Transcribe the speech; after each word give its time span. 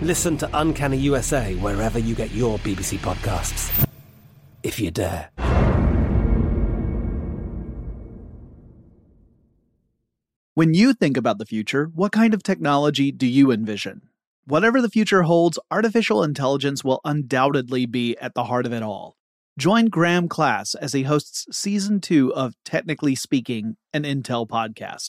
Listen 0.00 0.36
to 0.36 0.48
Uncanny 0.52 0.96
USA 0.98 1.56
wherever 1.56 1.98
you 1.98 2.14
get 2.14 2.30
your 2.30 2.56
BBC 2.60 2.98
podcasts. 2.98 3.84
If 4.62 4.78
you 4.78 4.92
dare. 4.92 5.30
When 10.54 10.72
you 10.72 10.92
think 10.92 11.16
about 11.16 11.38
the 11.38 11.46
future, 11.46 11.90
what 11.96 12.12
kind 12.12 12.32
of 12.32 12.44
technology 12.44 13.10
do 13.10 13.26
you 13.26 13.50
envision? 13.50 14.02
Whatever 14.44 14.80
the 14.80 14.88
future 14.88 15.22
holds, 15.22 15.58
artificial 15.68 16.22
intelligence 16.22 16.84
will 16.84 17.00
undoubtedly 17.04 17.86
be 17.86 18.16
at 18.18 18.34
the 18.34 18.44
heart 18.44 18.66
of 18.66 18.72
it 18.72 18.84
all. 18.84 19.16
Join 19.58 19.86
Graham 19.86 20.28
Klass 20.28 20.76
as 20.80 20.92
he 20.92 21.02
hosts 21.02 21.46
season 21.50 22.00
two 22.00 22.32
of 22.34 22.54
Technically 22.64 23.16
Speaking, 23.16 23.76
an 23.92 24.04
Intel 24.04 24.46
podcast 24.46 25.08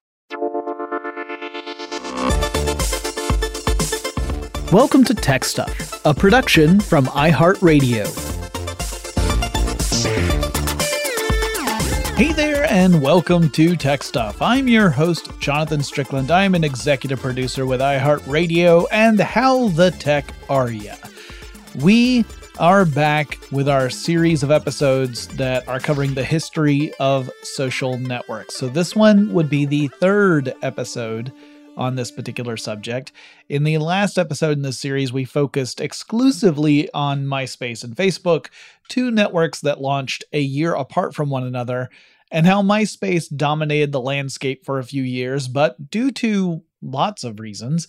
Welcome 4.71 5.03
to 5.03 5.13
Tech 5.13 5.43
Stuff, 5.43 5.99
a 6.05 6.13
production 6.13 6.79
from 6.79 7.05
iHeartRadio. 7.07 8.07
Hey 12.15 12.31
there, 12.31 12.63
and 12.71 13.01
welcome 13.01 13.49
to 13.49 13.75
Tech 13.75 14.01
Stuff. 14.01 14.41
I'm 14.41 14.69
your 14.69 14.89
host, 14.89 15.37
Jonathan 15.41 15.83
Strickland. 15.83 16.31
I'm 16.31 16.55
an 16.55 16.63
executive 16.63 17.19
producer 17.19 17.65
with 17.65 17.81
iHeartRadio, 17.81 18.85
and 18.93 19.19
how 19.19 19.67
the 19.67 19.91
tech 19.91 20.33
are 20.47 20.71
ya? 20.71 20.95
We 21.81 22.23
are 22.57 22.85
back 22.85 23.39
with 23.51 23.67
our 23.67 23.89
series 23.89 24.41
of 24.41 24.51
episodes 24.51 25.27
that 25.35 25.67
are 25.67 25.81
covering 25.81 26.13
the 26.13 26.23
history 26.23 26.93
of 26.97 27.29
social 27.43 27.97
networks. 27.97 28.55
So, 28.55 28.69
this 28.69 28.95
one 28.95 29.33
would 29.33 29.49
be 29.49 29.65
the 29.65 29.89
third 29.89 30.53
episode 30.61 31.33
on 31.77 31.95
this 31.95 32.11
particular 32.11 32.57
subject. 32.57 33.11
In 33.49 33.63
the 33.63 33.77
last 33.77 34.17
episode 34.17 34.57
in 34.57 34.61
this 34.61 34.79
series, 34.79 35.13
we 35.13 35.25
focused 35.25 35.81
exclusively 35.81 36.91
on 36.93 37.25
MySpace 37.25 37.83
and 37.83 37.95
Facebook, 37.95 38.47
two 38.87 39.11
networks 39.11 39.61
that 39.61 39.81
launched 39.81 40.23
a 40.33 40.41
year 40.41 40.73
apart 40.73 41.15
from 41.15 41.29
one 41.29 41.43
another, 41.43 41.89
and 42.31 42.45
how 42.45 42.61
MySpace 42.61 43.35
dominated 43.35 43.91
the 43.91 44.01
landscape 44.01 44.65
for 44.65 44.79
a 44.79 44.83
few 44.83 45.03
years, 45.03 45.47
but 45.47 45.91
due 45.91 46.11
to 46.11 46.63
lots 46.81 47.23
of 47.23 47.39
reasons, 47.39 47.87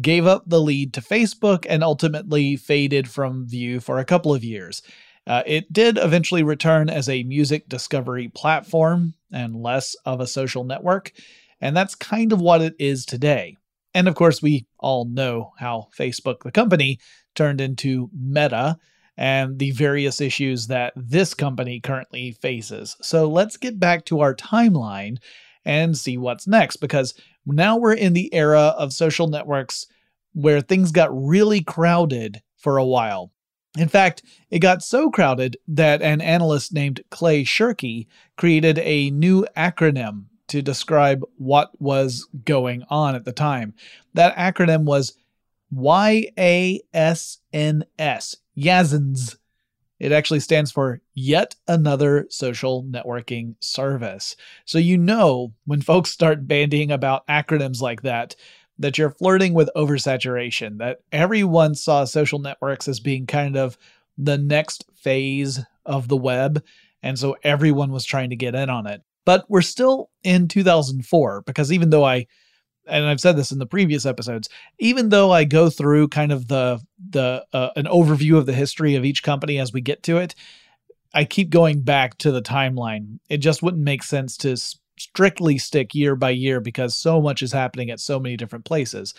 gave 0.00 0.26
up 0.26 0.44
the 0.46 0.60
lead 0.60 0.94
to 0.94 1.00
Facebook 1.00 1.66
and 1.68 1.82
ultimately 1.82 2.56
faded 2.56 3.08
from 3.08 3.46
view 3.46 3.80
for 3.80 3.98
a 3.98 4.04
couple 4.04 4.32
of 4.32 4.44
years. 4.44 4.82
Uh, 5.26 5.42
it 5.46 5.72
did 5.72 5.98
eventually 5.98 6.42
return 6.42 6.88
as 6.88 7.08
a 7.08 7.24
music 7.24 7.68
discovery 7.68 8.28
platform 8.28 9.14
and 9.32 9.54
less 9.54 9.94
of 10.04 10.20
a 10.20 10.26
social 10.26 10.64
network. 10.64 11.12
And 11.60 11.76
that's 11.76 11.94
kind 11.94 12.32
of 12.32 12.40
what 12.40 12.62
it 12.62 12.74
is 12.78 13.04
today. 13.04 13.56
And 13.94 14.08
of 14.08 14.14
course, 14.14 14.40
we 14.40 14.66
all 14.78 15.04
know 15.04 15.52
how 15.58 15.88
Facebook, 15.98 16.42
the 16.42 16.52
company, 16.52 16.98
turned 17.34 17.60
into 17.60 18.10
Meta 18.12 18.76
and 19.16 19.58
the 19.58 19.72
various 19.72 20.20
issues 20.20 20.68
that 20.68 20.92
this 20.96 21.34
company 21.34 21.80
currently 21.80 22.32
faces. 22.32 22.96
So 23.02 23.28
let's 23.28 23.56
get 23.56 23.78
back 23.78 24.04
to 24.06 24.20
our 24.20 24.34
timeline 24.34 25.18
and 25.64 25.96
see 25.96 26.16
what's 26.16 26.46
next 26.46 26.76
because 26.76 27.14
now 27.44 27.76
we're 27.76 27.94
in 27.94 28.14
the 28.14 28.32
era 28.32 28.74
of 28.78 28.92
social 28.92 29.28
networks 29.28 29.86
where 30.32 30.60
things 30.60 30.92
got 30.92 31.10
really 31.12 31.62
crowded 31.62 32.40
for 32.56 32.78
a 32.78 32.84
while. 32.84 33.32
In 33.78 33.88
fact, 33.88 34.22
it 34.50 34.60
got 34.60 34.82
so 34.82 35.10
crowded 35.10 35.56
that 35.68 36.02
an 36.02 36.20
analyst 36.20 36.72
named 36.72 37.02
Clay 37.10 37.44
Shirky 37.44 38.06
created 38.36 38.78
a 38.78 39.10
new 39.10 39.46
acronym 39.56 40.24
to 40.50 40.62
describe 40.62 41.22
what 41.36 41.70
was 41.80 42.28
going 42.44 42.84
on 42.90 43.14
at 43.14 43.24
the 43.24 43.32
time. 43.32 43.74
That 44.14 44.36
acronym 44.36 44.84
was 44.84 45.14
YASNS, 45.72 46.82
YASNS. 48.58 49.36
It 50.00 50.12
actually 50.12 50.40
stands 50.40 50.72
for 50.72 51.02
Yet 51.14 51.56
Another 51.68 52.26
Social 52.30 52.82
Networking 52.84 53.54
Service. 53.60 54.34
So 54.64 54.78
you 54.78 54.96
know 54.96 55.52
when 55.66 55.82
folks 55.82 56.10
start 56.10 56.48
bandying 56.48 56.90
about 56.90 57.26
acronyms 57.28 57.80
like 57.80 58.02
that, 58.02 58.34
that 58.78 58.96
you're 58.96 59.10
flirting 59.10 59.52
with 59.52 59.70
oversaturation, 59.76 60.78
that 60.78 61.00
everyone 61.12 61.74
saw 61.74 62.04
social 62.04 62.38
networks 62.38 62.88
as 62.88 62.98
being 62.98 63.26
kind 63.26 63.56
of 63.56 63.76
the 64.16 64.38
next 64.38 64.84
phase 64.96 65.60
of 65.84 66.08
the 66.08 66.16
web. 66.16 66.64
And 67.02 67.18
so 67.18 67.36
everyone 67.42 67.92
was 67.92 68.04
trying 68.04 68.30
to 68.30 68.36
get 68.36 68.54
in 68.54 68.70
on 68.70 68.86
it. 68.86 69.02
But 69.24 69.44
we're 69.48 69.62
still 69.62 70.10
in 70.22 70.48
2004 70.48 71.42
because 71.46 71.72
even 71.72 71.90
though 71.90 72.04
I 72.04 72.26
and 72.86 73.04
I've 73.04 73.20
said 73.20 73.36
this 73.36 73.52
in 73.52 73.58
the 73.58 73.66
previous 73.66 74.04
episodes, 74.06 74.48
even 74.78 75.10
though 75.10 75.30
I 75.30 75.44
go 75.44 75.70
through 75.70 76.08
kind 76.08 76.32
of 76.32 76.48
the 76.48 76.80
the 77.10 77.44
uh, 77.52 77.70
an 77.76 77.84
overview 77.84 78.36
of 78.36 78.46
the 78.46 78.52
history 78.52 78.94
of 78.94 79.04
each 79.04 79.22
company 79.22 79.58
as 79.58 79.72
we 79.72 79.80
get 79.80 80.02
to 80.04 80.18
it, 80.18 80.34
I 81.14 81.24
keep 81.24 81.50
going 81.50 81.82
back 81.82 82.18
to 82.18 82.32
the 82.32 82.42
timeline. 82.42 83.18
It 83.28 83.38
just 83.38 83.62
wouldn't 83.62 83.82
make 83.82 84.02
sense 84.02 84.36
to 84.38 84.56
strictly 84.98 85.58
stick 85.58 85.94
year 85.94 86.14
by 86.14 86.30
year 86.30 86.60
because 86.60 86.94
so 86.94 87.20
much 87.20 87.42
is 87.42 87.52
happening 87.52 87.90
at 87.90 88.00
so 88.00 88.20
many 88.20 88.36
different 88.36 88.64
places. 88.64 89.14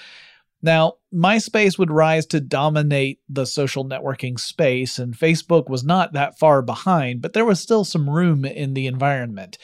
Now, 0.62 0.94
MySpace 1.12 1.80
would 1.80 1.90
rise 1.90 2.28
to 2.28 2.40
dominate 2.40 3.20
the 3.28 3.46
social 3.46 3.84
networking 3.84 4.40
space, 4.40 5.00
and 5.00 5.18
Facebook 5.18 5.70
was 5.70 5.84
not 5.84 6.14
that 6.14 6.38
far 6.38 6.62
behind, 6.62 7.22
but 7.22 7.34
there 7.34 7.46
was 7.46 7.60
still 7.60 7.84
some 7.84 8.08
room 8.08 8.46
in 8.46 8.76
the 8.76 8.86
environment. 8.86 9.58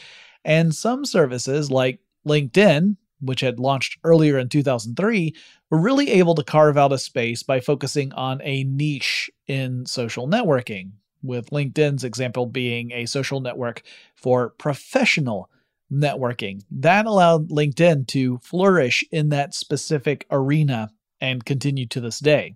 And 0.48 0.74
some 0.74 1.04
services 1.04 1.70
like 1.70 2.00
LinkedIn, 2.26 2.96
which 3.20 3.42
had 3.42 3.60
launched 3.60 3.98
earlier 4.06 4.40
in 4.40 4.48
2003, 4.48 5.36
were 5.70 5.78
really 5.78 6.10
able 6.10 6.36
to 6.36 6.44
carve 6.44 6.78
out 6.78 6.94
a 6.94 6.98
space 6.98 7.44
by 7.44 7.60
focusing 7.60 8.14
on 8.14 8.42
a 8.42 8.64
niche 8.64 9.30
in 9.48 9.86
social 9.86 10.26
networking, 10.26 10.92
with 11.22 11.50
LinkedIn's 11.50 12.06
example 12.06 12.46
being 12.46 12.94
a 12.94 13.06
social 13.06 13.42
network 13.42 13.82
for 14.16 14.52
professional 14.52 15.50
networking. 15.92 16.64
That 16.72 17.06
allowed 17.06 17.50
LinkedIn 17.50 18.08
to 18.08 18.38
flourish 18.38 19.04
in 19.12 19.28
that 19.30 19.54
specific 19.54 20.26
arena 20.32 20.92
and 21.20 21.44
continue 21.44 21.88
to 21.88 22.00
this 22.00 22.20
day. 22.20 22.56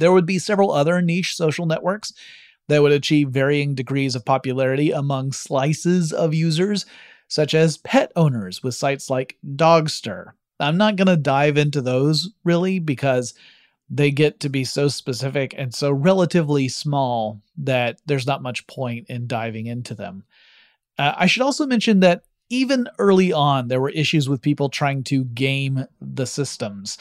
There 0.00 0.10
would 0.12 0.26
be 0.26 0.40
several 0.40 0.72
other 0.72 1.00
niche 1.00 1.36
social 1.36 1.66
networks 1.66 2.12
that 2.68 2.82
would 2.82 2.92
achieve 2.92 3.30
varying 3.30 3.74
degrees 3.74 4.14
of 4.14 4.24
popularity 4.24 4.90
among 4.90 5.32
slices 5.32 6.12
of 6.12 6.34
users, 6.34 6.86
such 7.28 7.54
as 7.54 7.78
pet 7.78 8.12
owners 8.16 8.62
with 8.62 8.74
sites 8.74 9.10
like 9.10 9.36
Dogster. 9.54 10.32
I'm 10.58 10.76
not 10.76 10.96
going 10.96 11.08
to 11.08 11.16
dive 11.16 11.58
into 11.58 11.82
those 11.82 12.30
really 12.44 12.78
because 12.78 13.34
they 13.88 14.10
get 14.10 14.40
to 14.40 14.48
be 14.48 14.64
so 14.64 14.88
specific 14.88 15.54
and 15.56 15.74
so 15.74 15.92
relatively 15.92 16.68
small 16.68 17.40
that 17.58 18.00
there's 18.06 18.26
not 18.26 18.42
much 18.42 18.66
point 18.66 19.06
in 19.08 19.26
diving 19.26 19.66
into 19.66 19.94
them. 19.94 20.24
Uh, 20.98 21.12
I 21.16 21.26
should 21.26 21.42
also 21.42 21.66
mention 21.66 22.00
that 22.00 22.22
even 22.48 22.88
early 22.98 23.32
on, 23.32 23.68
there 23.68 23.80
were 23.80 23.90
issues 23.90 24.28
with 24.28 24.42
people 24.42 24.68
trying 24.68 25.02
to 25.04 25.24
game 25.24 25.86
the 26.00 26.26
systems. 26.26 26.98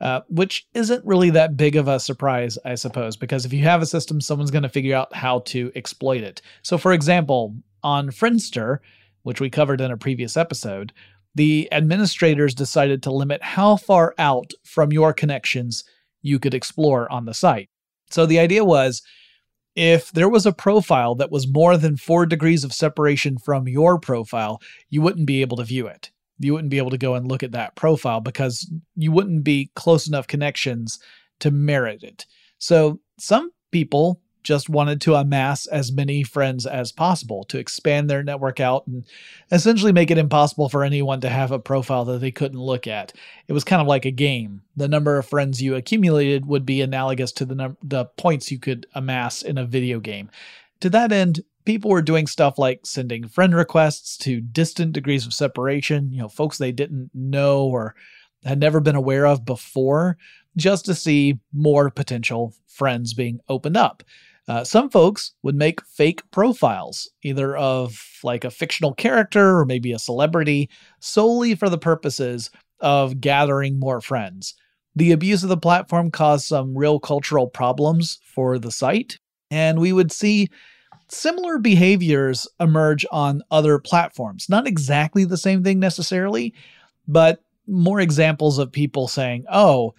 Uh, 0.00 0.20
which 0.28 0.68
isn't 0.74 1.04
really 1.04 1.30
that 1.30 1.56
big 1.56 1.74
of 1.74 1.88
a 1.88 1.98
surprise, 1.98 2.56
I 2.64 2.76
suppose, 2.76 3.16
because 3.16 3.44
if 3.44 3.52
you 3.52 3.64
have 3.64 3.82
a 3.82 3.86
system, 3.86 4.20
someone's 4.20 4.52
going 4.52 4.62
to 4.62 4.68
figure 4.68 4.94
out 4.94 5.12
how 5.12 5.40
to 5.46 5.72
exploit 5.74 6.22
it. 6.22 6.40
So, 6.62 6.78
for 6.78 6.92
example, 6.92 7.56
on 7.82 8.10
Friendster, 8.10 8.78
which 9.22 9.40
we 9.40 9.50
covered 9.50 9.80
in 9.80 9.90
a 9.90 9.96
previous 9.96 10.36
episode, 10.36 10.92
the 11.34 11.68
administrators 11.72 12.54
decided 12.54 13.02
to 13.02 13.12
limit 13.12 13.42
how 13.42 13.76
far 13.76 14.14
out 14.18 14.52
from 14.64 14.92
your 14.92 15.12
connections 15.12 15.84
you 16.22 16.38
could 16.38 16.54
explore 16.54 17.10
on 17.12 17.24
the 17.24 17.34
site. 17.34 17.68
So 18.10 18.26
the 18.26 18.38
idea 18.38 18.64
was 18.64 19.02
if 19.74 20.10
there 20.10 20.28
was 20.28 20.46
a 20.46 20.52
profile 20.52 21.14
that 21.16 21.30
was 21.30 21.46
more 21.46 21.76
than 21.76 21.96
four 21.96 22.26
degrees 22.26 22.64
of 22.64 22.72
separation 22.72 23.38
from 23.38 23.68
your 23.68 23.98
profile, 23.98 24.60
you 24.90 25.02
wouldn't 25.02 25.26
be 25.26 25.40
able 25.40 25.56
to 25.58 25.64
view 25.64 25.86
it. 25.86 26.10
You 26.38 26.52
wouldn't 26.54 26.70
be 26.70 26.78
able 26.78 26.90
to 26.90 26.98
go 26.98 27.14
and 27.14 27.28
look 27.28 27.42
at 27.42 27.52
that 27.52 27.76
profile 27.76 28.20
because 28.20 28.70
you 28.96 29.12
wouldn't 29.12 29.44
be 29.44 29.70
close 29.74 30.06
enough 30.06 30.26
connections 30.26 30.98
to 31.40 31.50
merit 31.50 32.02
it. 32.02 32.26
So 32.58 33.00
some 33.18 33.50
people 33.70 34.20
just 34.48 34.70
wanted 34.70 35.00
to 35.02 35.14
amass 35.14 35.66
as 35.66 35.92
many 35.92 36.22
friends 36.22 36.64
as 36.64 36.90
possible 36.90 37.44
to 37.44 37.58
expand 37.58 38.08
their 38.08 38.22
network 38.22 38.60
out 38.60 38.86
and 38.86 39.04
essentially 39.52 39.92
make 39.92 40.10
it 40.10 40.16
impossible 40.16 40.70
for 40.70 40.84
anyone 40.84 41.20
to 41.20 41.28
have 41.28 41.52
a 41.52 41.58
profile 41.58 42.06
that 42.06 42.20
they 42.20 42.30
couldn't 42.30 42.58
look 42.58 42.86
at. 42.86 43.12
It 43.46 43.52
was 43.52 43.62
kind 43.62 43.82
of 43.82 43.88
like 43.88 44.06
a 44.06 44.10
game. 44.10 44.62
The 44.74 44.88
number 44.88 45.18
of 45.18 45.26
friends 45.26 45.60
you 45.60 45.74
accumulated 45.74 46.46
would 46.46 46.64
be 46.64 46.80
analogous 46.80 47.30
to 47.32 47.44
the 47.44 47.54
num- 47.54 47.76
the 47.82 48.06
points 48.06 48.50
you 48.50 48.58
could 48.58 48.86
amass 48.94 49.42
in 49.42 49.58
a 49.58 49.66
video 49.66 50.00
game. 50.00 50.30
To 50.80 50.90
that 50.90 51.12
end, 51.12 51.40
people 51.68 51.90
were 51.90 52.00
doing 52.00 52.26
stuff 52.26 52.58
like 52.58 52.80
sending 52.82 53.28
friend 53.28 53.54
requests 53.54 54.16
to 54.16 54.40
distant 54.40 54.94
degrees 54.94 55.26
of 55.26 55.34
separation, 55.34 56.10
you 56.10 56.18
know, 56.18 56.26
folks 56.26 56.56
they 56.56 56.72
didn't 56.72 57.10
know 57.12 57.66
or 57.66 57.94
had 58.42 58.58
never 58.58 58.80
been 58.80 58.96
aware 58.96 59.26
of 59.26 59.44
before, 59.44 60.16
just 60.56 60.86
to 60.86 60.94
see 60.94 61.38
more 61.52 61.90
potential 61.90 62.54
friends 62.68 63.12
being 63.12 63.38
opened 63.50 63.76
up. 63.76 64.02
Uh, 64.48 64.64
some 64.64 64.88
folks 64.88 65.32
would 65.42 65.56
make 65.56 65.84
fake 65.84 66.22
profiles, 66.30 67.06
either 67.22 67.54
of 67.54 68.02
like 68.24 68.44
a 68.44 68.50
fictional 68.50 68.94
character 68.94 69.58
or 69.58 69.66
maybe 69.66 69.92
a 69.92 69.98
celebrity, 69.98 70.70
solely 71.00 71.54
for 71.54 71.68
the 71.68 71.76
purposes 71.76 72.48
of 72.80 73.20
gathering 73.20 73.78
more 73.78 74.00
friends. 74.00 74.54
The 74.96 75.12
abuse 75.12 75.42
of 75.42 75.50
the 75.50 75.58
platform 75.58 76.10
caused 76.12 76.46
some 76.46 76.74
real 76.74 76.98
cultural 76.98 77.46
problems 77.46 78.20
for 78.24 78.58
the 78.58 78.72
site, 78.72 79.18
and 79.50 79.78
we 79.78 79.92
would 79.92 80.10
see 80.10 80.48
similar 81.08 81.58
behaviors 81.58 82.46
emerge 82.60 83.06
on 83.10 83.42
other 83.50 83.78
platforms. 83.78 84.48
Not 84.48 84.66
exactly 84.66 85.24
the 85.24 85.36
same 85.36 85.62
thing 85.62 85.78
necessarily, 85.78 86.54
but 87.06 87.42
more 87.66 88.00
examples 88.00 88.58
of 88.58 88.72
people 88.72 89.08
saying, 89.08 89.44
oh, 89.50 89.94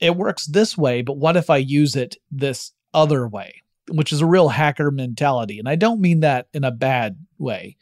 it 0.00 0.16
works 0.16 0.46
this 0.46 0.76
way, 0.76 1.02
but 1.02 1.16
what 1.16 1.36
if 1.36 1.50
I 1.50 1.58
use 1.58 1.94
it 1.96 2.16
this 2.30 2.72
other 2.92 3.28
way? 3.28 3.62
which 3.88 4.12
is 4.12 4.20
a 4.20 4.26
real 4.26 4.48
hacker 4.48 4.90
mentality. 4.90 5.58
And 5.58 5.68
I 5.68 5.76
don't 5.76 6.00
mean 6.00 6.20
that 6.20 6.48
in 6.52 6.64
a 6.64 6.70
bad 6.70 7.16
way. 7.38 7.76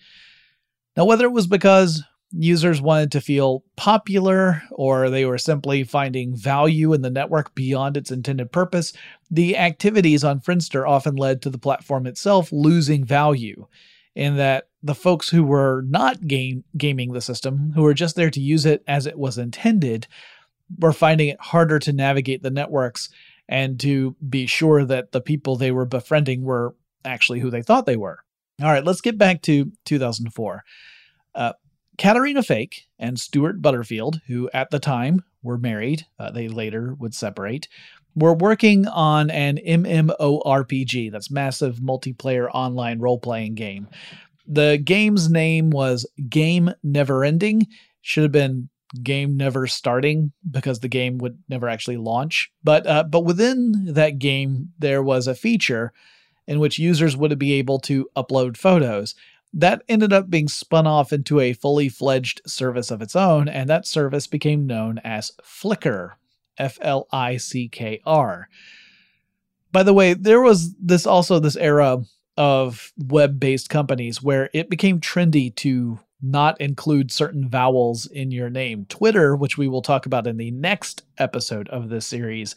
Now, 0.96 1.04
whether 1.04 1.24
it 1.24 1.32
was 1.32 1.46
because 1.46 2.02
users 2.32 2.80
wanted 2.80 3.12
to 3.12 3.20
feel 3.20 3.64
popular 3.76 4.62
or 4.70 5.10
they 5.10 5.24
were 5.24 5.38
simply 5.38 5.84
finding 5.84 6.34
value 6.36 6.92
in 6.92 7.02
the 7.02 7.10
network 7.10 7.54
beyond 7.54 7.96
its 7.96 8.10
intended 8.10 8.52
purpose, 8.52 8.92
the 9.30 9.56
activities 9.56 10.22
on 10.22 10.40
Friendster 10.40 10.88
often 10.88 11.16
led 11.16 11.42
to 11.42 11.50
the 11.50 11.58
platform 11.58 12.06
itself 12.06 12.52
losing 12.52 13.04
value. 13.04 13.66
In 14.16 14.36
that 14.36 14.68
the 14.82 14.94
folks 14.94 15.28
who 15.28 15.44
were 15.44 15.84
not 15.86 16.26
game, 16.26 16.64
gaming 16.76 17.12
the 17.12 17.20
system, 17.20 17.72
who 17.74 17.82
were 17.82 17.94
just 17.94 18.16
there 18.16 18.30
to 18.30 18.40
use 18.40 18.66
it 18.66 18.82
as 18.88 19.06
it 19.06 19.16
was 19.16 19.38
intended, 19.38 20.08
were 20.78 20.92
finding 20.92 21.28
it 21.28 21.40
harder 21.40 21.78
to 21.78 21.92
navigate 21.92 22.42
the 22.42 22.50
networks 22.50 23.08
and 23.48 23.78
to 23.80 24.16
be 24.28 24.46
sure 24.46 24.84
that 24.84 25.12
the 25.12 25.20
people 25.20 25.56
they 25.56 25.70
were 25.70 25.84
befriending 25.84 26.42
were 26.42 26.74
actually 27.04 27.40
who 27.40 27.50
they 27.50 27.62
thought 27.62 27.86
they 27.86 27.96
were. 27.96 28.18
All 28.60 28.70
right, 28.70 28.84
let's 28.84 29.00
get 29.00 29.16
back 29.16 29.42
to 29.42 29.70
2004. 29.84 30.64
Uh, 31.34 31.52
Caterina 32.00 32.42
Fake 32.42 32.88
and 32.98 33.20
Stuart 33.20 33.60
Butterfield, 33.60 34.22
who 34.26 34.48
at 34.54 34.70
the 34.70 34.78
time 34.78 35.22
were 35.42 35.58
married, 35.58 36.06
uh, 36.18 36.30
they 36.30 36.48
later 36.48 36.94
would 36.94 37.14
separate, 37.14 37.68
were 38.14 38.32
working 38.32 38.88
on 38.88 39.28
an 39.28 39.58
MMORPG, 39.58 41.12
that's 41.12 41.30
massive 41.30 41.76
multiplayer 41.76 42.48
online 42.54 43.00
role 43.00 43.18
playing 43.18 43.54
game. 43.54 43.86
The 44.46 44.80
game's 44.82 45.28
name 45.28 45.68
was 45.68 46.06
Game 46.30 46.72
Never 46.82 47.22
Ending. 47.22 47.66
Should 48.00 48.22
have 48.22 48.32
been 48.32 48.70
game 49.02 49.36
never 49.36 49.66
starting 49.66 50.32
because 50.50 50.80
the 50.80 50.88
game 50.88 51.18
would 51.18 51.38
never 51.50 51.68
actually 51.68 51.98
launch. 51.98 52.50
But 52.64 52.86
uh, 52.86 53.02
but 53.02 53.26
within 53.26 53.92
that 53.92 54.18
game, 54.18 54.72
there 54.78 55.02
was 55.02 55.26
a 55.26 55.34
feature 55.34 55.92
in 56.46 56.60
which 56.60 56.78
users 56.78 57.14
would 57.14 57.38
be 57.38 57.52
able 57.52 57.78
to 57.80 58.08
upload 58.16 58.56
photos. 58.56 59.14
That 59.52 59.82
ended 59.88 60.12
up 60.12 60.30
being 60.30 60.48
spun 60.48 60.86
off 60.86 61.12
into 61.12 61.40
a 61.40 61.52
fully 61.52 61.88
fledged 61.88 62.40
service 62.46 62.90
of 62.90 63.02
its 63.02 63.16
own, 63.16 63.48
and 63.48 63.68
that 63.68 63.86
service 63.86 64.26
became 64.26 64.66
known 64.66 64.98
as 65.04 65.32
Flickr. 65.42 66.12
F 66.60 66.78
L 66.82 67.08
I 67.10 67.38
C 67.38 67.68
K 67.68 68.00
R. 68.04 68.48
By 69.72 69.82
the 69.82 69.94
way, 69.94 70.14
there 70.14 70.42
was 70.42 70.74
this 70.74 71.06
also 71.06 71.38
this 71.38 71.56
era 71.56 72.02
of 72.36 72.92
web-based 72.98 73.70
companies 73.70 74.22
where 74.22 74.50
it 74.52 74.68
became 74.68 75.00
trendy 75.00 75.54
to 75.56 75.98
not 76.22 76.60
include 76.60 77.10
certain 77.10 77.48
vowels 77.48 78.06
in 78.06 78.30
your 78.30 78.50
name. 78.50 78.84
Twitter, 78.88 79.34
which 79.34 79.56
we 79.56 79.68
will 79.68 79.80
talk 79.82 80.04
about 80.06 80.26
in 80.26 80.36
the 80.36 80.50
next 80.50 81.02
episode 81.18 81.68
of 81.70 81.88
this 81.88 82.06
series, 82.06 82.54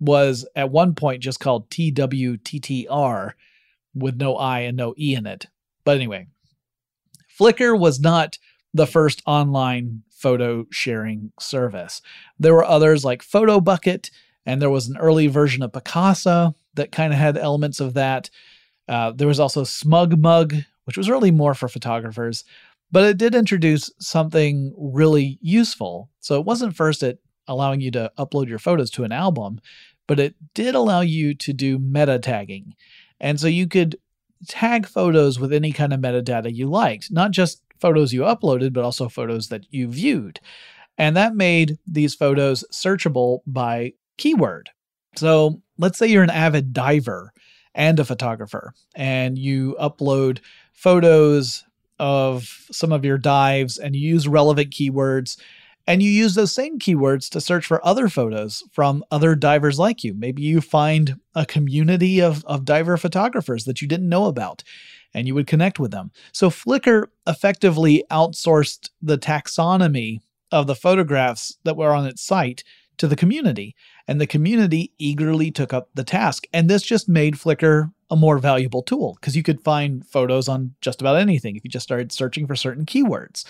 was 0.00 0.46
at 0.56 0.70
one 0.70 0.94
point 0.94 1.22
just 1.22 1.40
called 1.40 1.68
TWTTR 1.70 3.32
with 3.94 4.16
no 4.16 4.36
I 4.36 4.60
and 4.60 4.76
no 4.76 4.94
E 4.98 5.14
in 5.14 5.26
it. 5.26 5.46
But 5.84 5.96
anyway, 5.96 6.26
Flickr 7.38 7.78
was 7.78 8.00
not 8.00 8.38
the 8.72 8.86
first 8.86 9.22
online 9.26 10.02
photo 10.10 10.66
sharing 10.70 11.32
service. 11.38 12.00
There 12.38 12.54
were 12.54 12.64
others 12.64 13.04
like 13.04 13.22
Photobucket, 13.22 14.10
and 14.46 14.60
there 14.60 14.70
was 14.70 14.88
an 14.88 14.96
early 14.96 15.26
version 15.26 15.62
of 15.62 15.72
Picasa 15.72 16.54
that 16.74 16.92
kind 16.92 17.12
of 17.12 17.18
had 17.18 17.36
elements 17.36 17.80
of 17.80 17.94
that. 17.94 18.30
Uh, 18.88 19.12
there 19.12 19.28
was 19.28 19.40
also 19.40 19.64
Smug 19.64 20.18
Mug, 20.18 20.54
which 20.84 20.96
was 20.96 21.10
really 21.10 21.30
more 21.30 21.54
for 21.54 21.68
photographers. 21.68 22.44
But 22.90 23.04
it 23.04 23.16
did 23.16 23.34
introduce 23.34 23.90
something 23.98 24.72
really 24.76 25.38
useful. 25.40 26.10
So 26.20 26.38
it 26.38 26.46
wasn't 26.46 26.76
first 26.76 27.02
at 27.02 27.18
allowing 27.48 27.80
you 27.80 27.90
to 27.92 28.12
upload 28.18 28.48
your 28.48 28.58
photos 28.58 28.90
to 28.92 29.04
an 29.04 29.12
album, 29.12 29.60
but 30.06 30.20
it 30.20 30.34
did 30.54 30.74
allow 30.74 31.00
you 31.00 31.34
to 31.34 31.52
do 31.52 31.78
meta 31.78 32.18
tagging. 32.18 32.74
And 33.20 33.40
so 33.40 33.46
you 33.46 33.66
could 33.66 33.96
tag 34.48 34.86
photos 34.86 35.38
with 35.38 35.52
any 35.52 35.72
kind 35.72 35.92
of 35.92 36.00
metadata 36.00 36.54
you 36.54 36.68
liked, 36.68 37.10
not 37.10 37.30
just 37.30 37.62
photos 37.78 38.12
you 38.12 38.22
uploaded, 38.22 38.72
but 38.72 38.84
also 38.84 39.08
photos 39.08 39.48
that 39.48 39.66
you 39.70 39.88
viewed. 39.88 40.40
And 40.96 41.16
that 41.16 41.34
made 41.34 41.78
these 41.86 42.14
photos 42.14 42.64
searchable 42.72 43.40
by 43.46 43.94
keyword. 44.16 44.70
So 45.16 45.60
let's 45.78 45.98
say 45.98 46.06
you're 46.06 46.22
an 46.22 46.30
avid 46.30 46.72
diver 46.72 47.32
and 47.74 47.98
a 47.98 48.04
photographer, 48.04 48.72
and 48.94 49.36
you 49.36 49.76
upload 49.80 50.38
photos 50.72 51.64
of 51.98 52.66
some 52.70 52.92
of 52.92 53.04
your 53.04 53.18
dives 53.18 53.78
and 53.78 53.94
you 53.94 54.08
use 54.08 54.26
relevant 54.28 54.70
keywords 54.70 55.40
And 55.86 56.02
you 56.02 56.10
use 56.10 56.34
those 56.34 56.52
same 56.52 56.78
keywords 56.78 57.28
to 57.30 57.40
search 57.40 57.66
for 57.66 57.84
other 57.84 58.08
photos 58.08 58.62
from 58.72 59.04
other 59.10 59.34
divers 59.34 59.78
like 59.78 60.02
you. 60.02 60.14
Maybe 60.14 60.42
you 60.42 60.60
find 60.60 61.20
a 61.34 61.44
community 61.44 62.20
of, 62.20 62.44
of 62.46 62.64
diver 62.64 62.96
photographers 62.96 63.64
that 63.64 63.82
you 63.82 63.88
didn't 63.88 64.08
know 64.08 64.26
about 64.26 64.62
and 65.12 65.26
you 65.26 65.34
would 65.34 65.46
connect 65.46 65.78
with 65.78 65.90
them. 65.90 66.10
So 66.32 66.50
Flickr 66.50 67.06
effectively 67.26 68.04
outsourced 68.10 68.90
the 69.00 69.18
taxonomy 69.18 70.20
of 70.50 70.66
the 70.66 70.74
photographs 70.74 71.56
that 71.64 71.76
were 71.76 71.92
on 71.92 72.06
its 72.06 72.22
site 72.22 72.64
to 72.96 73.08
the 73.08 73.16
community, 73.16 73.74
and 74.06 74.20
the 74.20 74.26
community 74.26 74.92
eagerly 74.98 75.50
took 75.50 75.72
up 75.72 75.88
the 75.94 76.04
task. 76.04 76.46
And 76.52 76.70
this 76.70 76.82
just 76.82 77.08
made 77.08 77.34
Flickr 77.34 77.92
a 78.10 78.16
more 78.16 78.38
valuable 78.38 78.82
tool 78.82 79.16
because 79.20 79.34
you 79.34 79.42
could 79.42 79.60
find 79.62 80.06
photos 80.06 80.48
on 80.48 80.74
just 80.80 81.00
about 81.00 81.16
anything 81.16 81.56
if 81.56 81.64
you 81.64 81.70
just 81.70 81.82
started 81.82 82.12
searching 82.12 82.46
for 82.46 82.54
certain 82.54 82.86
keywords. 82.86 83.44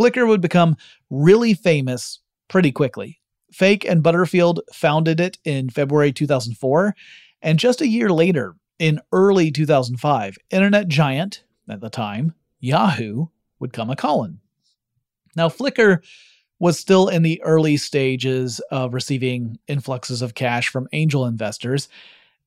Flickr 0.00 0.26
would 0.26 0.40
become 0.40 0.78
really 1.10 1.52
famous 1.52 2.20
pretty 2.48 2.72
quickly. 2.72 3.20
Fake 3.52 3.84
and 3.84 4.02
Butterfield 4.02 4.60
founded 4.72 5.20
it 5.20 5.36
in 5.44 5.68
February 5.68 6.10
2004, 6.10 6.94
and 7.42 7.58
just 7.58 7.82
a 7.82 7.86
year 7.86 8.10
later, 8.10 8.56
in 8.78 9.02
early 9.12 9.50
2005, 9.50 10.38
internet 10.50 10.88
giant 10.88 11.44
at 11.68 11.82
the 11.82 11.90
time, 11.90 12.32
Yahoo, 12.60 13.26
would 13.58 13.74
come 13.74 13.90
a 13.90 13.96
calling. 13.96 14.40
Now, 15.36 15.50
Flickr 15.50 16.02
was 16.58 16.78
still 16.78 17.08
in 17.08 17.22
the 17.22 17.42
early 17.42 17.76
stages 17.76 18.58
of 18.70 18.94
receiving 18.94 19.58
influxes 19.68 20.22
of 20.22 20.34
cash 20.34 20.68
from 20.70 20.88
angel 20.92 21.26
investors, 21.26 21.90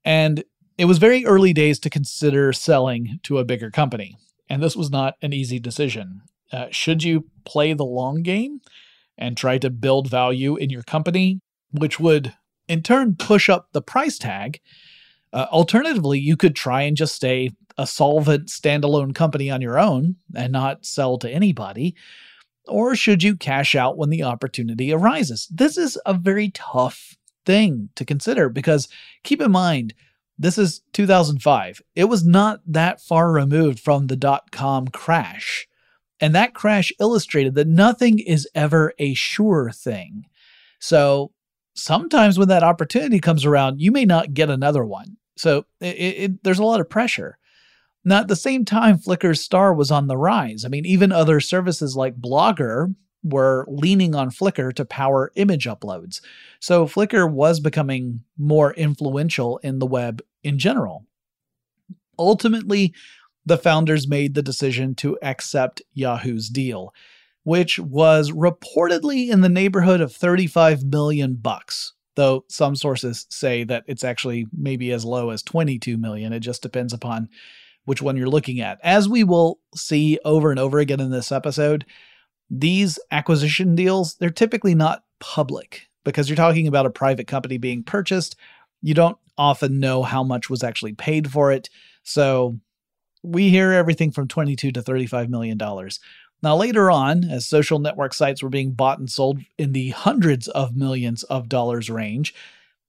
and 0.03 0.43
it 0.79 0.86
was 0.86 0.98
very 0.98 1.24
early 1.24 1.53
days 1.53 1.77
to 1.81 1.91
consider 1.91 2.51
selling 2.51 3.19
to 3.22 3.38
a 3.38 3.45
bigger 3.45 3.69
company. 3.69 4.17
And 4.50 4.63
this 4.63 4.75
was 4.75 4.89
not 4.89 5.17
an 5.22 5.33
easy 5.33 5.60
decision. 5.60 6.24
Uh, 6.53 6.67
should 6.72 7.03
you 7.03 7.25
play 7.45 7.74
the 7.74 7.83
long 7.83 8.22
game 8.22 8.62
and 9.17 9.36
try 9.36 9.57
to 9.57 9.69
build 9.69 10.10
value 10.10 10.55
in 10.55 10.69
your 10.69 10.83
company, 10.83 11.39
which 11.72 12.00
would 12.00 12.33
in 12.67 12.81
turn 12.81 13.15
push 13.15 13.50
up 13.50 13.69
the 13.74 13.81
price 13.81 14.17
tag? 14.17 14.60
Uh, 15.33 15.48
alternatively, 15.51 16.19
you 16.19 16.38
could 16.38 16.55
try 16.55 16.83
and 16.83 16.95
just 16.95 17.15
stay 17.15 17.50
a 17.77 17.88
solvent 17.88 18.48
standalone 18.48 19.15
company 19.15 19.50
on 19.50 19.62
your 19.62 19.79
own 19.79 20.15
and 20.36 20.53
not 20.53 20.86
sell 20.86 21.17
to 21.17 21.29
anybody 21.29 21.95
or 22.67 22.95
should 22.95 23.24
you 23.24 23.36
cash 23.36 23.75
out 23.75 23.98
when 23.98 24.10
the 24.10 24.24
opportunity 24.24 24.93
arises? 24.93 25.48
This 25.51 25.77
is 25.77 25.98
a 26.05 26.13
very 26.13 26.50
tough 26.50 27.15
thing 27.45 27.89
to 27.95 28.05
consider 28.05 28.50
because 28.50 28.88
keep 29.24 29.41
in 29.41 29.51
mind, 29.51 29.93
this 30.38 30.57
is 30.57 30.81
2005. 30.93 31.81
It 31.95 32.05
was 32.05 32.25
not 32.25 32.62
that 32.65 33.01
far 33.01 33.31
removed 33.31 33.79
from 33.79 34.07
the 34.07 34.15
dot 34.15 34.51
com 34.51 34.88
crash. 34.88 35.67
And 36.24 36.34
that 36.36 36.53
crash 36.53 36.94
illustrated 37.01 37.53
that 37.56 37.68
nothing 37.68 38.18
is 38.18 38.48
ever 38.56 38.94
a 38.98 39.13
sure 39.13 39.72
thing. 39.72 40.24
So 40.80 41.34
sometimes 41.74 42.39
when 42.39 42.48
that 42.48 42.63
opportunity 42.63 43.20
comes 43.20 43.44
around, 43.44 43.82
you 43.82 43.92
may 43.92 44.06
not 44.06 44.34
get 44.34 44.50
another 44.50 44.86
one. 44.86 45.18
So 45.36 45.65
it, 45.82 45.98
it, 45.98 46.44
there's 46.46 46.60
a 46.60 46.63
lot 46.63 46.80
of 46.80 46.89
pressure. 46.89 47.38
Now, 48.06 48.22
at 48.22 48.30
the 48.30 48.38
same 48.38 48.63
time, 48.63 49.00
Flickr's 49.00 49.42
star 49.42 49.74
was 49.74 49.92
on 49.92 50.08
the 50.08 50.15
rise. 50.15 50.63
I 50.63 50.70
mean, 50.70 50.86
even 50.86 51.12
other 51.12 51.42
services 51.42 51.98
like 51.98 52.22
Blogger 52.22 52.96
were 53.22 53.65
leaning 53.68 54.15
on 54.15 54.30
Flickr 54.32 54.74
to 54.75 54.86
power 54.86 55.30
image 55.36 55.65
uploads. 55.65 56.22
So 56.62 56.88
Flickr 56.88 57.30
was 57.30 57.60
becoming 57.60 58.22
more 58.38 58.74
influential 58.75 59.58
in 59.58 59.80
the 59.80 59.88
web 59.88 60.22
in 60.42 60.58
general. 60.58 61.06
Ultimately, 62.18 62.94
the 63.45 63.57
founders 63.57 64.07
made 64.07 64.33
the 64.33 64.41
decision 64.41 64.95
to 64.95 65.17
accept 65.21 65.81
Yahoo's 65.93 66.50
deal, 66.50 66.93
which 67.43 67.79
was 67.79 68.31
reportedly 68.31 69.29
in 69.29 69.41
the 69.41 69.50
neighborhood 69.50 70.01
of 70.01 70.13
35 70.13 70.83
million 70.83 71.35
bucks. 71.35 71.93
Though 72.15 72.45
some 72.47 72.75
sources 72.75 73.25
say 73.29 73.63
that 73.63 73.83
it's 73.88 74.03
actually 74.03 74.45
maybe 74.55 74.91
as 74.91 75.03
low 75.03 75.31
as 75.31 75.41
22 75.41 75.97
million. 75.97 76.31
It 76.31 76.41
just 76.41 76.62
depends 76.62 76.93
upon 76.93 77.27
which 77.85 78.01
one 78.01 78.15
you're 78.15 78.27
looking 78.27 78.62
at. 78.62 78.79
As 78.83 79.09
we 79.09 79.23
will 79.23 79.59
see 79.75 80.19
over 80.23 80.51
and 80.51 80.59
over 80.59 80.79
again 80.79 81.00
in 81.00 81.09
this 81.09 81.31
episode, 81.31 81.85
these 82.50 83.00
acquisition 83.12 83.75
deals, 83.75 84.15
they're 84.15 84.29
typically 84.29 84.75
not 84.75 85.03
public 85.19 85.88
because 86.03 86.29
you're 86.29 86.35
talking 86.35 86.67
about 86.67 86.85
a 86.85 86.91
private 86.91 87.27
company 87.27 87.57
being 87.57 87.83
purchased. 87.83 88.35
You 88.81 88.93
don't 88.93 89.17
often 89.38 89.79
know 89.79 90.03
how 90.03 90.23
much 90.23 90.50
was 90.50 90.63
actually 90.63 90.93
paid 90.93 91.31
for 91.31 91.51
it. 91.51 91.69
So 92.03 92.59
we 93.24 93.50
hear 93.50 93.72
everything 93.72 94.12
from 94.12 94.27
22 94.27 94.72
to 94.72 94.82
35 94.82 95.30
million 95.30 95.58
dollars. 95.58 96.00
Now 96.42 96.58
later 96.58 96.92
on, 96.92 97.24
as 97.24 97.48
social 97.48 97.80
network 97.80 98.13
sites 98.13 98.44
were 98.44 98.50
being 98.50 98.74
bought 98.74 99.00
and 99.00 99.10
sold 99.10 99.39
in 99.58 99.72
the 99.72 99.89
hundreds 99.92 100.50
of 100.50 100.75
millions 100.75 101.24
of 101.24 101.48
dollars 101.48 101.89
range, 101.89 102.36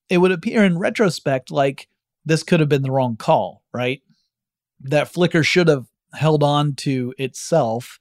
it 0.09 0.19
would 0.19 0.33
appear 0.33 0.64
in 0.64 0.79
retrospect 0.79 1.53
like 1.53 1.88
this 2.25 2.43
could 2.43 2.59
have 2.61 2.69
been 2.69 2.83
the 2.83 2.91
wrong 2.91 3.17
call, 3.17 3.62
right? 3.73 4.03
that 4.85 5.12
Flickr 5.12 5.45
should 5.45 5.69
have 5.69 5.87
held 6.12 6.43
on 6.43 6.75
to 6.75 7.14
itself 7.19 7.99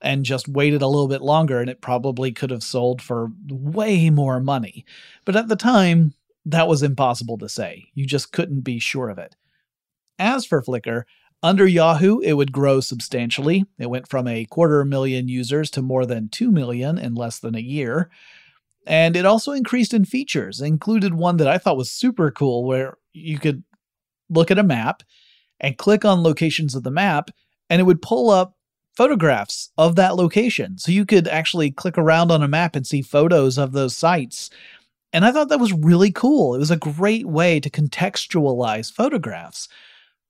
and 0.00 0.24
just 0.24 0.48
waited 0.48 0.82
a 0.82 0.86
little 0.86 1.08
bit 1.08 1.22
longer 1.22 1.60
and 1.60 1.70
it 1.70 1.80
probably 1.80 2.30
could 2.32 2.50
have 2.50 2.62
sold 2.62 3.00
for 3.00 3.30
way 3.48 4.10
more 4.10 4.40
money. 4.40 4.84
But 5.24 5.36
at 5.36 5.48
the 5.48 5.56
time, 5.56 6.12
that 6.44 6.68
was 6.68 6.82
impossible 6.82 7.38
to 7.38 7.48
say. 7.48 7.86
You 7.94 8.04
just 8.04 8.32
couldn't 8.32 8.60
be 8.60 8.78
sure 8.78 9.08
of 9.08 9.18
it. 9.18 9.34
As 10.18 10.44
for 10.44 10.62
Flickr, 10.62 11.04
under 11.44 11.66
Yahoo, 11.66 12.20
it 12.20 12.32
would 12.32 12.52
grow 12.52 12.80
substantially. 12.80 13.66
It 13.78 13.90
went 13.90 14.08
from 14.08 14.26
a 14.26 14.46
quarter 14.46 14.82
million 14.82 15.28
users 15.28 15.70
to 15.72 15.82
more 15.82 16.06
than 16.06 16.30
2 16.30 16.50
million 16.50 16.96
in 16.96 17.14
less 17.14 17.38
than 17.38 17.54
a 17.54 17.60
year. 17.60 18.10
And 18.86 19.14
it 19.14 19.26
also 19.26 19.52
increased 19.52 19.92
in 19.92 20.06
features, 20.06 20.62
included 20.62 21.12
one 21.12 21.36
that 21.36 21.46
I 21.46 21.58
thought 21.58 21.76
was 21.76 21.90
super 21.90 22.30
cool 22.30 22.64
where 22.64 22.96
you 23.12 23.38
could 23.38 23.62
look 24.30 24.50
at 24.50 24.58
a 24.58 24.62
map 24.62 25.02
and 25.60 25.76
click 25.76 26.02
on 26.02 26.22
locations 26.22 26.74
of 26.74 26.82
the 26.82 26.90
map, 26.90 27.30
and 27.68 27.78
it 27.78 27.84
would 27.84 28.00
pull 28.00 28.30
up 28.30 28.56
photographs 28.96 29.70
of 29.76 29.96
that 29.96 30.16
location. 30.16 30.78
So 30.78 30.92
you 30.92 31.04
could 31.04 31.28
actually 31.28 31.70
click 31.70 31.98
around 31.98 32.30
on 32.30 32.42
a 32.42 32.48
map 32.48 32.74
and 32.74 32.86
see 32.86 33.02
photos 33.02 33.58
of 33.58 33.72
those 33.72 33.94
sites. 33.94 34.48
And 35.12 35.26
I 35.26 35.30
thought 35.30 35.50
that 35.50 35.60
was 35.60 35.74
really 35.74 36.10
cool. 36.10 36.54
It 36.54 36.58
was 36.58 36.70
a 36.70 36.76
great 36.76 37.26
way 37.26 37.60
to 37.60 37.68
contextualize 37.68 38.90
photographs. 38.90 39.68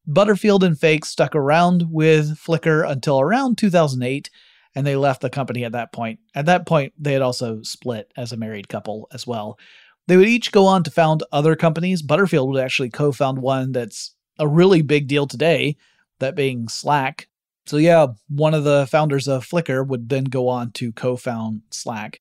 Butterfield 0.07 0.63
and 0.63 0.79
Fake 0.79 1.05
stuck 1.05 1.35
around 1.35 1.87
with 1.91 2.39
Flickr 2.39 2.89
until 2.89 3.21
around 3.21 3.57
2008, 3.57 4.31
and 4.75 4.87
they 4.87 4.97
left 4.97 5.23
the 5.23 5.31
company 5.31 5.65
at 5.65 5.73
that 5.73 5.93
point. 5.93 6.21
At 6.35 6.47
that 6.47 6.67
point, 6.67 6.93
they 6.99 7.13
had 7.15 7.23
also 7.23 7.63
split 7.63 8.13
as 8.17 8.33
a 8.33 8.37
married 8.37 8.69
couple 8.69 9.09
as 9.13 9.27
well. 9.27 9.59
They 10.07 10.17
would 10.17 10.29
each 10.29 10.53
go 10.53 10.67
on 10.67 10.83
to 10.85 10.91
found 10.91 11.23
other 11.33 11.57
companies. 11.57 12.03
Butterfield 12.03 12.51
would 12.51 12.63
actually 12.63 12.91
co 12.91 13.13
found 13.13 13.39
one 13.39 13.73
that's 13.73 14.15
a 14.39 14.47
really 14.47 14.83
big 14.83 15.07
deal 15.09 15.27
today, 15.27 15.77
that 16.19 16.35
being 16.35 16.69
Slack. 16.69 17.29
So, 17.67 17.79
yeah, 17.79 18.09
one 18.29 18.53
of 18.53 18.65
the 18.65 18.87
founders 18.91 19.27
of 19.27 19.47
Flickr 19.47 19.87
would 19.87 20.11
then 20.11 20.25
go 20.25 20.49
on 20.49 20.73
to 20.73 20.93
co 20.93 21.17
found 21.17 21.63
Slack. 21.71 22.21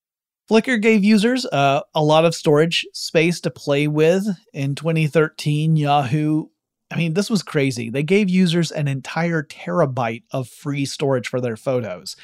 Flickr 0.50 0.82
gave 0.82 1.04
users 1.04 1.46
uh, 1.48 1.82
a 1.94 2.04
lot 2.04 2.26
of 2.26 2.36
storage 2.36 2.86
space 2.94 3.42
to 3.42 3.50
play 3.50 3.88
with. 3.88 4.26
In 4.54 4.76
2013, 4.76 5.76
Yahoo, 5.76 6.48
I 6.94 6.98
mean, 6.98 7.14
this 7.16 7.30
was 7.30 7.42
crazy. 7.42 7.90
They 7.90 8.04
gave 8.04 8.30
users 8.30 8.72
an 8.72 8.88
entire 8.88 9.42
terabyte 9.42 10.24
of 10.32 10.48
free 10.48 10.86
storage 10.86 11.28
for 11.28 11.42
their 11.42 11.58
photos. 11.58 12.16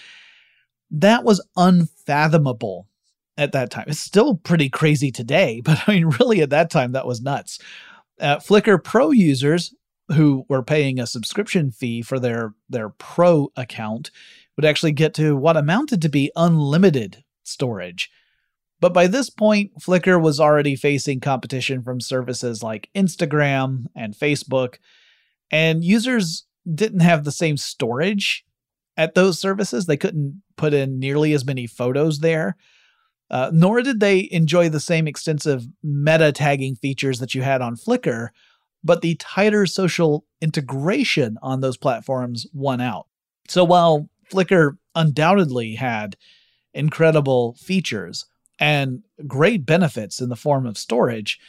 That 0.91 1.23
was 1.23 1.45
unfathomable 1.57 2.87
at 3.35 3.51
that 3.53 3.71
time. 3.71 3.85
It's 3.87 3.99
still 3.99 4.35
pretty 4.35 4.69
crazy 4.69 5.11
today, 5.11 5.61
but 5.65 5.81
I 5.87 5.93
mean, 5.93 6.05
really, 6.19 6.41
at 6.41 6.51
that 6.51 6.69
time, 6.69 6.91
that 6.91 7.07
was 7.07 7.21
nuts. 7.21 7.59
Uh, 8.19 8.37
Flickr 8.37 8.83
Pro 8.83 9.11
users 9.11 9.73
who 10.13 10.45
were 10.49 10.63
paying 10.63 10.99
a 10.99 11.07
subscription 11.07 11.71
fee 11.71 12.01
for 12.01 12.19
their 12.19 12.53
their 12.69 12.89
pro 12.89 13.51
account 13.55 14.11
would 14.55 14.65
actually 14.65 14.91
get 14.91 15.13
to 15.13 15.35
what 15.35 15.55
amounted 15.57 16.01
to 16.01 16.09
be 16.09 16.31
unlimited 16.35 17.23
storage. 17.43 18.11
But 18.79 18.93
by 18.93 19.07
this 19.07 19.29
point, 19.29 19.71
Flickr 19.79 20.21
was 20.21 20.39
already 20.39 20.75
facing 20.75 21.19
competition 21.19 21.83
from 21.83 21.99
services 21.99 22.63
like 22.63 22.89
Instagram 22.95 23.85
and 23.95 24.15
Facebook, 24.15 24.75
and 25.51 25.83
users 25.83 26.45
didn't 26.71 27.01
have 27.01 27.23
the 27.23 27.31
same 27.31 27.57
storage 27.57 28.45
at 28.95 29.15
those 29.15 29.39
services. 29.39 29.85
They 29.85 29.97
couldn't 29.97 30.41
put 30.55 30.73
in 30.73 30.99
nearly 30.99 31.33
as 31.33 31.45
many 31.45 31.67
photos 31.67 32.19
there. 32.19 32.55
Uh, 33.31 33.51
nor 33.53 33.81
did 33.81 33.99
they 33.99 34.27
enjoy 34.31 34.69
the 34.69 34.79
same 34.79 35.07
extensive 35.07 35.67
meta 35.83 36.31
tagging 36.31 36.75
features 36.75 37.19
that 37.19 37.35
you 37.35 37.43
had 37.43 37.61
on 37.61 37.75
Flickr, 37.75 38.29
but 38.83 39.01
the 39.01 39.15
tighter 39.15 39.65
social 39.65 40.25
integration 40.41 41.37
on 41.41 41.61
those 41.61 41.77
platforms 41.77 42.47
won 42.53 42.81
out. 42.81 43.07
So 43.47 43.63
while 43.63 44.09
Flickr 44.31 44.77
undoubtedly 44.95 45.75
had 45.75 46.15
incredible 46.73 47.53
features 47.53 48.25
and 48.59 49.03
great 49.27 49.65
benefits 49.65 50.21
in 50.21 50.29
the 50.29 50.35
form 50.35 50.65
of 50.65 50.77
storage, 50.77 51.39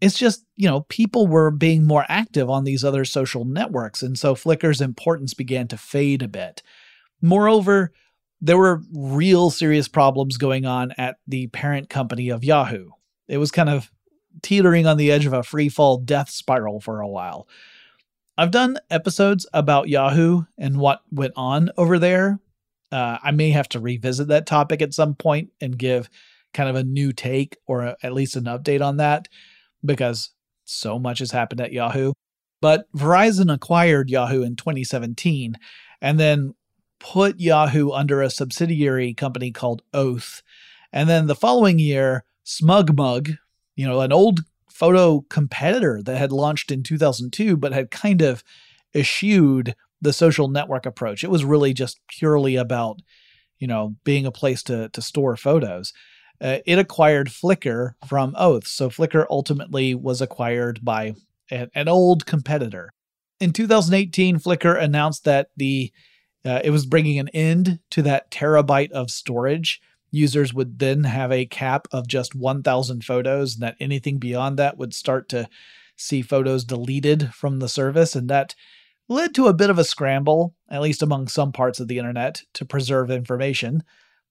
it's 0.00 0.18
just, 0.18 0.44
you 0.56 0.68
know, 0.68 0.80
people 0.82 1.28
were 1.28 1.50
being 1.50 1.86
more 1.86 2.04
active 2.08 2.50
on 2.50 2.64
these 2.64 2.84
other 2.84 3.04
social 3.04 3.44
networks. 3.44 4.02
And 4.02 4.18
so 4.18 4.34
Flickr's 4.34 4.80
importance 4.80 5.32
began 5.32 5.68
to 5.68 5.76
fade 5.76 6.22
a 6.22 6.28
bit. 6.28 6.62
Moreover, 7.20 7.92
there 8.40 8.58
were 8.58 8.82
real 8.92 9.50
serious 9.50 9.86
problems 9.86 10.36
going 10.36 10.66
on 10.66 10.92
at 10.98 11.18
the 11.28 11.46
parent 11.48 11.88
company 11.88 12.30
of 12.30 12.42
Yahoo. 12.42 12.90
It 13.28 13.38
was 13.38 13.52
kind 13.52 13.68
of 13.68 13.92
teetering 14.42 14.86
on 14.86 14.96
the 14.96 15.12
edge 15.12 15.26
of 15.26 15.32
a 15.32 15.44
free 15.44 15.68
fall 15.68 15.98
death 15.98 16.28
spiral 16.28 16.80
for 16.80 17.00
a 17.00 17.08
while. 17.08 17.46
I've 18.36 18.50
done 18.50 18.78
episodes 18.90 19.46
about 19.52 19.88
Yahoo 19.88 20.42
and 20.58 20.78
what 20.78 21.02
went 21.12 21.34
on 21.36 21.70
over 21.76 22.00
there. 22.00 22.40
Uh, 22.90 23.18
I 23.22 23.30
may 23.30 23.50
have 23.50 23.68
to 23.70 23.80
revisit 23.80 24.28
that 24.28 24.46
topic 24.46 24.82
at 24.82 24.94
some 24.94 25.14
point 25.14 25.50
and 25.60 25.78
give 25.78 26.10
kind 26.52 26.68
of 26.68 26.76
a 26.76 26.84
new 26.84 27.12
take 27.12 27.56
or 27.66 27.82
a, 27.82 27.96
at 28.02 28.12
least 28.12 28.36
an 28.36 28.44
update 28.44 28.84
on 28.84 28.98
that 28.98 29.28
because 29.84 30.30
so 30.64 30.98
much 30.98 31.18
has 31.18 31.30
happened 31.30 31.60
at 31.60 31.72
Yahoo. 31.72 32.12
But 32.60 32.84
Verizon 32.92 33.52
acquired 33.52 34.10
Yahoo 34.10 34.42
in 34.42 34.56
2017 34.56 35.56
and 36.00 36.20
then 36.20 36.54
put 37.00 37.40
Yahoo 37.40 37.90
under 37.90 38.22
a 38.22 38.30
subsidiary 38.30 39.12
company 39.12 39.50
called 39.50 39.82
Oath. 39.92 40.42
And 40.92 41.08
then 41.08 41.26
the 41.26 41.34
following 41.34 41.80
year, 41.80 42.24
SmugMug, 42.46 43.36
you 43.74 43.86
know, 43.86 44.00
an 44.00 44.12
old 44.12 44.40
photo 44.70 45.22
competitor 45.28 46.00
that 46.02 46.16
had 46.16 46.32
launched 46.32 46.70
in 46.70 46.82
2002 46.82 47.56
but 47.56 47.72
had 47.72 47.90
kind 47.90 48.22
of 48.22 48.44
eschewed 48.94 49.74
the 50.00 50.12
social 50.12 50.48
network 50.48 50.86
approach. 50.86 51.24
It 51.24 51.30
was 51.30 51.44
really 51.44 51.72
just 51.72 52.00
purely 52.08 52.56
about, 52.56 53.00
you 53.58 53.66
know, 53.66 53.96
being 54.04 54.26
a 54.26 54.32
place 54.32 54.62
to 54.64 54.88
to 54.90 55.02
store 55.02 55.36
photos. 55.36 55.92
Uh, 56.40 56.58
it 56.66 56.78
acquired 56.78 57.28
Flickr 57.28 57.94
from 58.06 58.34
Oath. 58.36 58.66
So 58.66 58.90
Flickr 58.90 59.26
ultimately 59.30 59.94
was 59.94 60.20
acquired 60.20 60.84
by 60.84 61.14
a, 61.50 61.68
an 61.74 61.88
old 61.88 62.26
competitor. 62.26 62.92
In 63.40 63.52
2018, 63.52 64.38
Flickr 64.38 64.80
announced 64.80 65.24
that 65.24 65.48
the 65.56 65.92
uh, 66.44 66.60
it 66.64 66.70
was 66.70 66.86
bringing 66.86 67.18
an 67.18 67.28
end 67.28 67.78
to 67.90 68.02
that 68.02 68.30
terabyte 68.30 68.90
of 68.90 69.10
storage. 69.10 69.80
Users 70.10 70.52
would 70.52 70.78
then 70.78 71.04
have 71.04 71.30
a 71.30 71.46
cap 71.46 71.86
of 71.92 72.08
just 72.08 72.34
1,000 72.34 73.04
photos, 73.04 73.54
and 73.54 73.62
that 73.62 73.76
anything 73.78 74.18
beyond 74.18 74.58
that 74.58 74.76
would 74.76 74.92
start 74.92 75.28
to 75.30 75.48
see 75.96 76.20
photos 76.20 76.64
deleted 76.64 77.32
from 77.32 77.60
the 77.60 77.68
service. 77.68 78.16
And 78.16 78.28
that 78.28 78.54
led 79.08 79.34
to 79.34 79.46
a 79.46 79.54
bit 79.54 79.70
of 79.70 79.78
a 79.78 79.84
scramble, 79.84 80.54
at 80.68 80.82
least 80.82 81.02
among 81.02 81.28
some 81.28 81.52
parts 81.52 81.80
of 81.80 81.88
the 81.88 81.98
internet, 81.98 82.42
to 82.54 82.64
preserve 82.64 83.10
information. 83.10 83.84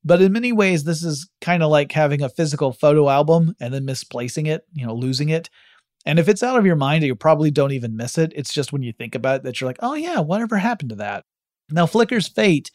But 0.04 0.22
in 0.22 0.32
many 0.32 0.52
ways, 0.52 0.84
this 0.84 1.04
is 1.04 1.30
kind 1.42 1.62
of 1.62 1.70
like 1.70 1.92
having 1.92 2.22
a 2.22 2.30
physical 2.30 2.72
photo 2.72 3.10
album 3.10 3.56
and 3.60 3.74
then 3.74 3.86
misplacing 3.86 4.48
it, 4.48 4.66
you 4.74 4.86
know, 4.86 4.96
losing 4.96 5.30
it. 5.30 5.50
And 6.06 6.18
if 6.18 6.28
it's 6.28 6.42
out 6.42 6.58
of 6.58 6.66
your 6.66 6.76
mind, 6.76 7.04
you 7.04 7.16
probably 7.16 7.52
don't 7.52 7.74
even 7.74 7.96
miss 7.96 8.18
it. 8.18 8.34
It's 8.36 8.54
just 8.54 8.74
when 8.74 8.82
you 8.82 8.92
think 8.92 9.14
about 9.14 9.38
it 9.38 9.44
that 9.44 9.62
you're 9.62 9.70
like, 9.70 9.78
oh 9.82 9.94
yeah, 9.94 10.20
whatever 10.20 10.58
happened 10.58 10.90
to 10.90 10.96
that? 10.96 11.26
Now, 11.70 11.86
Flickr's 11.86 12.28
fate 12.28 12.72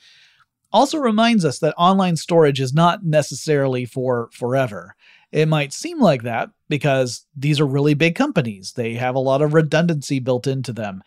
also 0.73 0.99
reminds 0.99 1.45
us 1.45 1.59
that 1.59 1.75
online 1.77 2.17
storage 2.17 2.61
is 2.61 2.73
not 2.73 3.05
necessarily 3.05 3.85
for 3.85 4.29
forever. 4.33 4.95
It 5.33 5.49
might 5.49 5.73
seem 5.73 6.01
like 6.01 6.23
that 6.23 6.51
because 6.69 7.27
these 7.37 7.61
are 7.61 7.67
really 7.67 7.95
big 7.95 8.15
companies. 8.15 8.73
They 8.73 8.95
have 8.95 9.15
a 9.15 9.21
lot 9.21 9.43
of 9.43 9.55
redundancy 9.55 10.21
built 10.21 10.47
into 10.47 10.73
them. 10.73 11.03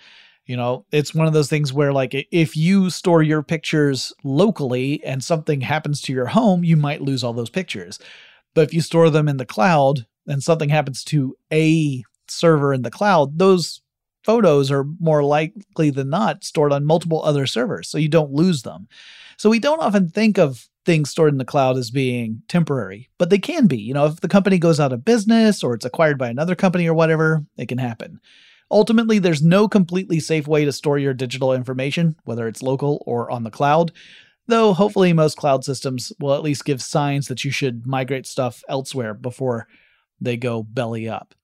You 0.50 0.58
know, 0.58 0.84
it's 0.92 1.14
one 1.14 1.28
of 1.28 1.34
those 1.34 1.48
things 1.48 1.72
where, 1.72 1.94
like, 1.94 2.16
if 2.32 2.58
you 2.58 2.90
store 2.90 3.22
your 3.22 3.44
pictures 3.44 4.12
locally 4.24 5.00
and 5.04 5.24
something 5.24 5.62
happens 5.62 6.02
to 6.02 6.12
your 6.12 6.26
home, 6.26 6.64
you 6.64 6.76
might 6.76 7.04
lose 7.04 7.24
all 7.24 7.34
those 7.34 7.52
pictures. 7.52 8.00
But 8.56 8.64
if 8.64 8.74
you 8.74 8.82
store 8.82 9.12
them 9.12 9.28
in 9.30 9.38
the 9.38 9.46
cloud 9.46 10.08
and 10.26 10.42
something 10.42 10.70
happens 10.70 11.04
to 11.04 11.38
a 11.54 12.04
server 12.28 12.74
in 12.74 12.82
the 12.82 12.90
cloud, 12.90 13.38
those 13.38 13.82
photos 14.24 14.72
are 14.72 14.86
more 15.00 15.24
likely 15.24 15.92
than 15.92 16.10
not 16.10 16.44
stored 16.44 16.74
on 16.74 16.84
multiple 16.84 17.24
other 17.24 17.46
servers, 17.46 17.88
so 17.88 18.00
you 18.00 18.10
don't 18.10 18.34
lose 18.34 18.64
them. 18.64 18.88
So 19.38 19.52
we 19.52 19.60
don't 19.60 19.84
often 19.84 20.10
think 20.10 20.40
of 20.40 20.68
things 20.84 21.12
stored 21.12 21.32
in 21.32 21.38
the 21.38 21.46
cloud 21.46 21.78
as 21.78 21.92
being 21.92 22.42
temporary, 22.48 23.08
but 23.20 23.30
they 23.30 23.38
can 23.38 23.68
be. 23.68 23.78
You 23.78 23.94
know, 23.94 24.08
if 24.08 24.22
the 24.22 24.28
company 24.28 24.58
goes 24.58 24.80
out 24.80 24.94
of 24.94 25.06
business 25.06 25.64
or 25.64 25.76
it's 25.76 25.86
acquired 25.86 26.18
by 26.18 26.30
another 26.30 26.56
company 26.56 26.88
or 26.88 26.96
whatever, 26.96 27.46
it 27.56 27.68
can 27.68 27.78
happen. 27.78 28.20
Ultimately, 28.72 29.20
there's 29.20 29.42
no 29.42 29.68
completely 29.68 30.20
safe 30.20 30.48
way 30.48 30.66
to 30.66 30.72
store 30.72 31.00
your 31.00 31.14
digital 31.14 31.54
information, 31.54 32.16
whether 32.26 32.48
it's 32.48 32.62
local 32.62 33.04
or 33.06 33.30
on 33.32 33.44
the 33.44 33.52
cloud. 33.52 33.92
Though 34.48 34.74
hopefully 34.74 35.14
most 35.14 35.38
cloud 35.38 35.64
systems 35.64 36.12
will 36.20 36.34
at 36.34 36.44
least 36.44 36.66
give 36.66 36.82
signs 36.82 37.28
that 37.28 37.46
you 37.46 37.52
should 37.52 37.86
migrate 37.86 38.26
stuff 38.26 38.64
elsewhere 38.68 39.14
before 39.14 39.68
they 40.20 40.38
go 40.38 40.64
belly 40.64 41.08
up. 41.08 41.36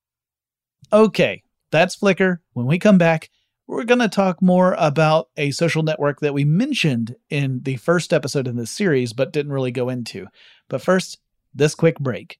Okay, 0.91 1.43
that's 1.71 1.95
Flickr. 1.95 2.39
When 2.54 2.65
we 2.65 2.80
come 2.80 2.97
back, 2.97 3.30
we're 3.67 3.84
going 3.84 3.99
to 3.99 4.08
talk 4.08 4.41
more 4.41 4.76
about 4.78 5.30
a 5.38 5.52
social 5.52 5.84
network 5.84 6.19
that 6.19 6.34
we 6.34 6.45
mentioned 6.45 7.15
in 7.30 7.62
the 7.63 7.78
first 7.78 8.13
episode 8.13 8.47
in 8.47 8.56
this 8.56 8.71
series, 8.71 9.13
but 9.13 9.34
didn't 9.34 9.52
really 9.52 9.71
go 9.71 9.89
into. 9.89 10.28
But 10.69 10.82
first, 10.82 11.19
this 11.54 11.73
quick 11.73 11.99
break. 11.99 12.39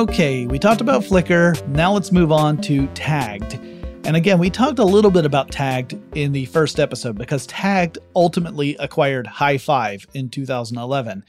Okay, 0.00 0.46
we 0.46 0.58
talked 0.58 0.80
about 0.80 1.02
Flickr. 1.02 1.68
Now 1.68 1.92
let's 1.92 2.10
move 2.10 2.32
on 2.32 2.58
to 2.62 2.86
Tagged. 2.94 3.60
And 4.06 4.16
again, 4.16 4.38
we 4.38 4.48
talked 4.48 4.78
a 4.78 4.84
little 4.84 5.10
bit 5.10 5.26
about 5.26 5.50
Tagged 5.50 5.94
in 6.16 6.32
the 6.32 6.46
first 6.46 6.80
episode 6.80 7.18
because 7.18 7.46
Tagged 7.46 7.98
ultimately 8.16 8.76
acquired 8.76 9.26
High 9.26 9.58
Five 9.58 10.06
in 10.14 10.30
2011. 10.30 11.22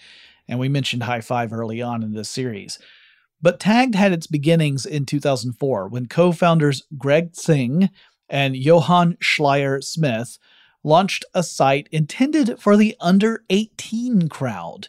And 0.48 0.58
we 0.58 0.70
mentioned 0.70 1.04
High 1.04 1.20
Five 1.20 1.52
early 1.52 1.82
on 1.82 2.02
in 2.02 2.14
this 2.14 2.30
series. 2.30 2.80
But 3.42 3.60
Tagged 3.60 3.96
had 3.96 4.14
its 4.14 4.26
beginnings 4.26 4.86
in 4.86 5.06
2004 5.06 5.90
when 5.90 6.06
co 6.06 6.32
founders 6.32 6.84
Greg 6.98 7.34
Tseng 7.34 7.90
and 8.30 8.56
Johan 8.56 9.18
Schleier 9.18 9.84
Smith 9.84 10.40
launched 10.82 11.26
a 11.34 11.44
site 11.44 11.90
intended 11.92 12.58
for 12.58 12.78
the 12.78 12.96
under 13.02 13.44
18 13.50 14.30
crowd. 14.30 14.88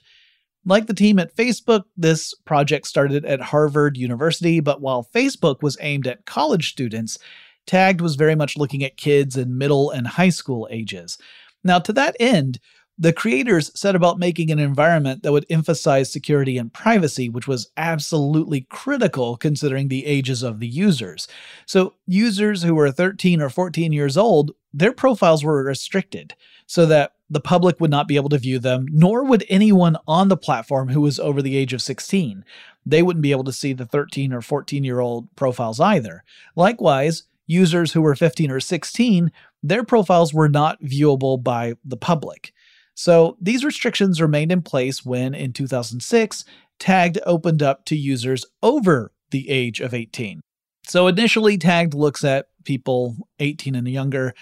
Like 0.65 0.87
the 0.87 0.95
team 0.95 1.19
at 1.19 1.35
Facebook, 1.35 1.83
this 1.97 2.35
project 2.45 2.87
started 2.87 3.25
at 3.25 3.41
Harvard 3.41 3.97
University, 3.97 4.61
but 4.61 4.81
while 4.81 5.09
Facebook 5.15 5.63
was 5.63 5.77
aimed 5.81 6.07
at 6.07 6.25
college 6.25 6.71
students, 6.71 7.19
Tagged 7.67 8.01
was 8.01 8.17
very 8.17 8.35
much 8.35 8.57
looking 8.57 8.85
at 8.85 8.97
kids 8.97 9.37
in 9.37 9.59
middle 9.59 9.91
and 9.91 10.07
high 10.07 10.29
school 10.29 10.69
ages. 10.71 11.19
Now, 11.65 11.79
to 11.81 11.93
that 11.93 12.17
end, 12.19 12.59
the 12.99 13.13
creators 13.13 13.71
set 13.79 13.97
about 13.97 14.19
making 14.19 14.51
an 14.51 14.59
environment 14.59 15.23
that 15.23 15.33
would 15.33 15.47
emphasize 15.49 16.13
security 16.13 16.59
and 16.59 16.73
privacy, 16.73 17.29
which 17.29 17.49
was 17.49 17.71
absolutely 17.77 18.63
critical 18.69 19.37
considering 19.37 19.89
the 19.89 20.07
ages 20.07 20.43
of 20.43 20.61
the 20.61 20.69
users. 20.69 21.27
So, 21.67 21.95
users 22.07 22.63
who 22.63 22.75
were 22.75 22.91
13 22.91 23.41
or 23.41 23.49
14 23.49 23.93
years 23.93 24.17
old, 24.17 24.53
their 24.75 24.93
profiles 24.93 25.43
were 25.43 25.65
restricted 25.65 26.35
so 26.67 26.87
that 26.87 27.15
the 27.29 27.41
public 27.41 27.81
would 27.81 27.91
not 27.91 28.09
be 28.09 28.17
able 28.17 28.29
to 28.29 28.39
view 28.39 28.59
them, 28.59 28.87
nor 28.91 29.25
would 29.25 29.45
anyone 29.49 29.97
on 30.07 30.29
the 30.29 30.37
platform 30.37 30.89
who 30.89 31.01
was 31.01 31.19
over 31.19 31.41
the 31.41 31.57
age 31.57 31.73
of 31.73 31.81
16. 31.81 32.45
They 32.85 33.03
wouldn't 33.03 33.23
be 33.23 33.31
able 33.31 33.45
to 33.45 33.53
see 33.53 33.73
the 33.73 33.87
13 33.87 34.33
or 34.33 34.43
14 34.43 34.85
year 34.85 35.01
old 35.01 35.35
profiles 35.35 35.81
either. 35.81 36.25
Likewise, 36.57 37.25
users 37.47 37.93
who 37.93 38.03
were 38.03 38.15
15 38.15 38.51
or 38.51 38.61
16, 38.61 39.33
their 39.63 39.85
profiles 39.85 40.35
were 40.35 40.49
not 40.49 40.83
viewable 40.83 41.43
by 41.43 41.75
the 41.85 41.97
public. 41.97 42.53
So 42.95 43.37
these 43.41 43.65
restrictions 43.65 44.21
remained 44.21 44.53
in 44.53 44.63
place 44.63 45.05
when, 45.05 45.35
in 45.35 45.53
2006, 45.53 46.45
Tagged 46.79 47.19
opened 47.27 47.63
up 47.63 47.85
to 47.87 47.97
users 47.97 48.45
over 48.63 49.13
the 49.31 49.49
age 49.49 49.81
of 49.81 49.95
18. 49.95 50.41
So 50.87 51.07
initially, 51.07 51.57
Tagged 51.57 51.95
looks 51.95 52.25
at 52.25 52.49
people 52.65 53.17
18 53.39 53.75
and 53.75 53.89
younger. 53.89 54.35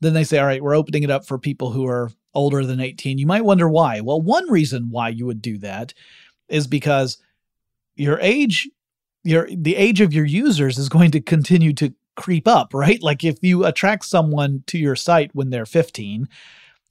Then 0.00 0.12
they 0.12 0.24
say, 0.24 0.38
all 0.38 0.46
right, 0.46 0.62
we're 0.62 0.76
opening 0.76 1.02
it 1.02 1.10
up 1.10 1.26
for 1.26 1.38
people 1.38 1.70
who 1.70 1.86
are 1.86 2.10
older 2.34 2.64
than 2.66 2.80
18. 2.80 3.18
You 3.18 3.26
might 3.26 3.44
wonder 3.44 3.68
why. 3.68 4.00
Well, 4.00 4.20
one 4.20 4.50
reason 4.50 4.90
why 4.90 5.08
you 5.10 5.24
would 5.26 5.40
do 5.40 5.58
that 5.58 5.94
is 6.48 6.66
because 6.66 7.18
your 7.96 8.18
age 8.20 8.68
your 9.22 9.48
the 9.50 9.76
age 9.76 10.00
of 10.00 10.12
your 10.12 10.26
users 10.26 10.78
is 10.78 10.88
going 10.88 11.10
to 11.12 11.20
continue 11.20 11.72
to 11.72 11.94
creep 12.16 12.46
up, 12.46 12.74
right? 12.74 13.02
Like 13.02 13.24
if 13.24 13.42
you 13.42 13.64
attract 13.64 14.04
someone 14.04 14.62
to 14.68 14.78
your 14.78 14.94
site 14.94 15.34
when 15.34 15.50
they're 15.50 15.66
15, 15.66 16.28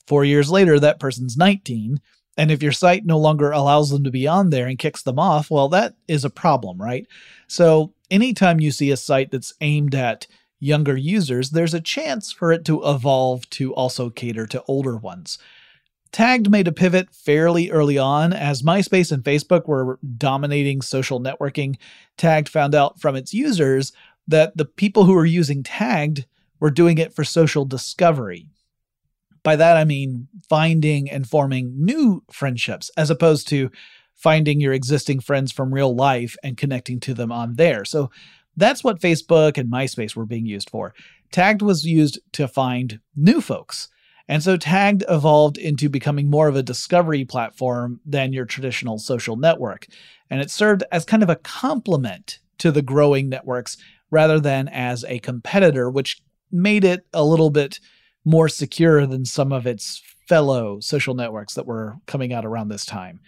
4 0.08 0.26
years 0.26 0.50
later 0.50 0.80
that 0.80 1.00
person's 1.00 1.38
19, 1.38 2.02
and 2.38 2.52
if 2.52 2.64
your 2.64 2.72
site 2.72 3.06
no 3.06 3.18
longer 3.18 3.52
allows 3.52 3.90
them 3.90 4.04
to 4.04 4.12
be 4.12 4.28
on 4.28 4.50
there 4.50 4.68
and 4.68 4.80
kicks 4.80 5.04
them 5.04 5.20
off, 5.20 5.52
well 5.52 5.70
that 5.70 5.96
is 6.08 6.26
a 6.26 6.30
problem, 6.30 6.82
right? 6.82 7.08
So 7.48 7.94
anytime 8.10 8.60
you 8.60 8.72
see 8.72 8.92
a 8.92 8.98
site 8.98 9.32
that's 9.32 9.54
aimed 9.62 9.96
at 9.96 10.28
younger 10.60 10.96
users, 10.98 11.52
there's 11.52 11.74
a 11.74 11.82
chance 11.82 12.32
for 12.32 12.52
it 12.52 12.66
to 12.66 12.82
evolve 12.84 13.50
to 13.52 13.74
also 13.76 14.10
cater 14.10 14.48
to 14.48 14.64
older 14.68 14.98
ones. 14.98 15.38
Tagged 16.12 16.50
made 16.50 16.68
a 16.68 16.72
pivot 16.72 17.14
fairly 17.14 17.72
early 17.72 17.98
on 17.98 18.34
as 18.34 18.62
MySpace 18.62 19.12
and 19.12 19.24
Facebook 19.24 19.68
were 19.68 20.00
dominating 20.18 20.82
social 20.82 21.20
networking. 21.20 21.76
Tagged 22.18 22.48
found 22.48 22.76
out 22.76 23.02
from 23.02 23.16
its 23.16 23.34
users 23.34 23.92
that 24.28 24.56
the 24.56 24.66
people 24.66 25.06
who 25.06 25.14
were 25.14 25.26
using 25.26 25.64
Tagged 25.64 26.26
were 26.60 26.70
doing 26.70 26.98
it 26.98 27.14
for 27.14 27.24
social 27.24 27.66
discovery. 27.66 28.48
By 29.44 29.56
that 29.58 29.78
I 29.78 29.84
mean 29.84 30.28
finding 30.50 31.10
and 31.10 31.28
forming 31.28 31.74
new 31.78 32.24
friendships 32.32 32.90
as 32.98 33.10
opposed 33.10 33.48
to 33.50 33.70
finding 34.16 34.62
your 34.62 34.74
existing 34.74 35.20
friends 35.20 35.52
from 35.52 35.74
real 35.74 35.94
life 35.94 36.36
and 36.44 36.58
connecting 36.58 37.00
to 37.02 37.14
them 37.14 37.32
on 37.32 37.56
there. 37.56 37.84
So 37.84 38.10
that's 38.56 38.84
what 38.84 39.02
Facebook 39.02 39.58
and 39.58 39.72
MySpace 39.72 40.16
were 40.16 40.26
being 40.26 40.46
used 40.46 40.70
for. 40.70 40.94
Tagged 41.32 41.62
was 41.62 41.86
used 41.86 42.20
to 42.34 42.48
find 42.48 43.00
new 43.16 43.42
folks. 43.42 43.90
And 44.28 44.42
so 44.42 44.56
Tagged 44.56 45.04
evolved 45.10 45.58
into 45.58 45.90
becoming 45.90 46.30
more 46.30 46.48
of 46.48 46.56
a 46.56 46.64
discovery 46.64 47.26
platform 47.26 48.00
than 48.06 48.32
your 48.32 48.46
traditional 48.46 48.98
social 48.98 49.36
network. 49.36 49.88
And 50.30 50.40
it 50.40 50.50
served 50.50 50.84
as 50.92 51.04
kind 51.04 51.24
of 51.24 51.30
a 51.30 51.36
complement 51.36 52.40
to 52.60 52.72
the 52.72 52.82
growing 52.82 53.28
networks 53.28 53.78
rather 54.10 54.40
than 54.40 54.70
as 54.70 55.04
a 55.06 55.20
competitor, 55.20 55.90
which 55.90 56.22
made 56.52 56.86
it 56.86 57.06
a 57.14 57.26
little 57.26 57.50
bit 57.50 57.80
more 58.26 58.50
secure 58.50 59.06
than 59.06 59.26
some 59.26 59.52
of 59.52 59.68
its 59.68 60.02
fellow 60.28 60.80
social 60.80 61.14
networks 61.14 61.54
that 61.56 61.66
were 61.66 61.98
coming 62.06 62.34
out 62.34 62.46
around 62.46 62.70
this 62.70 62.86
time. 62.86 63.20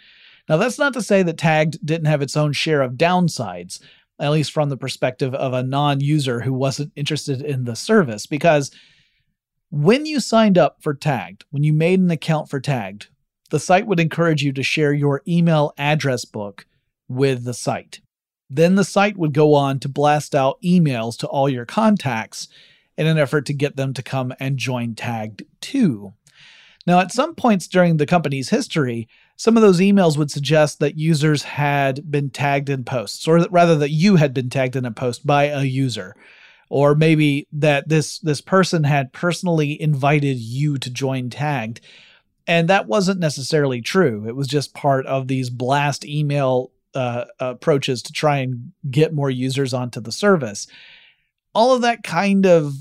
Now, 0.48 0.58
that's 0.58 0.80
not 0.80 0.94
to 0.94 1.02
say 1.02 1.24
that 1.24 1.38
Tagged 1.38 1.86
didn't 1.86 2.06
have 2.06 2.22
its 2.22 2.38
own 2.38 2.54
share 2.54 2.82
of 2.82 2.94
downsides 2.94 3.80
at 4.20 4.32
least 4.32 4.52
from 4.52 4.70
the 4.70 4.78
perspective 4.78 5.34
of 5.34 5.54
a 5.54 5.64
non 5.64 6.00
user 6.00 6.42
who 6.42 6.54
wasn't 6.54 6.92
interested 6.96 7.42
in 7.42 7.66
the 7.66 7.76
service. 7.76 8.26
Because 8.26 8.72
when 9.70 10.06
you 10.06 10.20
signed 10.20 10.58
up 10.58 10.82
for 10.82 10.94
Tagged, 10.94 11.44
when 11.50 11.64
you 11.64 11.74
made 11.74 12.00
an 12.00 12.12
account 12.12 12.50
for 12.50 12.60
Tagged, 12.60 13.08
the 13.50 13.60
site 13.60 13.88
would 13.88 14.00
encourage 14.00 14.42
you 14.42 14.52
to 14.54 14.64
share 14.64 14.94
your 14.94 15.22
email 15.28 15.74
address 15.78 16.26
book 16.26 16.66
with 17.08 17.44
the 17.44 17.54
site. 17.54 18.00
Then 18.50 18.76
the 18.76 18.84
site 18.84 19.18
would 19.18 19.34
go 19.34 19.54
on 19.54 19.80
to 19.80 19.90
blast 19.90 20.34
out 20.34 20.62
emails 20.64 21.18
to 21.18 21.28
all 21.28 21.50
your 21.50 21.66
contacts 21.66 22.48
in 22.98 23.08
an 23.08 23.18
effort 23.18 23.46
to 23.48 23.54
get 23.54 23.76
them 23.76 23.94
to 23.94 24.04
come 24.04 24.34
and 24.40 24.58
join 24.58 24.96
Tagged 24.96 25.44
too. 25.62 26.14
Now, 26.88 27.00
at 27.00 27.12
some 27.12 27.34
points 27.34 27.68
during 27.68 27.98
the 27.98 28.06
company's 28.06 28.50
history, 28.50 29.08
some 29.38 29.58
of 29.58 29.64
those 29.64 29.80
emails 29.80 30.18
would 30.18 30.32
suggest 30.32 30.80
that 30.80 30.98
users 30.98 31.44
had 31.44 32.10
been 32.10 32.30
tagged 32.30 32.70
in 32.70 32.84
posts, 32.84 33.28
or 33.28 33.40
rather 33.50 33.76
that 33.78 33.90
you 33.90 34.16
had 34.16 34.34
been 34.34 34.50
tagged 34.50 34.76
in 34.76 34.86
a 34.86 34.92
post 34.92 35.26
by 35.26 35.46
a 35.46 35.64
user, 35.64 36.16
or 36.70 36.96
maybe 36.96 37.48
that 37.52 37.90
this 37.90 38.20
this 38.20 38.40
person 38.40 38.84
had 38.84 39.14
personally 39.14 39.82
invited 39.82 40.38
you 40.38 40.78
to 40.78 40.90
join 40.90 41.30
tagged. 41.30 41.82
And 42.48 42.70
that 42.70 42.88
wasn't 42.88 43.20
necessarily 43.20 43.82
true. 43.82 44.28
It 44.28 44.36
was 44.36 44.48
just 44.48 44.76
part 44.76 45.08
of 45.08 45.28
these 45.28 45.50
blast 45.50 46.06
email 46.06 46.72
uh, 46.94 47.26
approaches 47.40 48.04
to 48.04 48.14
try 48.14 48.38
and 48.38 48.72
get 48.90 49.14
more 49.14 49.32
users 49.32 49.74
onto 49.74 50.00
the 50.00 50.12
service. 50.12 50.68
All 51.56 51.74
of 51.74 51.82
that 51.82 52.04
kind 52.04 52.46
of 52.46 52.74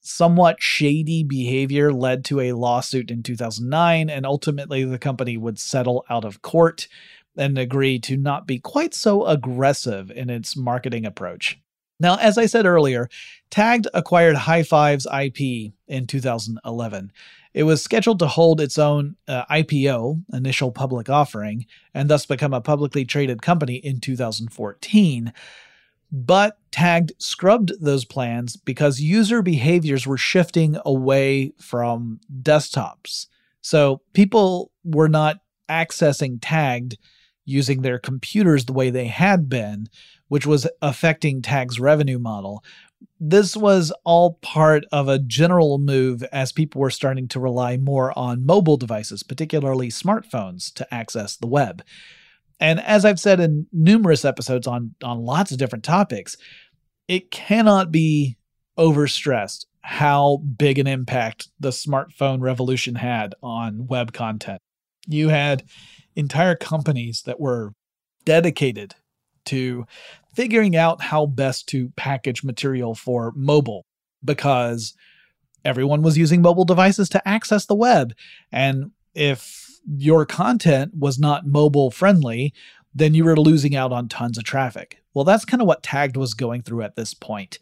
somewhat 0.00 0.60
shady 0.60 1.22
behavior 1.22 1.92
led 1.92 2.24
to 2.26 2.40
a 2.40 2.52
lawsuit 2.52 3.10
in 3.10 3.22
2009, 3.22 4.10
and 4.10 4.26
ultimately 4.26 4.84
the 4.84 4.98
company 4.98 5.36
would 5.36 5.58
settle 5.58 6.04
out 6.10 6.24
of 6.24 6.42
court 6.42 6.88
and 7.36 7.58
agree 7.58 7.98
to 7.98 8.16
not 8.16 8.46
be 8.46 8.58
quite 8.58 8.94
so 8.94 9.26
aggressive 9.26 10.10
in 10.10 10.30
its 10.30 10.56
marketing 10.56 11.04
approach. 11.04 11.58
Now, 12.00 12.16
as 12.16 12.38
I 12.38 12.46
said 12.46 12.66
earlier, 12.66 13.08
Tagged 13.50 13.86
acquired 13.94 14.36
High 14.36 14.64
Fives 14.64 15.06
IP 15.06 15.72
in 15.86 16.06
2011. 16.06 17.12
It 17.54 17.62
was 17.62 17.82
scheduled 17.82 18.18
to 18.18 18.26
hold 18.26 18.60
its 18.60 18.78
own 18.78 19.14
uh, 19.28 19.44
IPO, 19.46 20.24
initial 20.32 20.72
public 20.72 21.08
offering, 21.08 21.66
and 21.94 22.10
thus 22.10 22.26
become 22.26 22.52
a 22.52 22.60
publicly 22.60 23.04
traded 23.04 23.42
company 23.42 23.76
in 23.76 24.00
2014. 24.00 25.32
But 26.10 26.58
Tagged 26.70 27.12
scrubbed 27.18 27.72
those 27.80 28.04
plans 28.04 28.56
because 28.56 29.00
user 29.00 29.42
behaviors 29.42 30.06
were 30.06 30.16
shifting 30.16 30.76
away 30.84 31.52
from 31.60 32.20
desktops. 32.42 33.26
So 33.60 34.02
people 34.12 34.70
were 34.84 35.08
not 35.08 35.38
accessing 35.68 36.38
Tagged 36.40 36.98
using 37.44 37.82
their 37.82 37.98
computers 37.98 38.64
the 38.64 38.72
way 38.72 38.90
they 38.90 39.06
had 39.06 39.48
been, 39.48 39.88
which 40.28 40.46
was 40.46 40.66
affecting 40.82 41.42
Tagged's 41.42 41.80
revenue 41.80 42.18
model. 42.18 42.62
This 43.20 43.56
was 43.56 43.92
all 44.04 44.34
part 44.42 44.84
of 44.90 45.08
a 45.08 45.18
general 45.18 45.78
move 45.78 46.22
as 46.24 46.52
people 46.52 46.80
were 46.80 46.90
starting 46.90 47.28
to 47.28 47.40
rely 47.40 47.76
more 47.76 48.16
on 48.18 48.46
mobile 48.46 48.76
devices, 48.76 49.22
particularly 49.22 49.88
smartphones, 49.88 50.72
to 50.74 50.92
access 50.92 51.36
the 51.36 51.46
web. 51.46 51.82
And 52.60 52.80
as 52.80 53.04
I've 53.04 53.20
said 53.20 53.40
in 53.40 53.66
numerous 53.72 54.24
episodes 54.24 54.66
on, 54.66 54.94
on 55.02 55.24
lots 55.24 55.52
of 55.52 55.58
different 55.58 55.84
topics, 55.84 56.36
it 57.08 57.30
cannot 57.30 57.90
be 57.90 58.36
overstressed 58.78 59.66
how 59.82 60.38
big 60.56 60.78
an 60.78 60.86
impact 60.86 61.48
the 61.60 61.70
smartphone 61.70 62.40
revolution 62.40 62.94
had 62.94 63.34
on 63.42 63.86
web 63.86 64.12
content. 64.12 64.60
You 65.06 65.28
had 65.28 65.64
entire 66.16 66.54
companies 66.54 67.22
that 67.26 67.38
were 67.38 67.72
dedicated 68.24 68.94
to 69.46 69.86
figuring 70.34 70.74
out 70.74 71.02
how 71.02 71.26
best 71.26 71.68
to 71.68 71.92
package 71.96 72.42
material 72.42 72.94
for 72.94 73.32
mobile 73.36 73.84
because 74.24 74.94
everyone 75.64 76.02
was 76.02 76.16
using 76.16 76.40
mobile 76.40 76.64
devices 76.64 77.08
to 77.10 77.28
access 77.28 77.66
the 77.66 77.74
web. 77.74 78.14
And 78.50 78.92
if 79.14 79.63
your 79.86 80.24
content 80.26 80.92
was 80.96 81.18
not 81.18 81.46
mobile 81.46 81.90
friendly, 81.90 82.52
then 82.94 83.14
you 83.14 83.24
were 83.24 83.36
losing 83.36 83.74
out 83.74 83.92
on 83.92 84.08
tons 84.08 84.38
of 84.38 84.44
traffic. 84.44 85.02
Well, 85.12 85.24
that's 85.24 85.44
kind 85.44 85.60
of 85.60 85.68
what 85.68 85.82
Tagged 85.82 86.16
was 86.16 86.34
going 86.34 86.62
through 86.62 86.82
at 86.82 86.96
this 86.96 87.14
point. 87.14 87.58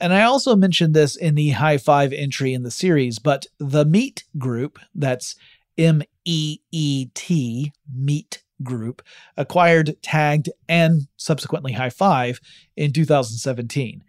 And 0.00 0.14
I 0.14 0.22
also 0.22 0.56
mentioned 0.56 0.94
this 0.94 1.14
in 1.14 1.34
the 1.34 1.50
high 1.50 1.76
five 1.76 2.12
entry 2.12 2.54
in 2.54 2.62
the 2.62 2.70
series, 2.70 3.18
but 3.18 3.46
the 3.58 3.84
Meet 3.84 4.24
group, 4.38 4.78
that's 4.94 5.36
M 5.76 6.02
E 6.24 6.58
E 6.72 7.06
T, 7.14 7.72
Meet 7.94 8.42
Group, 8.62 9.02
acquired 9.36 9.96
Tagged 10.02 10.50
and 10.68 11.06
subsequently 11.16 11.72
High 11.72 11.90
Five 11.90 12.40
in 12.76 12.92
2017. 12.92 14.02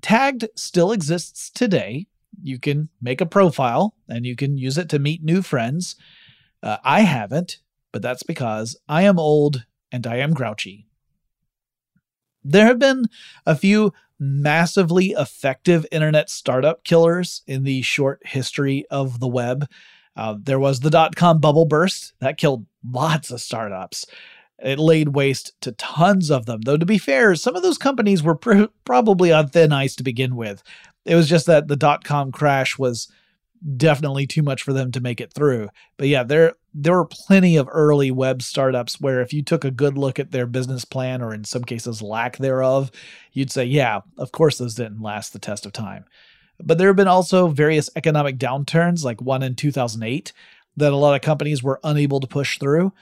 Tagged 0.00 0.48
still 0.56 0.92
exists 0.92 1.50
today. 1.50 2.06
You 2.42 2.58
can 2.58 2.88
make 3.00 3.20
a 3.20 3.26
profile 3.26 3.94
and 4.08 4.24
you 4.24 4.36
can 4.36 4.56
use 4.56 4.78
it 4.78 4.88
to 4.90 4.98
meet 4.98 5.22
new 5.22 5.42
friends. 5.42 5.96
Uh, 6.62 6.78
I 6.84 7.00
haven't, 7.02 7.60
but 7.92 8.02
that's 8.02 8.22
because 8.22 8.76
I 8.88 9.02
am 9.02 9.18
old 9.18 9.64
and 9.92 10.06
I 10.06 10.16
am 10.16 10.34
grouchy. 10.34 10.86
There 12.42 12.66
have 12.66 12.78
been 12.78 13.06
a 13.44 13.56
few 13.56 13.92
massively 14.18 15.08
effective 15.08 15.86
internet 15.92 16.30
startup 16.30 16.84
killers 16.84 17.42
in 17.46 17.64
the 17.64 17.82
short 17.82 18.22
history 18.24 18.84
of 18.90 19.20
the 19.20 19.28
web. 19.28 19.68
Uh, 20.16 20.36
there 20.40 20.58
was 20.58 20.80
the 20.80 20.90
dot 20.90 21.14
com 21.14 21.38
bubble 21.40 21.66
burst 21.66 22.14
that 22.20 22.38
killed 22.38 22.64
lots 22.88 23.30
of 23.30 23.40
startups. 23.40 24.06
It 24.58 24.78
laid 24.78 25.08
waste 25.10 25.52
to 25.60 25.72
tons 25.72 26.30
of 26.30 26.46
them, 26.46 26.62
though, 26.62 26.78
to 26.78 26.86
be 26.86 26.96
fair, 26.96 27.34
some 27.34 27.54
of 27.54 27.62
those 27.62 27.76
companies 27.76 28.22
were 28.22 28.34
pr- 28.34 28.64
probably 28.84 29.30
on 29.30 29.48
thin 29.48 29.70
ice 29.70 29.94
to 29.96 30.02
begin 30.02 30.34
with. 30.34 30.62
It 31.04 31.14
was 31.14 31.28
just 31.28 31.44
that 31.46 31.68
the 31.68 31.76
dot 31.76 32.04
com 32.04 32.32
crash 32.32 32.78
was 32.78 33.08
definitely 33.76 34.26
too 34.26 34.42
much 34.42 34.62
for 34.62 34.72
them 34.72 34.92
to 34.92 35.00
make 35.00 35.20
it 35.20 35.32
through. 35.32 35.68
But 35.96 36.08
yeah, 36.08 36.22
there 36.22 36.54
there 36.74 36.94
were 36.94 37.06
plenty 37.06 37.56
of 37.56 37.68
early 37.72 38.10
web 38.10 38.42
startups 38.42 39.00
where 39.00 39.20
if 39.20 39.32
you 39.32 39.42
took 39.42 39.64
a 39.64 39.70
good 39.70 39.96
look 39.96 40.18
at 40.18 40.30
their 40.30 40.46
business 40.46 40.84
plan 40.84 41.22
or 41.22 41.32
in 41.32 41.44
some 41.44 41.64
cases 41.64 42.02
lack 42.02 42.36
thereof, 42.36 42.90
you'd 43.32 43.50
say, 43.50 43.64
yeah, 43.64 44.00
of 44.18 44.30
course 44.32 44.58
those 44.58 44.74
didn't 44.74 45.00
last 45.00 45.32
the 45.32 45.38
test 45.38 45.64
of 45.64 45.72
time. 45.72 46.04
But 46.62 46.78
there 46.78 46.88
have 46.88 46.96
been 46.96 47.08
also 47.08 47.48
various 47.48 47.90
economic 47.96 48.38
downturns, 48.38 49.04
like 49.04 49.20
one 49.20 49.42
in 49.42 49.54
2008, 49.54 50.32
that 50.76 50.92
a 50.92 50.96
lot 50.96 51.14
of 51.14 51.20
companies 51.22 51.62
were 51.62 51.80
unable 51.82 52.20
to 52.20 52.26
push 52.26 52.58
through. 52.58 52.92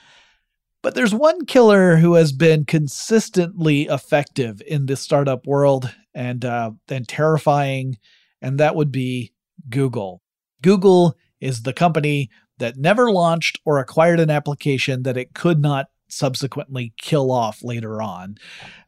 But 0.83 0.95
there's 0.95 1.15
one 1.15 1.47
killer 1.47 1.97
who 1.97 2.15
has 2.15 2.33
been 2.33 2.65
consistently 2.65 3.83
effective 3.83 4.61
in 4.67 4.87
the 4.87 4.97
startup 4.97 5.47
world 5.47 5.93
and 6.15 6.45
uh, 6.45 6.73
and 6.89 7.09
terrifying, 7.09 7.99
and 8.43 8.61
that 8.61 8.77
would 8.77 8.93
be 8.93 9.33
Google. 9.69 10.21
Google 10.65 11.15
is 11.43 11.63
the 11.63 11.75
company 11.75 12.31
that 12.57 12.79
never 12.79 13.13
launched 13.13 13.61
or 13.67 13.79
acquired 13.79 14.19
an 14.19 14.31
application 14.31 15.03
that 15.03 15.19
it 15.19 15.35
could 15.35 15.61
not 15.61 15.89
subsequently 16.09 16.95
kill 16.99 17.31
off 17.31 17.63
later 17.63 18.01
on. 18.01 18.39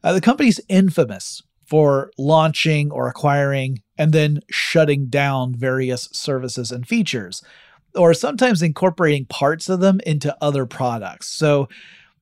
Uh, 0.03 0.13
the 0.13 0.21
company's 0.21 0.59
infamous 0.69 1.43
for 1.67 2.09
launching 2.17 2.89
or 2.89 3.07
acquiring 3.07 3.83
and 3.95 4.11
then 4.11 4.39
shutting 4.49 5.05
down 5.05 5.53
various 5.53 6.09
services 6.11 6.71
and 6.71 6.87
features, 6.87 7.43
or 7.93 8.11
sometimes 8.11 8.63
incorporating 8.63 9.25
parts 9.25 9.69
of 9.69 9.79
them 9.79 9.99
into 10.03 10.35
other 10.41 10.65
products. 10.65 11.27
So 11.27 11.69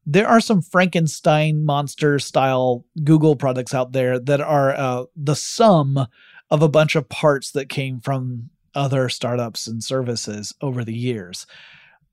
there 0.05 0.27
are 0.27 0.41
some 0.41 0.61
Frankenstein 0.61 1.63
monster 1.63 2.19
style 2.19 2.83
Google 3.05 3.37
products 3.37 3.73
out 3.73 3.93
there 3.93 4.19
that 4.19 4.41
are 4.41 4.73
uh, 4.75 5.05
the 5.15 5.35
sum 5.35 6.07
of 6.51 6.61
a 6.61 6.69
bunch 6.69 6.95
of 6.95 7.07
parts 7.07 7.51
that 7.51 7.69
came 7.69 8.01
from 8.01 8.49
other 8.75 9.09
startups 9.09 9.67
and 9.67 9.83
services 9.83 10.53
over 10.61 10.83
the 10.83 10.93
years. 10.93 11.47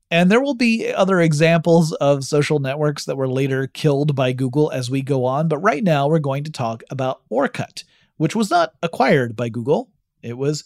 And 0.09 0.29
there 0.29 0.41
will 0.41 0.53
be 0.53 0.93
other 0.93 1.19
examples 1.19 1.91
of 1.93 2.23
social 2.23 2.59
networks 2.59 3.05
that 3.05 3.17
were 3.17 3.27
later 3.27 3.67
killed 3.67 4.15
by 4.15 4.31
Google 4.31 4.71
as 4.71 4.89
we 4.89 5.01
go 5.01 5.25
on, 5.25 5.47
but 5.47 5.57
right 5.57 5.83
now 5.83 6.07
we're 6.07 6.19
going 6.19 6.43
to 6.43 6.51
talk 6.51 6.83
about 6.89 7.21
Orkut, 7.31 7.83
which 8.17 8.35
was 8.35 8.49
not 8.51 8.73
acquired 8.83 9.35
by 9.35 9.49
Google, 9.49 9.89
it 10.21 10.37
was 10.37 10.63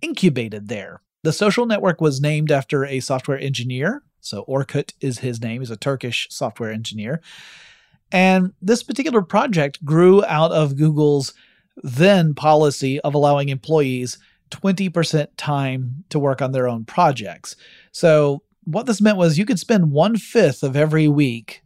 incubated 0.00 0.68
there. 0.68 1.02
The 1.24 1.32
social 1.32 1.66
network 1.66 2.00
was 2.00 2.20
named 2.20 2.52
after 2.52 2.84
a 2.84 3.00
software 3.00 3.38
engineer, 3.38 4.02
so 4.20 4.44
Orkut 4.44 4.92
is 5.00 5.18
his 5.18 5.40
name, 5.40 5.62
he's 5.62 5.70
a 5.70 5.76
Turkish 5.76 6.28
software 6.30 6.70
engineer. 6.70 7.20
And 8.12 8.52
this 8.62 8.84
particular 8.84 9.22
project 9.22 9.84
grew 9.84 10.24
out 10.26 10.52
of 10.52 10.76
Google's 10.76 11.34
then 11.82 12.34
policy 12.34 13.00
of 13.00 13.14
allowing 13.14 13.48
employees 13.48 14.18
20% 14.50 15.28
time 15.36 16.04
to 16.08 16.18
work 16.18 16.40
on 16.40 16.52
their 16.52 16.68
own 16.68 16.84
projects. 16.84 17.56
So, 17.92 18.42
what 18.64 18.86
this 18.86 19.00
meant 19.00 19.16
was 19.16 19.38
you 19.38 19.46
could 19.46 19.60
spend 19.60 19.92
one 19.92 20.16
fifth 20.16 20.64
of 20.64 20.74
every 20.74 21.06
week 21.06 21.62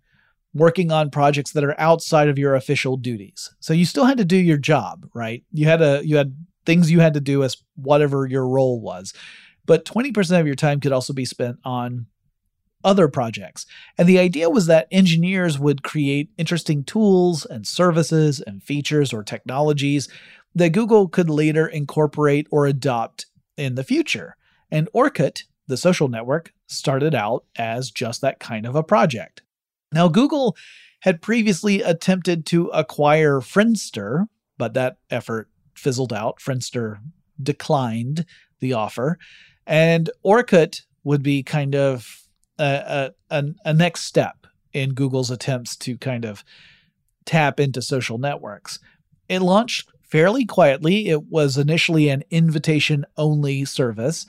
working 0.52 0.90
on 0.90 1.10
projects 1.10 1.52
that 1.52 1.64
are 1.64 1.78
outside 1.78 2.28
of 2.28 2.38
your 2.38 2.54
official 2.54 2.96
duties. 2.96 3.50
So 3.60 3.72
you 3.72 3.84
still 3.84 4.04
had 4.04 4.18
to 4.18 4.24
do 4.24 4.36
your 4.36 4.58
job, 4.58 5.08
right? 5.14 5.44
You 5.52 5.66
had 5.66 5.80
a 5.80 6.02
you 6.04 6.16
had 6.16 6.34
things 6.66 6.90
you 6.90 7.00
had 7.00 7.14
to 7.14 7.20
do 7.20 7.42
as 7.42 7.56
whatever 7.76 8.26
your 8.26 8.46
role 8.46 8.80
was. 8.80 9.14
But 9.66 9.84
20% 9.84 10.40
of 10.40 10.46
your 10.46 10.56
time 10.56 10.80
could 10.80 10.92
also 10.92 11.12
be 11.12 11.24
spent 11.24 11.58
on 11.64 12.06
other 12.82 13.08
projects. 13.08 13.66
And 13.98 14.08
the 14.08 14.18
idea 14.18 14.50
was 14.50 14.66
that 14.66 14.88
engineers 14.90 15.58
would 15.58 15.82
create 15.82 16.30
interesting 16.38 16.82
tools 16.82 17.44
and 17.44 17.66
services 17.66 18.40
and 18.40 18.62
features 18.62 19.12
or 19.12 19.22
technologies 19.22 20.08
that 20.54 20.70
Google 20.70 21.08
could 21.08 21.30
later 21.30 21.66
incorporate 21.66 22.46
or 22.50 22.66
adopt 22.66 23.26
in 23.56 23.74
the 23.74 23.84
future. 23.84 24.36
And 24.70 24.88
Orkut, 24.94 25.44
the 25.66 25.76
social 25.76 26.08
network, 26.08 26.52
started 26.66 27.14
out 27.14 27.44
as 27.56 27.90
just 27.90 28.20
that 28.20 28.40
kind 28.40 28.66
of 28.66 28.74
a 28.74 28.82
project. 28.82 29.42
Now, 29.92 30.08
Google 30.08 30.56
had 31.00 31.22
previously 31.22 31.82
attempted 31.82 32.46
to 32.46 32.66
acquire 32.68 33.40
Friendster, 33.40 34.26
but 34.58 34.74
that 34.74 34.98
effort 35.10 35.48
fizzled 35.74 36.12
out. 36.12 36.38
Friendster 36.38 36.98
declined 37.42 38.26
the 38.60 38.72
offer. 38.74 39.18
And 39.66 40.10
Orkut 40.24 40.82
would 41.04 41.22
be 41.22 41.42
kind 41.42 41.74
of 41.74 42.20
a, 42.58 43.12
a, 43.30 43.44
a, 43.64 43.72
next 43.72 44.02
step 44.02 44.46
in 44.72 44.92
Google's 44.92 45.30
attempts 45.30 45.76
to 45.76 45.96
kind 45.96 46.24
of 46.24 46.44
tap 47.24 47.58
into 47.58 47.80
social 47.80 48.18
networks. 48.18 48.78
It 49.28 49.40
launched 49.40 49.88
fairly 50.10 50.44
quietly. 50.44 51.08
It 51.08 51.28
was 51.28 51.56
initially 51.56 52.08
an 52.08 52.24
invitation 52.30 53.04
only 53.16 53.64
service. 53.64 54.26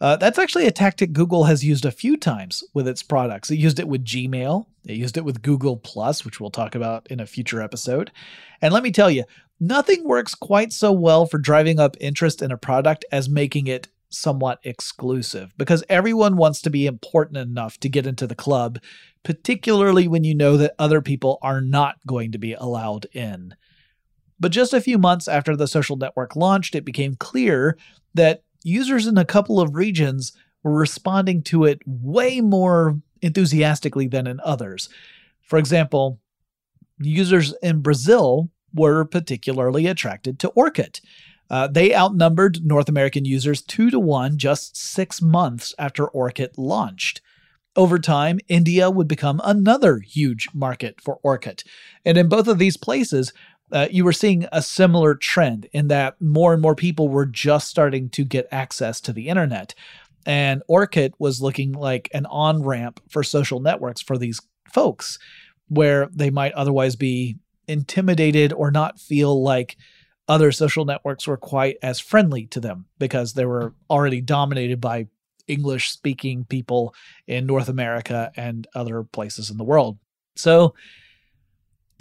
Uh, 0.00 0.16
that's 0.16 0.38
actually 0.38 0.66
a 0.66 0.72
tactic 0.72 1.12
Google 1.12 1.44
has 1.44 1.64
used 1.64 1.84
a 1.84 1.92
few 1.92 2.16
times 2.16 2.64
with 2.74 2.88
its 2.88 3.02
products. 3.02 3.50
It 3.50 3.58
used 3.58 3.78
it 3.78 3.86
with 3.86 4.04
Gmail, 4.04 4.66
it 4.84 4.96
used 4.96 5.16
it 5.16 5.24
with 5.24 5.42
Google 5.42 5.76
Plus, 5.76 6.24
which 6.24 6.40
we'll 6.40 6.50
talk 6.50 6.74
about 6.74 7.06
in 7.08 7.20
a 7.20 7.26
future 7.26 7.62
episode. 7.62 8.10
And 8.60 8.74
let 8.74 8.82
me 8.82 8.90
tell 8.90 9.10
you, 9.10 9.22
nothing 9.60 10.02
works 10.02 10.34
quite 10.34 10.72
so 10.72 10.90
well 10.90 11.24
for 11.24 11.38
driving 11.38 11.78
up 11.78 11.96
interest 12.00 12.42
in 12.42 12.50
a 12.50 12.58
product 12.58 13.04
as 13.12 13.28
making 13.28 13.68
it 13.68 13.86
somewhat 14.08 14.58
exclusive 14.64 15.54
because 15.56 15.84
everyone 15.88 16.36
wants 16.36 16.60
to 16.62 16.70
be 16.70 16.86
important 16.86 17.38
enough 17.38 17.78
to 17.78 17.88
get 17.88 18.06
into 18.06 18.26
the 18.26 18.34
club, 18.34 18.80
particularly 19.22 20.08
when 20.08 20.24
you 20.24 20.34
know 20.34 20.56
that 20.56 20.74
other 20.80 21.00
people 21.00 21.38
are 21.42 21.60
not 21.60 21.96
going 22.06 22.32
to 22.32 22.38
be 22.38 22.54
allowed 22.54 23.06
in. 23.12 23.54
But 24.42 24.50
just 24.50 24.74
a 24.74 24.80
few 24.80 24.98
months 24.98 25.28
after 25.28 25.54
the 25.54 25.68
social 25.68 25.96
network 25.96 26.34
launched, 26.34 26.74
it 26.74 26.84
became 26.84 27.14
clear 27.14 27.78
that 28.14 28.42
users 28.64 29.06
in 29.06 29.16
a 29.16 29.24
couple 29.24 29.60
of 29.60 29.76
regions 29.76 30.32
were 30.64 30.74
responding 30.74 31.44
to 31.44 31.64
it 31.64 31.78
way 31.86 32.40
more 32.40 33.00
enthusiastically 33.20 34.08
than 34.08 34.26
in 34.26 34.40
others. 34.40 34.88
For 35.42 35.60
example, 35.60 36.18
users 36.98 37.54
in 37.62 37.82
Brazil 37.82 38.50
were 38.74 39.04
particularly 39.04 39.86
attracted 39.86 40.40
to 40.40 40.50
Orkut. 40.56 41.00
Uh, 41.48 41.68
they 41.68 41.94
outnumbered 41.94 42.66
North 42.66 42.88
American 42.88 43.24
users 43.24 43.62
two 43.62 43.90
to 43.90 44.00
one 44.00 44.38
just 44.38 44.76
six 44.76 45.22
months 45.22 45.72
after 45.78 46.08
Orkut 46.08 46.54
launched. 46.56 47.20
Over 47.74 47.98
time, 47.98 48.38
India 48.48 48.90
would 48.90 49.08
become 49.08 49.40
another 49.44 50.00
huge 50.00 50.48
market 50.52 51.00
for 51.00 51.20
Orkut. 51.24 51.64
And 52.04 52.18
in 52.18 52.28
both 52.28 52.46
of 52.48 52.58
these 52.58 52.76
places, 52.76 53.32
uh, 53.72 53.88
you 53.90 54.04
were 54.04 54.12
seeing 54.12 54.46
a 54.52 54.62
similar 54.62 55.14
trend 55.14 55.68
in 55.72 55.88
that 55.88 56.20
more 56.20 56.52
and 56.52 56.60
more 56.60 56.74
people 56.74 57.08
were 57.08 57.26
just 57.26 57.68
starting 57.68 58.08
to 58.10 58.24
get 58.24 58.46
access 58.52 59.00
to 59.00 59.12
the 59.12 59.28
internet. 59.28 59.74
And 60.26 60.62
Orkut 60.68 61.12
was 61.18 61.42
looking 61.42 61.72
like 61.72 62.08
an 62.12 62.26
on 62.26 62.62
ramp 62.62 63.00
for 63.08 63.24
social 63.24 63.60
networks 63.60 64.00
for 64.00 64.18
these 64.18 64.40
folks, 64.72 65.18
where 65.68 66.08
they 66.12 66.30
might 66.30 66.52
otherwise 66.52 66.96
be 66.96 67.38
intimidated 67.66 68.52
or 68.52 68.70
not 68.70 69.00
feel 69.00 69.42
like 69.42 69.76
other 70.28 70.52
social 70.52 70.84
networks 70.84 71.26
were 71.26 71.36
quite 71.36 71.78
as 71.82 71.98
friendly 71.98 72.46
to 72.46 72.60
them 72.60 72.86
because 72.98 73.32
they 73.32 73.44
were 73.44 73.74
already 73.90 74.20
dominated 74.20 74.80
by 74.80 75.06
English 75.48 75.90
speaking 75.90 76.44
people 76.44 76.94
in 77.26 77.46
North 77.46 77.68
America 77.68 78.30
and 78.36 78.66
other 78.74 79.02
places 79.02 79.50
in 79.50 79.56
the 79.56 79.64
world. 79.64 79.98
So 80.36 80.74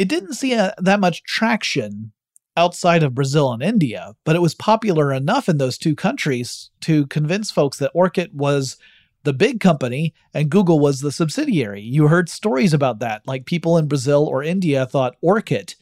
it 0.01 0.09
didn't 0.09 0.33
see 0.33 0.53
a, 0.53 0.73
that 0.79 0.99
much 0.99 1.21
traction 1.25 2.11
outside 2.57 3.03
of 3.03 3.13
Brazil 3.13 3.53
and 3.53 3.61
India, 3.61 4.15
but 4.25 4.35
it 4.35 4.41
was 4.41 4.55
popular 4.55 5.13
enough 5.13 5.47
in 5.47 5.59
those 5.59 5.77
two 5.77 5.95
countries 5.95 6.71
to 6.81 7.05
convince 7.05 7.51
folks 7.51 7.77
that 7.77 7.93
Orkut 7.93 8.33
was 8.33 8.77
the 9.23 9.31
big 9.31 9.59
company 9.59 10.15
and 10.33 10.49
Google 10.49 10.79
was 10.79 11.01
the 11.01 11.11
subsidiary. 11.11 11.81
You 11.81 12.07
heard 12.07 12.29
stories 12.29 12.73
about 12.73 12.97
that, 12.97 13.21
like 13.27 13.45
people 13.45 13.77
in 13.77 13.87
Brazil 13.87 14.25
or 14.25 14.41
India 14.41 14.87
thought 14.87 15.17
Orkut 15.23 15.75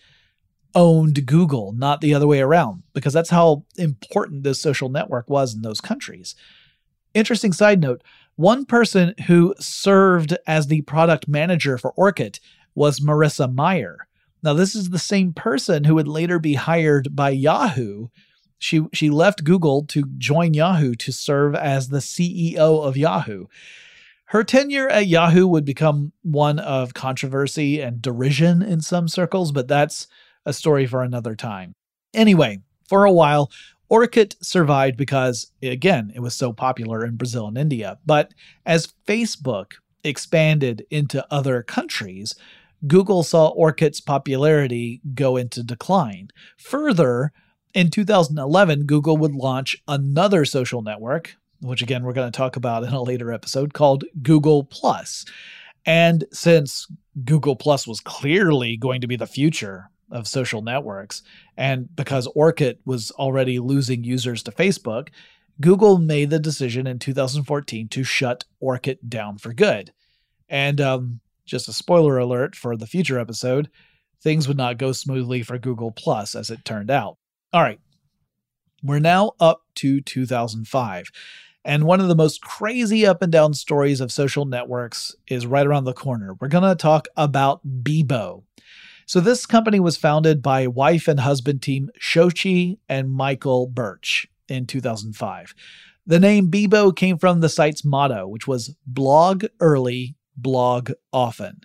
owned 0.75 1.25
Google, 1.25 1.71
not 1.71 2.01
the 2.01 2.13
other 2.13 2.27
way 2.27 2.41
around, 2.41 2.83
because 2.91 3.13
that's 3.13 3.29
how 3.29 3.63
important 3.77 4.43
this 4.43 4.61
social 4.61 4.89
network 4.89 5.29
was 5.29 5.55
in 5.55 5.61
those 5.61 5.79
countries. 5.79 6.35
Interesting 7.13 7.53
side 7.53 7.79
note 7.79 8.03
one 8.35 8.65
person 8.65 9.15
who 9.27 9.55
served 9.59 10.37
as 10.45 10.67
the 10.67 10.81
product 10.81 11.29
manager 11.29 11.77
for 11.77 11.93
Orkut 11.93 12.41
was 12.75 12.99
Marissa 12.99 13.53
Mayer. 13.53 14.08
Now, 14.41 14.53
this 14.53 14.75
is 14.75 14.89
the 14.89 14.99
same 14.99 15.33
person 15.33 15.83
who 15.83 15.95
would 15.95 16.07
later 16.07 16.39
be 16.39 16.53
hired 16.53 17.15
by 17.15 17.31
Yahoo. 17.31 18.07
She, 18.57 18.81
she 18.93 19.09
left 19.09 19.43
Google 19.43 19.85
to 19.87 20.03
join 20.17 20.53
Yahoo 20.53 20.95
to 20.95 21.11
serve 21.11 21.55
as 21.55 21.89
the 21.89 21.99
CEO 21.99 22.83
of 22.83 22.97
Yahoo. 22.97 23.45
Her 24.25 24.43
tenure 24.43 24.87
at 24.89 25.07
Yahoo 25.07 25.47
would 25.47 25.65
become 25.65 26.11
one 26.21 26.59
of 26.59 26.93
controversy 26.93 27.81
and 27.81 28.01
derision 28.01 28.61
in 28.61 28.79
some 28.79 29.07
circles, 29.07 29.51
but 29.51 29.67
that's 29.67 30.07
a 30.45 30.53
story 30.53 30.85
for 30.85 31.01
another 31.01 31.35
time. 31.35 31.73
Anyway, 32.13 32.59
for 32.87 33.05
a 33.05 33.11
while, 33.11 33.49
Orkut 33.89 34.35
survived 34.41 34.97
because, 34.97 35.51
again, 35.63 36.11
it 36.13 36.19
was 36.19 36.35
so 36.35 36.53
popular 36.53 37.03
in 37.03 37.15
Brazil 37.15 37.47
and 37.47 37.57
India. 37.57 37.97
But 38.05 38.33
as 38.65 38.93
Facebook 39.07 39.73
expanded 40.03 40.85
into 40.91 41.25
other 41.31 41.63
countries, 41.63 42.35
Google 42.87 43.23
saw 43.23 43.53
Orkut's 43.55 44.01
popularity 44.01 45.01
go 45.13 45.37
into 45.37 45.63
decline. 45.63 46.29
Further, 46.57 47.31
in 47.73 47.89
2011, 47.89 48.85
Google 48.85 49.17
would 49.17 49.33
launch 49.33 49.77
another 49.87 50.45
social 50.45 50.81
network, 50.81 51.35
which 51.61 51.81
again 51.81 52.03
we're 52.03 52.13
going 52.13 52.31
to 52.31 52.37
talk 52.37 52.55
about 52.55 52.83
in 52.83 52.93
a 52.93 53.01
later 53.01 53.31
episode, 53.31 53.73
called 53.73 54.05
Google 54.21 54.63
Plus. 54.63 55.25
And 55.85 56.25
since 56.31 56.87
Google 57.25 57.55
Plus 57.55 57.87
was 57.87 57.99
clearly 57.99 58.77
going 58.77 59.01
to 59.01 59.07
be 59.07 59.15
the 59.15 59.27
future 59.27 59.89
of 60.11 60.27
social 60.27 60.61
networks. 60.61 61.21
And 61.57 61.93
because 61.95 62.27
Orkut 62.35 62.77
was 62.85 63.11
already 63.11 63.59
losing 63.59 64.03
users 64.03 64.43
to 64.43 64.51
Facebook, 64.51 65.09
Google 65.61 65.97
made 65.97 66.29
the 66.29 66.39
decision 66.39 66.87
in 66.87 66.99
2014 66.99 67.89
to 67.89 68.03
shut 68.03 68.45
Orkut 68.63 68.97
down 69.07 69.37
for 69.37 69.53
good. 69.53 69.91
And 70.47 70.81
um, 70.81 71.19
just 71.49 71.67
a 71.67 71.73
spoiler 71.73 72.17
alert 72.17 72.55
for 72.55 72.77
the 72.77 72.87
future 72.87 73.19
episode, 73.19 73.69
things 74.21 74.47
would 74.47 74.57
not 74.57 74.77
go 74.77 74.91
smoothly 74.91 75.43
for 75.43 75.57
Google 75.57 75.91
Plus 75.91 76.35
as 76.35 76.49
it 76.49 76.65
turned 76.65 76.91
out. 76.91 77.17
All 77.51 77.61
right, 77.61 77.79
we're 78.83 78.99
now 78.99 79.33
up 79.39 79.63
to 79.75 80.01
2005. 80.01 81.11
And 81.65 81.83
one 81.83 81.99
of 81.99 82.07
the 82.07 82.15
most 82.15 82.41
crazy 82.41 83.05
up 83.05 83.21
and 83.21 83.31
down 83.31 83.53
stories 83.53 83.99
of 83.99 84.11
social 84.11 84.45
networks 84.45 85.15
is 85.27 85.45
right 85.45 85.67
around 85.67 85.83
the 85.83 85.93
corner. 85.93 86.35
We're 86.39 86.47
going 86.47 86.63
to 86.63 86.75
talk 86.75 87.07
about 87.17 87.61
Bebo. 87.67 88.43
So 89.05 89.19
this 89.19 89.45
company 89.45 89.79
was 89.79 89.97
founded 89.97 90.41
by 90.41 90.67
wife 90.67 91.07
and 91.07 91.19
husband 91.19 91.61
team 91.61 91.89
Xochitl 91.99 92.77
and 92.87 93.11
Michael 93.11 93.67
Birch 93.67 94.27
in 94.47 94.67
2005. 94.67 95.53
The 96.05 96.19
name 96.19 96.49
Bebo 96.49 96.95
came 96.95 97.17
from 97.17 97.39
the 97.39 97.49
site's 97.49 97.83
motto, 97.83 98.27
which 98.27 98.47
was 98.47 98.75
blog 98.87 99.45
early, 99.59 100.15
blog 100.41 100.91
often. 101.13 101.61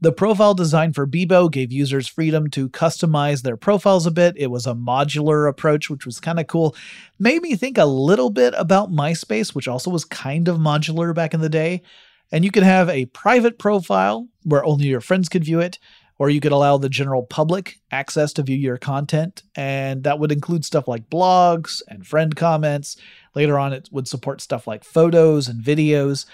The 0.00 0.12
profile 0.12 0.54
design 0.54 0.92
for 0.92 1.08
Bebo 1.08 1.50
gave 1.50 1.72
users 1.72 2.06
freedom 2.06 2.50
to 2.50 2.68
customize 2.68 3.42
their 3.42 3.56
profiles 3.56 4.06
a 4.06 4.12
bit. 4.12 4.36
It 4.36 4.46
was 4.46 4.64
a 4.64 4.74
modular 4.74 5.48
approach, 5.48 5.90
which 5.90 6.06
was 6.06 6.20
kind 6.20 6.38
of 6.38 6.46
cool. 6.46 6.76
Made 7.18 7.42
me 7.42 7.56
think 7.56 7.78
a 7.78 7.84
little 7.84 8.30
bit 8.30 8.54
about 8.56 8.92
MySpace, 8.92 9.56
which 9.56 9.66
also 9.66 9.90
was 9.90 10.04
kind 10.04 10.46
of 10.46 10.58
modular 10.58 11.12
back 11.12 11.34
in 11.34 11.40
the 11.40 11.48
day. 11.48 11.82
And 12.30 12.44
you 12.44 12.52
could 12.52 12.62
have 12.62 12.88
a 12.88 13.06
private 13.06 13.58
profile 13.58 14.28
where 14.44 14.64
only 14.64 14.86
your 14.86 15.00
friends 15.00 15.28
could 15.28 15.44
view 15.44 15.58
it 15.58 15.80
or 16.18 16.30
you 16.30 16.40
could 16.40 16.52
allow 16.52 16.78
the 16.78 16.88
general 16.88 17.24
public 17.24 17.80
access 17.90 18.32
to 18.34 18.42
view 18.42 18.56
your 18.56 18.76
content. 18.76 19.42
And 19.56 20.04
that 20.04 20.18
would 20.18 20.30
include 20.32 20.64
stuff 20.64 20.86
like 20.86 21.10
blogs 21.10 21.82
and 21.88 22.06
friend 22.06 22.36
comments. 22.36 22.96
Later 23.34 23.58
on, 23.58 23.72
it 23.72 23.88
would 23.90 24.06
support 24.08 24.40
stuff 24.40 24.66
like 24.66 24.84
photos 24.84 25.48
and 25.48 25.62
videos. 25.62 26.26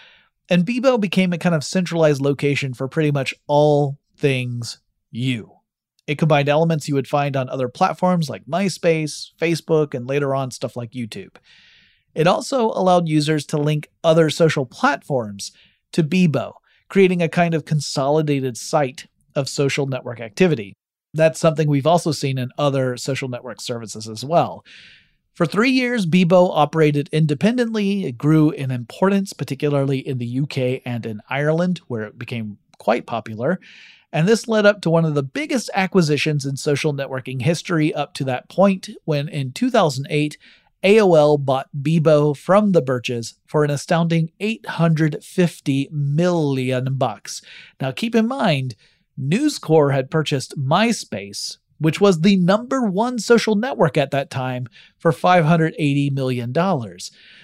And 0.49 0.67
Bebo 0.67 1.01
became 1.01 1.33
a 1.33 1.39
kind 1.39 1.55
of 1.55 1.65
centralized 1.65 2.21
location 2.21 2.75
for 2.75 2.89
pretty 2.89 3.11
much 3.11 3.35
all 3.47 3.99
things 4.17 4.79
you. 5.11 5.53
It 6.07 6.19
combined 6.19 6.49
elements 6.51 6.87
you 6.87 6.95
would 6.95 7.09
find 7.09 7.35
on 7.35 7.49
other 7.49 7.69
platforms 7.69 8.29
like 8.29 8.45
MySpace, 8.45 9.31
Facebook, 9.41 9.95
and 9.95 10.07
later 10.07 10.35
on 10.35 10.51
stuff 10.51 10.77
like 10.77 10.91
YouTube. 10.91 11.37
It 12.15 12.27
also 12.27 12.67
allowed 12.67 13.09
users 13.09 13.47
to 13.47 13.57
link 13.57 13.89
other 14.05 14.29
social 14.29 14.67
platforms 14.67 15.51
to 15.93 16.05
Bebo, 16.05 16.53
creating 16.89 17.23
a 17.23 17.29
kind 17.29 17.55
of 17.55 17.65
consolidated 17.65 18.57
site 18.57 19.07
of 19.35 19.49
social 19.49 19.87
network 19.87 20.21
activity. 20.21 20.75
That's 21.15 21.41
something 21.41 21.69
we've 21.69 21.87
also 21.87 22.13
seen 22.13 22.39
in 22.39 22.51
other 22.59 22.97
social 22.97 23.29
network 23.29 23.61
services 23.61 24.09
as 24.09 24.25
well. 24.25 24.65
For 25.35 25.47
three 25.47 25.71
years, 25.71 26.07
Bebo 26.07 26.51
operated 26.53 27.09
independently. 27.11 28.05
It 28.05 28.17
grew 28.17 28.51
in 28.51 28.71
importance, 28.71 29.33
particularly 29.33 29.99
in 29.99 30.19
the 30.19 30.41
UK 30.41 30.81
and 30.87 31.05
in 31.05 31.21
Ireland, 31.29 31.81
where 31.89 32.05
it 32.05 32.17
became 32.17 32.59
quite 32.79 33.05
popular. 33.05 33.59
And 34.13 34.29
this 34.29 34.47
led 34.47 34.65
up 34.65 34.81
to 34.83 34.91
one 34.91 35.05
of 35.05 35.17
the 35.17 35.25
biggest 35.25 35.71
acquisitions 35.75 36.47
in 36.47 36.57
social 36.57 36.95
networking 36.95 37.43
history 37.43 37.93
up 37.93 38.15
to 38.15 38.25
that 38.25 38.49
point, 38.49 38.89
when 39.05 39.29
in 39.29 39.51
2008, 39.51 40.39
AOL 40.85 41.45
bought 41.45 41.69
Bebo 41.83 42.37
from 42.37 42.71
the 42.71 42.83
Birches 42.83 43.35
for 43.45 43.65
an 43.65 43.71
astounding 43.71 44.31
850 44.39 45.89
million 45.91 46.95
bucks. 46.95 47.43
Now 47.81 47.91
keep 47.91 48.15
in 48.15 48.29
mind, 48.29 48.77
News 49.17 49.59
Corp 49.59 49.93
had 49.93 50.11
purchased 50.11 50.57
MySpace, 50.57 51.57
which 51.85 52.01
was 52.01 52.23
the 52.23 52.37
number 52.37 52.81
one 52.83 53.19
social 53.19 53.55
network 53.55 53.99
at 53.99 54.11
that 54.11 54.31
time, 54.31 54.67
for 54.99 55.13
$580 55.13 56.11
million. 56.13 56.53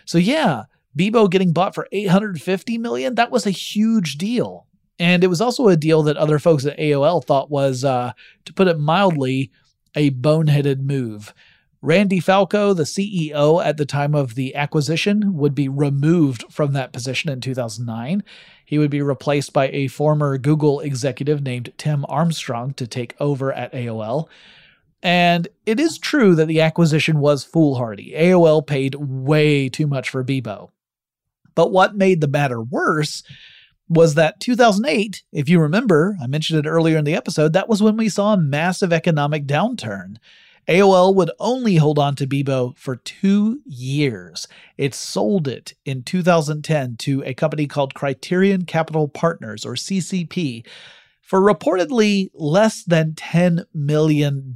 So, 0.06 0.16
yeah, 0.16 0.64
Bebo 0.98 1.30
getting 1.30 1.52
bought 1.52 1.74
for 1.74 1.86
850 1.92 2.78
million, 2.78 3.14
that 3.16 3.30
was 3.30 3.46
a 3.46 3.50
huge 3.50 4.16
deal. 4.16 4.66
And 4.98 5.22
it 5.22 5.26
was 5.26 5.42
also 5.42 5.68
a 5.68 5.76
deal 5.76 6.02
that 6.04 6.16
other 6.16 6.38
folks 6.38 6.64
at 6.64 6.78
AOL 6.78 7.24
thought 7.24 7.50
was, 7.50 7.84
uh, 7.84 8.12
to 8.46 8.52
put 8.54 8.66
it 8.66 8.78
mildly, 8.78 9.50
a 9.94 10.10
boneheaded 10.10 10.80
move. 10.80 11.34
Randy 11.82 12.20
Falco, 12.20 12.74
the 12.74 12.82
CEO 12.82 13.64
at 13.64 13.78
the 13.78 13.86
time 13.86 14.14
of 14.14 14.34
the 14.34 14.54
acquisition, 14.54 15.34
would 15.34 15.54
be 15.54 15.68
removed 15.68 16.44
from 16.50 16.72
that 16.72 16.92
position 16.92 17.30
in 17.30 17.40
2009. 17.40 18.22
He 18.66 18.78
would 18.78 18.90
be 18.90 19.00
replaced 19.00 19.54
by 19.54 19.68
a 19.68 19.88
former 19.88 20.36
Google 20.36 20.80
executive 20.80 21.42
named 21.42 21.72
Tim 21.78 22.04
Armstrong 22.06 22.74
to 22.74 22.86
take 22.86 23.14
over 23.18 23.50
at 23.52 23.72
AOL. 23.72 24.28
And 25.02 25.48
it 25.64 25.80
is 25.80 25.96
true 25.96 26.34
that 26.34 26.46
the 26.46 26.60
acquisition 26.60 27.18
was 27.18 27.44
foolhardy. 27.44 28.12
AOL 28.14 28.66
paid 28.66 28.94
way 28.96 29.70
too 29.70 29.86
much 29.86 30.10
for 30.10 30.22
Bebo. 30.22 30.70
But 31.54 31.72
what 31.72 31.96
made 31.96 32.20
the 32.20 32.28
matter 32.28 32.60
worse 32.60 33.22
was 33.88 34.14
that 34.14 34.38
2008, 34.38 35.22
if 35.32 35.48
you 35.48 35.58
remember, 35.58 36.16
I 36.22 36.26
mentioned 36.26 36.64
it 36.64 36.68
earlier 36.68 36.98
in 36.98 37.04
the 37.06 37.16
episode, 37.16 37.54
that 37.54 37.68
was 37.68 37.82
when 37.82 37.96
we 37.96 38.10
saw 38.10 38.34
a 38.34 38.40
massive 38.40 38.92
economic 38.92 39.46
downturn. 39.46 40.18
AOL 40.70 41.16
would 41.16 41.32
only 41.40 41.76
hold 41.76 41.98
on 41.98 42.14
to 42.14 42.28
Bebo 42.28 42.78
for 42.78 42.94
two 42.94 43.60
years. 43.66 44.46
It 44.78 44.94
sold 44.94 45.48
it 45.48 45.74
in 45.84 46.04
2010 46.04 46.96
to 46.98 47.24
a 47.24 47.34
company 47.34 47.66
called 47.66 47.94
Criterion 47.94 48.64
Capital 48.66 49.08
Partners, 49.08 49.66
or 49.66 49.74
CCP, 49.74 50.64
for 51.22 51.40
reportedly 51.40 52.30
less 52.34 52.84
than 52.84 53.14
$10 53.14 53.64
million. 53.74 54.54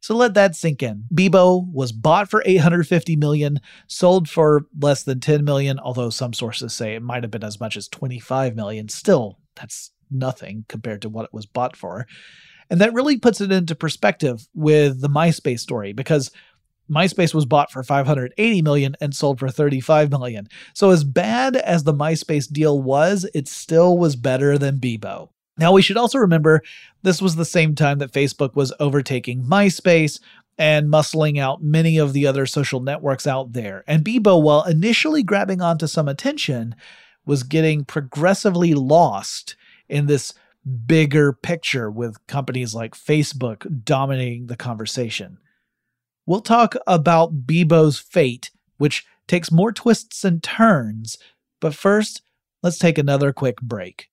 So 0.00 0.16
let 0.16 0.34
that 0.34 0.56
sink 0.56 0.82
in. 0.82 1.04
Bebo 1.14 1.72
was 1.72 1.92
bought 1.92 2.28
for 2.28 2.42
850 2.44 3.14
million, 3.14 3.60
sold 3.86 4.28
for 4.28 4.66
less 4.80 5.04
than 5.04 5.20
10 5.20 5.44
million, 5.44 5.78
although 5.78 6.10
some 6.10 6.32
sources 6.32 6.72
say 6.74 6.96
it 6.96 7.02
might 7.02 7.22
have 7.22 7.30
been 7.30 7.44
as 7.44 7.60
much 7.60 7.76
as 7.76 7.86
25 7.86 8.56
million. 8.56 8.88
Still, 8.88 9.38
that's 9.54 9.92
nothing 10.10 10.64
compared 10.68 11.02
to 11.02 11.08
what 11.08 11.26
it 11.26 11.32
was 11.32 11.46
bought 11.46 11.76
for. 11.76 12.06
And 12.70 12.80
that 12.80 12.92
really 12.92 13.18
puts 13.18 13.40
it 13.40 13.52
into 13.52 13.74
perspective 13.74 14.46
with 14.54 15.00
the 15.00 15.08
MySpace 15.08 15.60
story 15.60 15.92
because 15.92 16.30
MySpace 16.90 17.34
was 17.34 17.46
bought 17.46 17.70
for 17.70 17.82
580 17.82 18.62
million 18.62 18.96
and 19.00 19.14
sold 19.14 19.38
for 19.38 19.48
35 19.48 20.10
million. 20.10 20.48
So 20.74 20.90
as 20.90 21.04
bad 21.04 21.56
as 21.56 21.84
the 21.84 21.94
MySpace 21.94 22.50
deal 22.50 22.80
was, 22.80 23.28
it 23.34 23.48
still 23.48 23.98
was 23.98 24.16
better 24.16 24.58
than 24.58 24.78
Bebo. 24.78 25.28
Now 25.58 25.72
we 25.72 25.82
should 25.82 25.96
also 25.96 26.18
remember 26.18 26.62
this 27.02 27.20
was 27.20 27.36
the 27.36 27.44
same 27.44 27.74
time 27.74 27.98
that 27.98 28.12
Facebook 28.12 28.54
was 28.54 28.72
overtaking 28.80 29.42
MySpace 29.42 30.20
and 30.56 30.88
muscling 30.88 31.38
out 31.38 31.62
many 31.62 31.98
of 31.98 32.12
the 32.12 32.26
other 32.26 32.46
social 32.46 32.80
networks 32.80 33.26
out 33.26 33.52
there. 33.52 33.84
And 33.86 34.04
Bebo, 34.04 34.42
while 34.42 34.64
initially 34.64 35.22
grabbing 35.22 35.60
onto 35.60 35.86
some 35.86 36.08
attention, 36.08 36.74
was 37.24 37.42
getting 37.42 37.84
progressively 37.84 38.74
lost 38.74 39.56
in 39.88 40.06
this 40.06 40.34
bigger 40.86 41.32
picture 41.32 41.90
with 41.90 42.26
companies 42.26 42.74
like 42.74 42.94
Facebook 42.94 43.84
dominating 43.84 44.46
the 44.46 44.56
conversation. 44.56 45.38
We'll 46.26 46.40
talk 46.40 46.74
about 46.86 47.46
Bebo's 47.46 47.98
fate, 47.98 48.50
which 48.76 49.04
takes 49.26 49.50
more 49.50 49.72
twists 49.72 50.24
and 50.24 50.42
turns, 50.42 51.16
but 51.60 51.74
first, 51.74 52.22
let's 52.62 52.78
take 52.78 52.98
another 52.98 53.32
quick 53.32 53.56
break. 53.60 54.08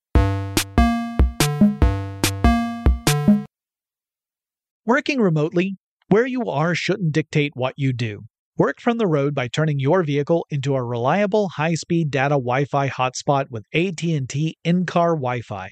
Working 4.85 5.19
remotely, 5.19 5.77
where 6.09 6.27
you 6.27 6.43
are 6.49 6.75
shouldn't 6.75 7.11
dictate 7.11 7.51
what 7.55 7.73
you 7.75 7.91
do. 7.91 8.21
Work 8.57 8.79
from 8.79 8.97
the 8.97 9.07
road 9.07 9.35
by 9.35 9.47
turning 9.49 9.79
your 9.79 10.03
vehicle 10.03 10.45
into 10.49 10.75
a 10.75 10.83
reliable 10.83 11.49
high-speed 11.49 12.11
data 12.11 12.35
Wi-Fi 12.35 12.87
hotspot 12.87 13.47
with 13.49 13.65
AT&T 13.73 14.57
in-car 14.63 15.15
Wi-Fi 15.15 15.71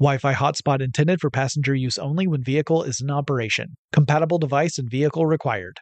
Wi-Fi 0.00 0.32
hotspot 0.32 0.80
intended 0.80 1.20
for 1.20 1.28
passenger 1.28 1.74
use 1.74 1.98
only 1.98 2.28
when 2.28 2.40
vehicle 2.40 2.84
is 2.84 3.00
in 3.00 3.10
operation. 3.10 3.76
Compatible 3.92 4.38
device 4.38 4.78
and 4.78 4.88
vehicle 4.88 5.26
required. 5.26 5.80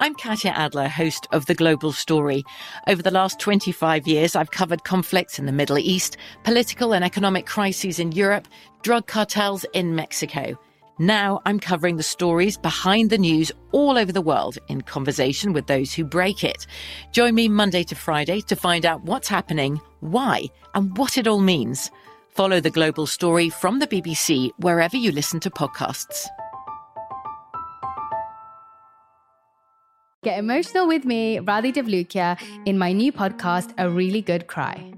I'm 0.00 0.14
Katya 0.14 0.52
Adler, 0.52 0.88
host 0.88 1.26
of 1.32 1.44
The 1.44 1.54
Global 1.54 1.92
Story. 1.92 2.44
Over 2.86 3.02
the 3.02 3.10
last 3.10 3.38
25 3.40 4.06
years, 4.06 4.34
I've 4.34 4.52
covered 4.52 4.84
conflicts 4.84 5.38
in 5.38 5.44
the 5.44 5.52
Middle 5.52 5.76
East, 5.76 6.16
political 6.44 6.94
and 6.94 7.04
economic 7.04 7.44
crises 7.44 7.98
in 7.98 8.12
Europe, 8.12 8.48
drug 8.80 9.06
cartels 9.06 9.66
in 9.74 9.94
Mexico. 9.94 10.58
Now 10.98 11.40
I'm 11.46 11.60
covering 11.60 11.96
the 11.96 12.02
stories 12.02 12.56
behind 12.56 13.10
the 13.10 13.18
news 13.18 13.52
all 13.70 13.96
over 13.96 14.10
the 14.10 14.20
world 14.20 14.58
in 14.68 14.80
conversation 14.80 15.52
with 15.52 15.68
those 15.68 15.94
who 15.94 16.04
break 16.04 16.42
it. 16.42 16.66
Join 17.12 17.36
me 17.36 17.48
Monday 17.48 17.84
to 17.84 17.94
Friday 17.94 18.40
to 18.42 18.56
find 18.56 18.84
out 18.84 19.04
what's 19.04 19.28
happening, 19.28 19.80
why, 20.00 20.46
and 20.74 20.96
what 20.98 21.16
it 21.16 21.28
all 21.28 21.40
means. 21.40 21.90
Follow 22.30 22.58
the 22.58 22.70
global 22.70 23.06
story 23.06 23.48
from 23.48 23.78
the 23.78 23.86
BBC 23.86 24.50
wherever 24.58 24.96
you 24.96 25.12
listen 25.12 25.38
to 25.40 25.50
podcasts. 25.50 26.26
Get 30.24 30.40
emotional 30.40 30.88
with 30.88 31.04
me, 31.04 31.38
Radhi 31.38 31.72
Devlukia, 31.72 32.36
in 32.66 32.76
my 32.76 32.92
new 32.92 33.12
podcast, 33.12 33.72
A 33.78 33.88
Really 33.88 34.20
Good 34.20 34.48
Cry. 34.48 34.97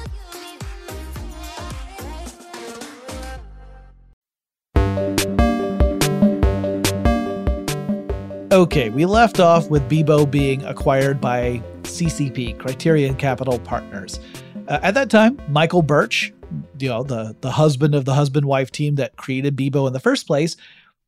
Okay, 8.51 8.89
we 8.89 9.05
left 9.05 9.39
off 9.39 9.69
with 9.69 9.87
Bebo 9.87 10.29
being 10.29 10.61
acquired 10.65 11.21
by 11.21 11.63
CCP, 11.83 12.59
Criterion 12.59 13.15
Capital 13.15 13.57
Partners. 13.59 14.19
Uh, 14.67 14.77
at 14.83 14.93
that 14.93 15.09
time, 15.09 15.41
Michael 15.47 15.81
Birch, 15.81 16.33
you 16.77 16.89
know, 16.89 17.01
the, 17.01 17.33
the 17.39 17.51
husband 17.51 17.95
of 17.95 18.03
the 18.03 18.13
husband 18.13 18.45
wife 18.45 18.69
team 18.69 18.95
that 18.95 19.15
created 19.15 19.55
Bebo 19.55 19.87
in 19.87 19.93
the 19.93 20.01
first 20.01 20.27
place, 20.27 20.57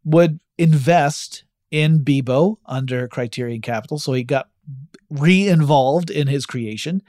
would 0.06 0.40
invest 0.58 1.44
in 1.70 2.00
Bebo 2.00 2.60
under 2.66 3.10
Criterion 3.10 3.60
Capital. 3.60 4.00
So 4.00 4.14
he 4.14 4.24
got 4.24 4.48
re 5.10 5.46
involved 5.46 6.10
in 6.10 6.28
his 6.28 6.46
creation. 6.46 7.04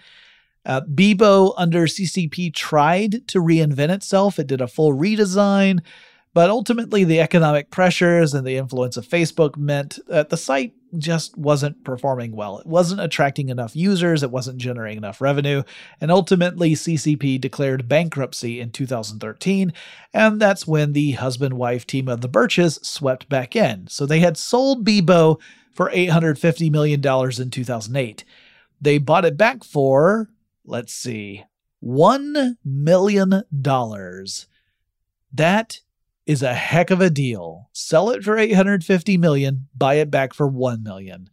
Uh, 0.66 0.80
Bebo 0.80 1.55
under 1.57 1.87
CCP 1.87 2.53
tried 2.53 3.28
to 3.28 3.39
reinvent 3.39 3.91
itself. 3.91 4.41
It 4.41 4.49
did 4.49 4.61
a 4.61 4.66
full 4.66 4.95
redesign, 4.95 5.78
but 6.35 6.51
ultimately 6.51 7.05
the 7.05 7.20
economic 7.20 7.70
pressures 7.70 8.35
and 8.35 8.47
the 8.47 8.57
influence 8.57 8.97
of 8.97 9.09
Facebook 9.09 9.57
meant 9.57 9.99
that 10.09 10.28
the 10.28 10.37
site 10.37 10.74
just 10.99 11.37
wasn't 11.39 11.82
performing 11.85 12.37
well. 12.37 12.59
It 12.59 12.66
wasn't 12.66 13.01
attracting 13.01 13.49
enough 13.49 13.74
users, 13.74 14.22
it 14.22 14.30
wasn't 14.30 14.59
generating 14.59 14.99
enough 14.99 15.20
revenue, 15.20 15.62
and 16.01 16.11
ultimately 16.11 16.74
CCP 16.74 17.41
declared 17.41 17.89
bankruptcy 17.89 18.61
in 18.61 18.70
2013, 18.70 19.72
and 20.12 20.41
that's 20.41 20.66
when 20.66 20.93
the 20.93 21.12
husband 21.12 21.55
wife 21.55 21.87
team 21.87 22.09
of 22.09 22.20
the 22.20 22.28
Birches 22.28 22.78
swept 22.82 23.28
back 23.28 23.57
in. 23.57 23.87
So 23.89 24.05
they 24.05 24.20
had 24.20 24.37
sold 24.37 24.85
Bebo 24.85 25.41
for 25.72 25.91
$850 25.91 26.70
million 26.70 27.01
in 27.01 27.51
2008. 27.51 28.24
They 28.80 28.99
bought 28.99 29.24
it 29.24 29.37
back 29.37 29.64
for 29.64 30.28
let's 30.64 30.95
see, 30.95 31.45
$1 31.82 32.57
million. 32.64 33.43
That 35.32 35.80
is 36.27 36.43
a 36.43 36.55
heck 36.55 36.91
of 36.91 37.01
a 37.01 37.11
deal. 37.11 37.68
Sell 37.72 38.11
it 38.11 38.25
for 38.25 38.37
850 38.39 39.16
million, 39.18 39.68
buy 39.77 39.95
it 39.95 40.11
back 40.11 40.33
for 40.33 40.47
1 40.47 40.83
million. 40.83 41.29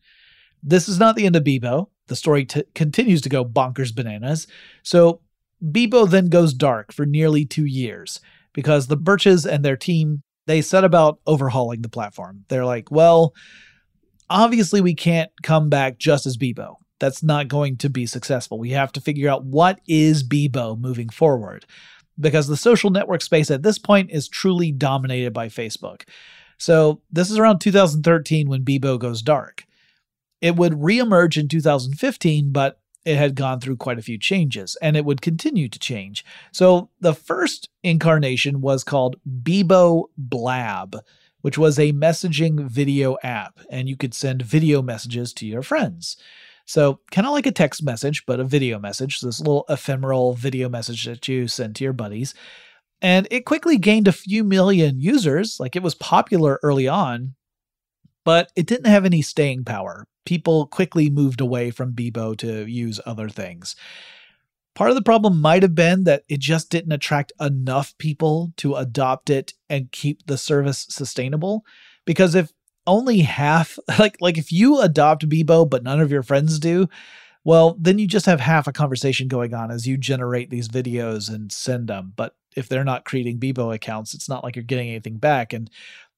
This 0.63 0.89
is 0.89 0.99
not 0.99 1.15
the 1.15 1.25
end 1.25 1.35
of 1.35 1.43
Bebo. 1.43 1.87
The 2.07 2.15
story 2.15 2.45
t- 2.45 2.63
continues 2.75 3.21
to 3.21 3.29
go 3.29 3.45
bonkers 3.45 3.95
bananas. 3.95 4.47
So 4.83 5.21
Bebo 5.63 6.09
then 6.09 6.27
goes 6.27 6.53
dark 6.53 6.91
for 6.91 7.05
nearly 7.05 7.45
2 7.45 7.65
years 7.65 8.19
because 8.53 8.87
the 8.87 8.97
Birches 8.97 9.45
and 9.45 9.63
their 9.63 9.77
team 9.77 10.23
they 10.47 10.61
set 10.61 10.83
about 10.83 11.19
overhauling 11.27 11.83
the 11.83 11.87
platform. 11.89 12.43
They're 12.49 12.65
like, 12.65 12.89
"Well, 12.89 13.33
obviously 14.29 14.81
we 14.81 14.95
can't 14.95 15.31
come 15.43 15.69
back 15.69 15.99
just 15.99 16.25
as 16.25 16.35
Bebo 16.35 16.77
that's 17.01 17.23
not 17.23 17.47
going 17.47 17.77
to 17.77 17.89
be 17.89 18.05
successful. 18.05 18.59
We 18.59 18.69
have 18.69 18.91
to 18.93 19.01
figure 19.01 19.29
out 19.29 19.43
what 19.43 19.81
is 19.87 20.23
Bebo 20.23 20.79
moving 20.79 21.09
forward 21.09 21.65
because 22.21 22.47
the 22.47 22.57
social 22.57 22.89
network 22.89 23.21
space 23.21 23.51
at 23.51 23.63
this 23.63 23.77
point 23.77 24.11
is 24.11 24.27
truly 24.27 24.71
dominated 24.71 25.33
by 25.33 25.47
Facebook. 25.47 26.03
So, 26.57 27.01
this 27.11 27.31
is 27.31 27.39
around 27.39 27.59
2013 27.59 28.47
when 28.47 28.63
Bebo 28.63 28.99
goes 28.99 29.21
dark. 29.21 29.65
It 30.41 30.55
would 30.55 30.73
reemerge 30.73 31.37
in 31.37 31.47
2015, 31.47 32.51
but 32.51 32.79
it 33.03 33.17
had 33.17 33.35
gone 33.35 33.59
through 33.59 33.77
quite 33.77 33.97
a 33.97 34.03
few 34.03 34.19
changes 34.19 34.77
and 34.81 34.95
it 34.95 35.03
would 35.03 35.21
continue 35.21 35.67
to 35.67 35.79
change. 35.79 36.23
So, 36.51 36.89
the 36.99 37.15
first 37.15 37.69
incarnation 37.83 38.61
was 38.61 38.83
called 38.83 39.15
Bebo 39.27 40.05
Blab, 40.17 40.97
which 41.41 41.57
was 41.57 41.79
a 41.79 41.93
messaging 41.93 42.59
video 42.69 43.17
app, 43.23 43.59
and 43.69 43.89
you 43.89 43.97
could 43.97 44.13
send 44.13 44.43
video 44.43 44.81
messages 44.81 45.33
to 45.33 45.47
your 45.47 45.63
friends. 45.63 46.15
So, 46.65 46.99
kind 47.11 47.27
of 47.27 47.33
like 47.33 47.45
a 47.45 47.51
text 47.51 47.83
message, 47.83 48.23
but 48.25 48.39
a 48.39 48.43
video 48.43 48.79
message. 48.79 49.17
So 49.17 49.27
this 49.27 49.39
little 49.39 49.65
ephemeral 49.69 50.33
video 50.33 50.69
message 50.69 51.05
that 51.05 51.27
you 51.27 51.47
send 51.47 51.75
to 51.77 51.83
your 51.83 51.93
buddies. 51.93 52.33
And 53.01 53.27
it 53.31 53.45
quickly 53.45 53.77
gained 53.77 54.07
a 54.07 54.13
few 54.13 54.43
million 54.43 54.99
users. 54.99 55.59
Like 55.59 55.75
it 55.75 55.83
was 55.83 55.95
popular 55.95 56.59
early 56.61 56.87
on, 56.87 57.35
but 58.23 58.51
it 58.55 58.67
didn't 58.67 58.85
have 58.91 59.05
any 59.05 59.21
staying 59.21 59.65
power. 59.65 60.05
People 60.25 60.67
quickly 60.67 61.09
moved 61.09 61.41
away 61.41 61.71
from 61.71 61.93
Bebo 61.93 62.37
to 62.37 62.65
use 62.65 62.99
other 63.05 63.27
things. 63.27 63.75
Part 64.75 64.91
of 64.91 64.95
the 64.95 65.01
problem 65.01 65.41
might 65.41 65.63
have 65.63 65.75
been 65.75 66.05
that 66.05 66.23
it 66.29 66.39
just 66.39 66.69
didn't 66.69 66.93
attract 66.93 67.33
enough 67.41 67.97
people 67.97 68.53
to 68.57 68.75
adopt 68.75 69.29
it 69.29 69.53
and 69.69 69.91
keep 69.91 70.25
the 70.27 70.37
service 70.37 70.85
sustainable. 70.89 71.63
Because 72.05 72.35
if 72.35 72.51
only 72.87 73.19
half 73.19 73.77
like 73.99 74.17
like 74.21 74.37
if 74.37 74.51
you 74.51 74.81
adopt 74.81 75.29
Bebo 75.29 75.69
but 75.69 75.83
none 75.83 76.01
of 76.01 76.11
your 76.11 76.23
friends 76.23 76.59
do, 76.59 76.87
well, 77.43 77.75
then 77.79 77.97
you 77.97 78.07
just 78.07 78.25
have 78.27 78.39
half 78.39 78.67
a 78.67 78.73
conversation 78.73 79.27
going 79.27 79.53
on 79.53 79.71
as 79.71 79.87
you 79.87 79.97
generate 79.97 80.49
these 80.49 80.67
videos 80.67 81.33
and 81.33 81.51
send 81.51 81.87
them. 81.87 82.13
But 82.15 82.35
if 82.55 82.69
they're 82.69 82.83
not 82.83 83.05
creating 83.05 83.39
Bebo 83.39 83.73
accounts, 83.73 84.13
it's 84.13 84.29
not 84.29 84.43
like 84.43 84.55
you're 84.55 84.63
getting 84.63 84.89
anything 84.89 85.17
back. 85.17 85.53
And 85.53 85.69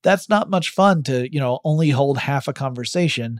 that's 0.01 0.27
not 0.27 0.49
much 0.49 0.71
fun 0.71 1.03
to, 1.03 1.31
you 1.31 1.39
know, 1.39 1.59
only 1.63 1.91
hold 1.91 2.17
half 2.17 2.47
a 2.47 2.53
conversation 2.53 3.39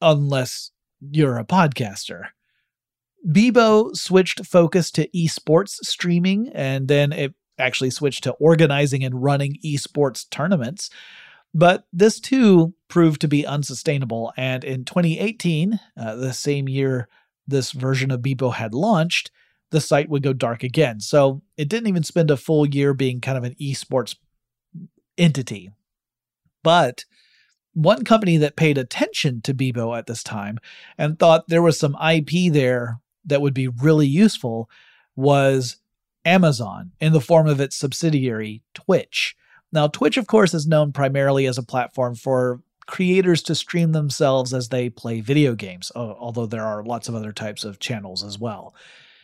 unless 0.00 0.70
you're 1.00 1.38
a 1.38 1.44
podcaster. 1.44 2.28
Bebo 3.28 3.94
switched 3.94 4.46
focus 4.46 4.90
to 4.92 5.08
esports 5.08 5.76
streaming 5.82 6.48
and 6.54 6.88
then 6.88 7.12
it 7.12 7.34
actually 7.58 7.90
switched 7.90 8.24
to 8.24 8.32
organizing 8.32 9.04
and 9.04 9.22
running 9.22 9.58
esports 9.62 10.28
tournaments. 10.30 10.88
But 11.52 11.86
this 11.92 12.20
too 12.20 12.74
proved 12.88 13.20
to 13.22 13.28
be 13.28 13.46
unsustainable. 13.46 14.32
And 14.36 14.62
in 14.62 14.84
2018, 14.84 15.80
uh, 15.96 16.16
the 16.16 16.32
same 16.32 16.68
year 16.68 17.08
this 17.46 17.72
version 17.72 18.10
of 18.10 18.20
Bebo 18.20 18.54
had 18.54 18.72
launched, 18.72 19.30
the 19.70 19.80
site 19.80 20.08
would 20.08 20.22
go 20.22 20.32
dark 20.32 20.62
again. 20.62 21.00
So 21.00 21.42
it 21.56 21.68
didn't 21.68 21.88
even 21.88 22.02
spend 22.02 22.30
a 22.30 22.36
full 22.36 22.66
year 22.66 22.94
being 22.94 23.20
kind 23.20 23.38
of 23.38 23.44
an 23.44 23.54
esports 23.60 24.16
entity. 25.18 25.70
But 26.62 27.04
one 27.72 28.04
company 28.04 28.36
that 28.38 28.56
paid 28.56 28.78
attention 28.78 29.40
to 29.42 29.54
Bebo 29.54 29.96
at 29.96 30.06
this 30.06 30.22
time 30.22 30.58
and 30.98 31.18
thought 31.18 31.48
there 31.48 31.62
was 31.62 31.78
some 31.78 31.96
IP 31.96 32.52
there 32.52 33.00
that 33.24 33.40
would 33.40 33.54
be 33.54 33.68
really 33.68 34.06
useful 34.06 34.68
was 35.16 35.76
Amazon 36.24 36.92
in 37.00 37.12
the 37.12 37.20
form 37.20 37.46
of 37.46 37.60
its 37.60 37.76
subsidiary 37.76 38.62
Twitch. 38.74 39.36
Now, 39.72 39.86
Twitch, 39.86 40.16
of 40.16 40.26
course, 40.26 40.54
is 40.54 40.66
known 40.66 40.92
primarily 40.92 41.46
as 41.46 41.58
a 41.58 41.62
platform 41.62 42.14
for 42.14 42.60
creators 42.86 43.42
to 43.44 43.54
stream 43.54 43.92
themselves 43.92 44.52
as 44.52 44.68
they 44.68 44.90
play 44.90 45.20
video 45.20 45.54
games, 45.54 45.92
although 45.94 46.46
there 46.46 46.64
are 46.64 46.82
lots 46.82 47.08
of 47.08 47.14
other 47.14 47.32
types 47.32 47.62
of 47.64 47.78
channels 47.78 48.24
as 48.24 48.38
well. 48.38 48.74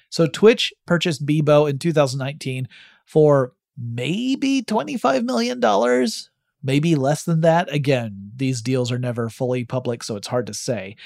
So, 0.08 0.26
Twitch 0.26 0.72
purchased 0.86 1.26
Bebo 1.26 1.68
in 1.68 1.78
2019 1.78 2.68
for 3.04 3.54
maybe 3.76 4.62
$25 4.62 5.24
million, 5.24 5.60
maybe 6.62 6.94
less 6.94 7.24
than 7.24 7.40
that. 7.40 7.72
Again, 7.72 8.30
these 8.36 8.62
deals 8.62 8.92
are 8.92 8.98
never 8.98 9.28
fully 9.28 9.64
public, 9.64 10.04
so 10.04 10.16
it's 10.16 10.28
hard 10.28 10.46
to 10.46 10.54
say. 10.54 10.96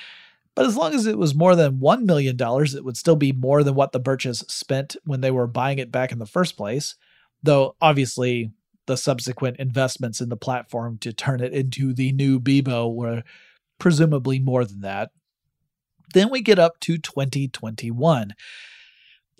But 0.54 0.66
as 0.66 0.76
long 0.76 0.94
as 0.94 1.06
it 1.06 1.16
was 1.16 1.34
more 1.34 1.56
than 1.56 1.78
$1 1.78 2.02
million, 2.02 2.36
it 2.38 2.84
would 2.84 2.96
still 2.96 3.16
be 3.16 3.32
more 3.32 3.62
than 3.62 3.74
what 3.74 3.92
the 3.92 4.00
Birches 4.00 4.40
spent 4.48 4.96
when 5.04 5.22
they 5.22 5.30
were 5.30 5.46
buying 5.46 5.78
it 5.78 5.90
back 5.90 6.12
in 6.12 6.18
the 6.18 6.26
first 6.26 6.56
place. 6.56 6.96
Though, 7.42 7.76
obviously, 7.80 8.52
the 8.90 8.96
subsequent 8.96 9.56
investments 9.58 10.20
in 10.20 10.30
the 10.30 10.36
platform 10.36 10.98
to 10.98 11.12
turn 11.12 11.40
it 11.40 11.52
into 11.52 11.94
the 11.94 12.10
new 12.10 12.40
Bebo 12.40 12.92
were 12.92 13.22
presumably 13.78 14.40
more 14.40 14.64
than 14.64 14.80
that. 14.80 15.12
Then 16.12 16.28
we 16.28 16.40
get 16.40 16.58
up 16.58 16.80
to 16.80 16.98
2021. 16.98 18.34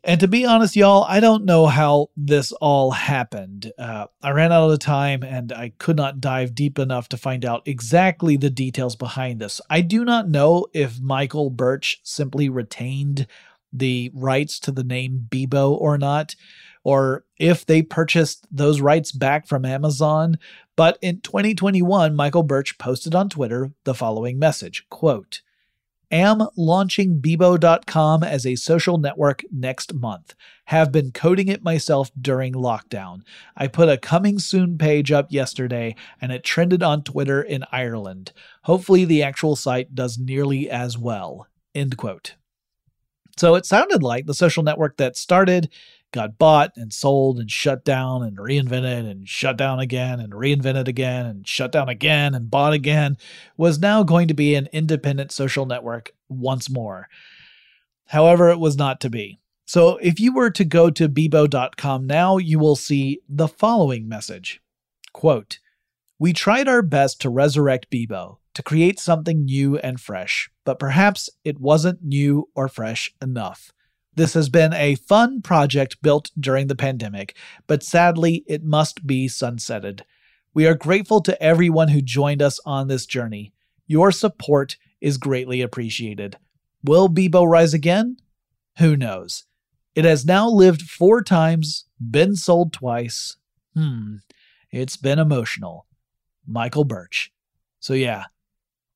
And 0.04 0.20
to 0.20 0.28
be 0.28 0.46
honest, 0.46 0.76
y'all, 0.76 1.02
I 1.02 1.18
don't 1.18 1.44
know 1.44 1.66
how 1.66 2.10
this 2.16 2.52
all 2.52 2.92
happened. 2.92 3.72
Uh, 3.76 4.06
I 4.22 4.30
ran 4.30 4.52
out 4.52 4.70
of 4.70 4.78
time 4.78 5.24
and 5.24 5.52
I 5.52 5.72
could 5.78 5.96
not 5.96 6.20
dive 6.20 6.54
deep 6.54 6.78
enough 6.78 7.08
to 7.08 7.16
find 7.16 7.44
out 7.44 7.66
exactly 7.66 8.36
the 8.36 8.50
details 8.50 8.94
behind 8.94 9.40
this. 9.40 9.60
I 9.68 9.80
do 9.80 10.04
not 10.04 10.28
know 10.28 10.68
if 10.72 11.00
Michael 11.00 11.50
Birch 11.50 11.98
simply 12.04 12.48
retained 12.48 13.26
the 13.72 14.12
rights 14.14 14.60
to 14.60 14.70
the 14.70 14.84
name 14.84 15.26
Bebo 15.28 15.72
or 15.72 15.98
not 15.98 16.36
or 16.84 17.24
if 17.38 17.66
they 17.66 17.82
purchased 17.82 18.46
those 18.50 18.80
rights 18.80 19.12
back 19.12 19.46
from 19.46 19.64
Amazon. 19.64 20.38
But 20.76 20.98
in 21.02 21.20
2021, 21.20 22.14
Michael 22.14 22.42
Birch 22.42 22.78
posted 22.78 23.14
on 23.14 23.28
Twitter 23.28 23.72
the 23.84 23.94
following 23.94 24.38
message 24.38 24.86
quote, 24.88 25.42
Am 26.12 26.48
launching 26.56 27.20
Bebo.com 27.20 28.24
as 28.24 28.44
a 28.44 28.56
social 28.56 28.98
network 28.98 29.44
next 29.52 29.94
month. 29.94 30.34
Have 30.64 30.90
been 30.90 31.12
coding 31.12 31.46
it 31.46 31.62
myself 31.62 32.10
during 32.20 32.52
lockdown. 32.52 33.20
I 33.56 33.68
put 33.68 33.88
a 33.88 33.96
coming 33.96 34.40
soon 34.40 34.76
page 34.76 35.12
up 35.12 35.30
yesterday 35.30 35.94
and 36.20 36.32
it 36.32 36.42
trended 36.42 36.82
on 36.82 37.04
Twitter 37.04 37.40
in 37.40 37.64
Ireland. 37.70 38.32
Hopefully, 38.62 39.04
the 39.04 39.22
actual 39.22 39.54
site 39.54 39.94
does 39.94 40.18
nearly 40.18 40.68
as 40.68 40.98
well. 40.98 41.46
End 41.76 41.96
quote. 41.96 42.34
So 43.36 43.54
it 43.54 43.64
sounded 43.64 44.02
like 44.02 44.26
the 44.26 44.34
social 44.34 44.62
network 44.62 44.96
that 44.96 45.16
started 45.16 45.70
got 46.12 46.38
bought 46.38 46.72
and 46.76 46.92
sold 46.92 47.38
and 47.38 47.50
shut 47.50 47.84
down 47.84 48.22
and 48.22 48.36
reinvented 48.36 49.08
and 49.10 49.28
shut 49.28 49.56
down 49.56 49.78
again 49.78 50.20
and 50.20 50.32
reinvented 50.32 50.88
again 50.88 51.26
and 51.26 51.46
shut 51.46 51.72
down 51.72 51.88
again 51.88 52.34
and 52.34 52.50
bought 52.50 52.72
again 52.72 53.16
was 53.56 53.78
now 53.78 54.02
going 54.02 54.28
to 54.28 54.34
be 54.34 54.54
an 54.54 54.68
independent 54.72 55.32
social 55.32 55.66
network 55.66 56.10
once 56.28 56.68
more. 56.68 57.08
However, 58.06 58.50
it 58.50 58.58
was 58.58 58.76
not 58.76 59.00
to 59.02 59.10
be. 59.10 59.38
So 59.66 59.98
if 59.98 60.18
you 60.18 60.34
were 60.34 60.50
to 60.50 60.64
go 60.64 60.90
to 60.90 61.08
Bebo.com 61.08 62.06
now, 62.06 62.38
you 62.38 62.58
will 62.58 62.74
see 62.74 63.20
the 63.28 63.46
following 63.46 64.08
message. 64.08 64.60
Quote, 65.12 65.60
we 66.18 66.32
tried 66.32 66.68
our 66.68 66.82
best 66.82 67.20
to 67.20 67.30
resurrect 67.30 67.90
Bebo, 67.90 68.38
to 68.54 68.62
create 68.62 68.98
something 68.98 69.44
new 69.44 69.78
and 69.78 70.00
fresh, 70.00 70.50
but 70.64 70.78
perhaps 70.78 71.30
it 71.44 71.60
wasn't 71.60 72.02
new 72.02 72.48
or 72.54 72.68
fresh 72.68 73.14
enough. 73.22 73.72
This 74.14 74.34
has 74.34 74.48
been 74.48 74.72
a 74.72 74.96
fun 74.96 75.40
project 75.40 76.02
built 76.02 76.30
during 76.38 76.66
the 76.66 76.74
pandemic, 76.74 77.36
but 77.66 77.82
sadly, 77.82 78.44
it 78.46 78.64
must 78.64 79.06
be 79.06 79.28
sunsetted. 79.28 80.02
We 80.52 80.66
are 80.66 80.74
grateful 80.74 81.20
to 81.22 81.40
everyone 81.42 81.88
who 81.88 82.02
joined 82.02 82.42
us 82.42 82.58
on 82.66 82.88
this 82.88 83.06
journey. 83.06 83.52
Your 83.86 84.10
support 84.10 84.76
is 85.00 85.16
greatly 85.16 85.62
appreciated. 85.62 86.36
Will 86.82 87.08
Bebo 87.08 87.48
rise 87.48 87.72
again? 87.72 88.16
Who 88.78 88.96
knows? 88.96 89.44
It 89.94 90.04
has 90.04 90.24
now 90.24 90.48
lived 90.48 90.82
four 90.82 91.22
times, 91.22 91.84
been 92.00 92.34
sold 92.36 92.72
twice. 92.72 93.36
Hmm, 93.74 94.16
it's 94.70 94.96
been 94.96 95.18
emotional. 95.18 95.86
Michael 96.46 96.84
Birch. 96.84 97.32
So, 97.78 97.94
yeah, 97.94 98.24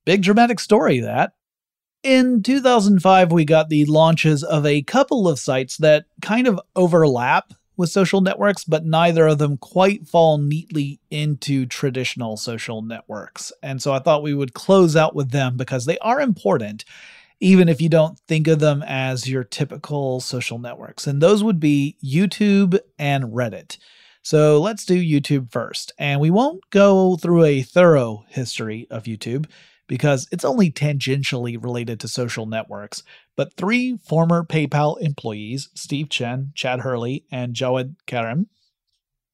big 0.04 0.22
dramatic 0.22 0.60
story 0.60 1.00
that. 1.00 1.34
In 2.04 2.42
2005, 2.42 3.32
we 3.32 3.46
got 3.46 3.70
the 3.70 3.86
launches 3.86 4.44
of 4.44 4.66
a 4.66 4.82
couple 4.82 5.26
of 5.26 5.38
sites 5.38 5.78
that 5.78 6.04
kind 6.20 6.46
of 6.46 6.60
overlap 6.76 7.54
with 7.78 7.88
social 7.88 8.20
networks, 8.20 8.62
but 8.62 8.84
neither 8.84 9.26
of 9.26 9.38
them 9.38 9.56
quite 9.56 10.06
fall 10.06 10.36
neatly 10.36 11.00
into 11.10 11.64
traditional 11.64 12.36
social 12.36 12.82
networks. 12.82 13.52
And 13.62 13.80
so 13.80 13.94
I 13.94 14.00
thought 14.00 14.22
we 14.22 14.34
would 14.34 14.52
close 14.52 14.96
out 14.96 15.14
with 15.14 15.30
them 15.30 15.56
because 15.56 15.86
they 15.86 15.96
are 16.00 16.20
important, 16.20 16.84
even 17.40 17.70
if 17.70 17.80
you 17.80 17.88
don't 17.88 18.18
think 18.28 18.48
of 18.48 18.58
them 18.58 18.82
as 18.86 19.26
your 19.26 19.42
typical 19.42 20.20
social 20.20 20.58
networks. 20.58 21.06
And 21.06 21.22
those 21.22 21.42
would 21.42 21.58
be 21.58 21.96
YouTube 22.04 22.78
and 22.98 23.32
Reddit. 23.32 23.78
So 24.20 24.60
let's 24.60 24.84
do 24.84 25.02
YouTube 25.02 25.50
first. 25.50 25.92
And 25.98 26.20
we 26.20 26.30
won't 26.30 26.68
go 26.68 27.16
through 27.16 27.44
a 27.44 27.62
thorough 27.62 28.26
history 28.28 28.86
of 28.90 29.04
YouTube 29.04 29.46
because 29.86 30.28
it's 30.32 30.44
only 30.44 30.70
tangentially 30.70 31.62
related 31.62 32.00
to 32.00 32.08
social 32.08 32.46
networks. 32.46 33.02
But 33.36 33.54
three 33.54 33.96
former 33.96 34.44
PayPal 34.44 35.00
employees, 35.00 35.68
Steve 35.74 36.08
Chen, 36.08 36.52
Chad 36.54 36.80
Hurley, 36.80 37.24
and 37.30 37.54
Jawed 37.54 37.96
Karim, 38.06 38.48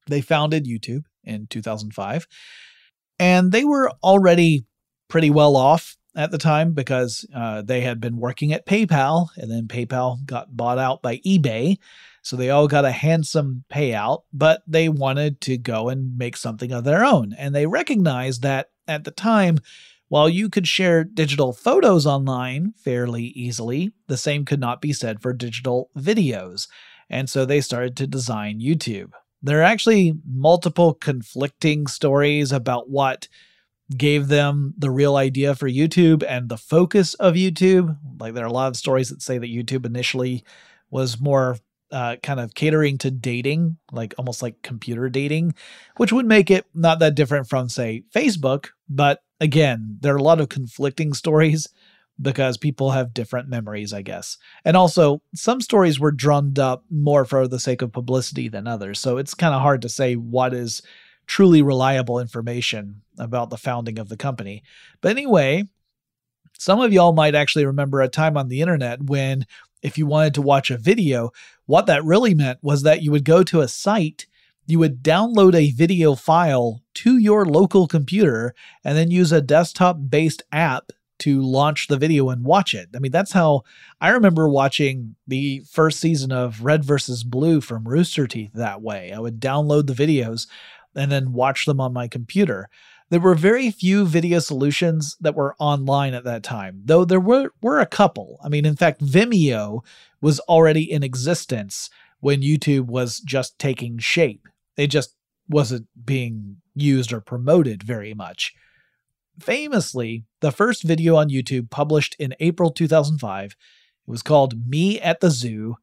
they 0.07 0.21
founded 0.21 0.65
YouTube 0.65 1.05
in 1.23 1.47
2005. 1.47 2.27
And 3.19 3.51
they 3.51 3.63
were 3.63 3.91
already 4.03 4.65
pretty 5.07 5.29
well 5.29 5.55
off 5.55 5.95
at 6.15 6.31
the 6.31 6.37
time 6.37 6.73
because 6.73 7.25
uh, 7.33 7.61
they 7.61 7.81
had 7.81 8.01
been 8.01 8.17
working 8.17 8.51
at 8.53 8.65
PayPal, 8.65 9.29
and 9.37 9.49
then 9.49 9.67
PayPal 9.67 10.25
got 10.25 10.55
bought 10.55 10.79
out 10.79 11.01
by 11.01 11.17
eBay. 11.17 11.77
So 12.23 12.35
they 12.35 12.49
all 12.49 12.67
got 12.67 12.85
a 12.85 12.91
handsome 12.91 13.63
payout, 13.71 14.23
but 14.31 14.61
they 14.67 14.89
wanted 14.89 15.41
to 15.41 15.57
go 15.57 15.89
and 15.89 16.17
make 16.17 16.37
something 16.37 16.71
of 16.71 16.83
their 16.83 17.03
own. 17.03 17.33
And 17.37 17.55
they 17.55 17.65
recognized 17.65 18.43
that 18.43 18.69
at 18.87 19.05
the 19.05 19.11
time, 19.11 19.59
while 20.11 20.27
you 20.27 20.49
could 20.49 20.67
share 20.67 21.05
digital 21.05 21.53
photos 21.53 22.05
online 22.05 22.73
fairly 22.75 23.27
easily, 23.27 23.93
the 24.07 24.17
same 24.17 24.43
could 24.43 24.59
not 24.59 24.81
be 24.81 24.91
said 24.91 25.21
for 25.21 25.31
digital 25.31 25.89
videos. 25.97 26.67
And 27.09 27.29
so 27.29 27.45
they 27.45 27.61
started 27.61 27.95
to 27.95 28.07
design 28.07 28.59
YouTube. 28.59 29.11
There 29.41 29.61
are 29.61 29.63
actually 29.63 30.15
multiple 30.29 30.93
conflicting 30.93 31.87
stories 31.87 32.51
about 32.51 32.89
what 32.89 33.29
gave 33.95 34.27
them 34.27 34.73
the 34.77 34.91
real 34.91 35.15
idea 35.15 35.55
for 35.55 35.69
YouTube 35.69 36.25
and 36.27 36.49
the 36.49 36.57
focus 36.57 37.13
of 37.13 37.35
YouTube. 37.35 37.97
Like 38.19 38.33
there 38.33 38.43
are 38.43 38.49
a 38.49 38.51
lot 38.51 38.67
of 38.67 38.75
stories 38.75 39.07
that 39.11 39.21
say 39.21 39.37
that 39.37 39.49
YouTube 39.49 39.85
initially 39.85 40.43
was 40.89 41.21
more 41.21 41.55
uh, 41.91 42.15
kind 42.23 42.39
of 42.39 42.53
catering 42.53 42.97
to 42.99 43.11
dating, 43.11 43.77
like 43.91 44.13
almost 44.17 44.41
like 44.41 44.61
computer 44.61 45.09
dating, 45.09 45.53
which 45.97 46.13
would 46.13 46.25
make 46.25 46.49
it 46.49 46.65
not 46.73 46.99
that 46.99 47.15
different 47.15 47.47
from, 47.47 47.69
say, 47.69 48.03
Facebook, 48.13 48.69
but 48.89 49.23
again, 49.39 49.97
there 50.01 50.13
are 50.13 50.17
a 50.17 50.23
lot 50.23 50.39
of 50.41 50.49
conflicting 50.49 51.13
stories 51.13 51.67
because 52.21 52.57
people 52.57 52.91
have 52.91 53.13
different 53.13 53.49
memories, 53.49 53.93
I 53.93 54.01
guess. 54.01 54.37
And 54.63 54.77
also, 54.77 55.21
some 55.33 55.59
stories 55.59 55.99
were 55.99 56.11
drummed 56.11 56.59
up 56.59 56.83
more 56.89 57.25
for 57.25 57.47
the 57.47 57.59
sake 57.59 57.81
of 57.81 57.91
publicity 57.91 58.47
than 58.47 58.67
others. 58.67 58.99
So 58.99 59.17
it's 59.17 59.33
kind 59.33 59.55
of 59.55 59.61
hard 59.61 59.81
to 59.81 59.89
say 59.89 60.15
what 60.15 60.53
is 60.53 60.81
truly 61.25 61.61
reliable 61.61 62.19
information 62.19 63.01
about 63.17 63.49
the 63.49 63.57
founding 63.57 63.97
of 63.97 64.09
the 64.09 64.17
company. 64.17 64.63
But 65.01 65.11
anyway, 65.11 65.63
some 66.57 66.79
of 66.79 66.93
y'all 66.93 67.13
might 67.13 67.35
actually 67.35 67.65
remember 67.65 68.01
a 68.01 68.07
time 68.07 68.37
on 68.37 68.49
the 68.49 68.61
internet 68.61 69.01
when, 69.03 69.45
if 69.81 69.97
you 69.97 70.05
wanted 70.05 70.33
to 70.35 70.41
watch 70.41 70.71
a 70.71 70.77
video, 70.77 71.31
what 71.65 71.85
that 71.87 72.03
really 72.03 72.33
meant 72.33 72.59
was 72.61 72.83
that 72.83 73.01
you 73.01 73.11
would 73.11 73.25
go 73.25 73.43
to 73.43 73.61
a 73.61 73.67
site 73.67 74.27
you 74.71 74.79
would 74.79 75.03
download 75.03 75.53
a 75.53 75.71
video 75.71 76.15
file 76.15 76.81
to 76.93 77.17
your 77.17 77.45
local 77.45 77.87
computer 77.87 78.53
and 78.83 78.97
then 78.97 79.11
use 79.11 79.31
a 79.31 79.41
desktop 79.41 79.97
based 80.09 80.43
app 80.51 80.91
to 81.19 81.41
launch 81.41 81.87
the 81.87 81.97
video 81.97 82.29
and 82.29 82.43
watch 82.43 82.73
it. 82.73 82.89
I 82.95 82.99
mean, 82.99 83.11
that's 83.11 83.33
how 83.33 83.61
I 83.99 84.09
remember 84.09 84.49
watching 84.49 85.15
the 85.27 85.61
first 85.69 85.99
season 85.99 86.31
of 86.31 86.63
Red 86.63 86.83
versus 86.83 87.23
Blue 87.23 87.61
from 87.61 87.83
Rooster 87.83 88.27
Teeth 88.27 88.51
that 88.53 88.81
way. 88.81 89.11
I 89.11 89.19
would 89.19 89.39
download 89.39 89.87
the 89.87 89.93
videos 89.93 90.47
and 90.95 91.11
then 91.11 91.33
watch 91.33 91.65
them 91.65 91.79
on 91.79 91.93
my 91.93 92.07
computer. 92.07 92.69
There 93.11 93.19
were 93.19 93.35
very 93.35 93.69
few 93.71 94.05
video 94.05 94.39
solutions 94.39 95.17
that 95.19 95.35
were 95.35 95.57
online 95.59 96.13
at 96.13 96.23
that 96.23 96.43
time, 96.43 96.81
though 96.85 97.03
there 97.03 97.19
were, 97.19 97.51
were 97.61 97.81
a 97.81 97.85
couple. 97.85 98.39
I 98.41 98.47
mean, 98.47 98.65
in 98.65 98.77
fact, 98.77 99.03
Vimeo 99.03 99.83
was 100.21 100.39
already 100.41 100.89
in 100.89 101.03
existence 101.03 101.89
when 102.21 102.41
YouTube 102.41 102.85
was 102.85 103.19
just 103.19 103.59
taking 103.59 103.97
shape. 103.97 104.47
It 104.77 104.87
just 104.87 105.13
wasn't 105.49 105.87
being 106.05 106.61
used 106.73 107.11
or 107.11 107.19
promoted 107.19 107.83
very 107.83 108.13
much. 108.13 108.53
Famously, 109.37 110.23
the 110.39 110.53
first 110.53 110.83
video 110.83 111.17
on 111.17 111.29
YouTube 111.29 111.69
published 111.69 112.15
in 112.17 112.33
April 112.39 112.71
2005, 112.71 113.43
it 113.43 113.55
was 114.07 114.21
called 114.21 114.69
Me 114.69 115.01
at 115.01 115.19
the 115.19 115.31
Zoo, 115.31 115.75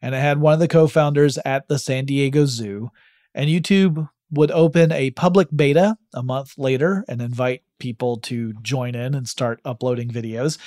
and 0.00 0.16
it 0.16 0.18
had 0.18 0.40
one 0.40 0.54
of 0.54 0.58
the 0.58 0.66
co 0.66 0.88
founders 0.88 1.38
at 1.44 1.68
the 1.68 1.78
San 1.78 2.06
Diego 2.06 2.44
Zoo. 2.44 2.90
And 3.36 3.48
YouTube 3.48 4.08
would 4.32 4.50
open 4.50 4.90
a 4.90 5.10
public 5.10 5.48
beta 5.54 5.96
a 6.14 6.22
month 6.22 6.54
later 6.56 7.04
and 7.06 7.20
invite 7.20 7.62
people 7.78 8.16
to 8.16 8.54
join 8.62 8.94
in 8.94 9.14
and 9.14 9.28
start 9.28 9.60
uploading 9.64 10.08
videos. 10.08 10.58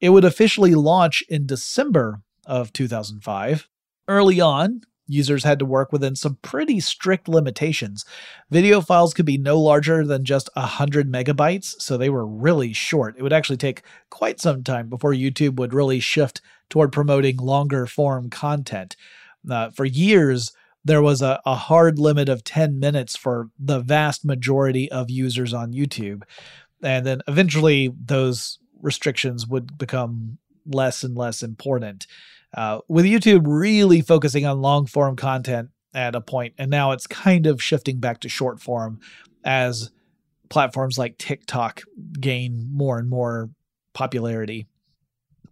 It 0.00 0.10
would 0.10 0.24
officially 0.24 0.74
launch 0.74 1.22
in 1.28 1.46
December 1.46 2.22
of 2.46 2.72
2005. 2.72 3.68
Early 4.08 4.40
on, 4.40 4.82
users 5.06 5.44
had 5.44 5.58
to 5.58 5.64
work 5.64 5.92
within 5.92 6.14
some 6.14 6.38
pretty 6.40 6.78
strict 6.78 7.28
limitations. 7.28 8.04
Video 8.50 8.80
files 8.80 9.12
could 9.12 9.26
be 9.26 9.38
no 9.38 9.58
larger 9.60 10.06
than 10.06 10.24
just 10.24 10.48
100 10.54 11.10
megabytes, 11.10 11.80
so 11.80 11.96
they 11.96 12.08
were 12.08 12.26
really 12.26 12.72
short. 12.72 13.16
It 13.18 13.22
would 13.22 13.32
actually 13.32 13.56
take 13.56 13.82
quite 14.08 14.40
some 14.40 14.62
time 14.62 14.88
before 14.88 15.12
YouTube 15.12 15.56
would 15.56 15.74
really 15.74 16.00
shift 16.00 16.40
toward 16.68 16.92
promoting 16.92 17.36
longer 17.38 17.86
form 17.86 18.30
content. 18.30 18.96
Uh, 19.48 19.70
for 19.70 19.84
years, 19.84 20.52
there 20.84 21.02
was 21.02 21.22
a, 21.22 21.40
a 21.44 21.54
hard 21.54 21.98
limit 21.98 22.28
of 22.28 22.44
10 22.44 22.78
minutes 22.78 23.16
for 23.16 23.50
the 23.58 23.80
vast 23.80 24.24
majority 24.24 24.90
of 24.90 25.10
users 25.10 25.52
on 25.52 25.72
YouTube. 25.72 26.22
And 26.82 27.04
then 27.04 27.20
eventually, 27.28 27.92
those 28.02 28.58
restrictions 28.80 29.46
would 29.46 29.76
become 29.76 30.38
less 30.66 31.02
and 31.02 31.16
less 31.16 31.42
important. 31.42 32.06
Uh, 32.54 32.80
with 32.88 33.04
YouTube 33.04 33.42
really 33.44 34.00
focusing 34.00 34.46
on 34.46 34.62
long 34.62 34.86
form 34.86 35.16
content 35.16 35.70
at 35.94 36.14
a 36.14 36.20
point, 36.20 36.54
and 36.58 36.70
now 36.70 36.92
it's 36.92 37.06
kind 37.06 37.46
of 37.46 37.62
shifting 37.62 37.98
back 37.98 38.20
to 38.20 38.28
short 38.28 38.60
form 38.60 39.00
as 39.44 39.90
platforms 40.48 40.98
like 40.98 41.18
TikTok 41.18 41.82
gain 42.18 42.68
more 42.72 42.98
and 42.98 43.08
more 43.08 43.50
popularity. 43.92 44.66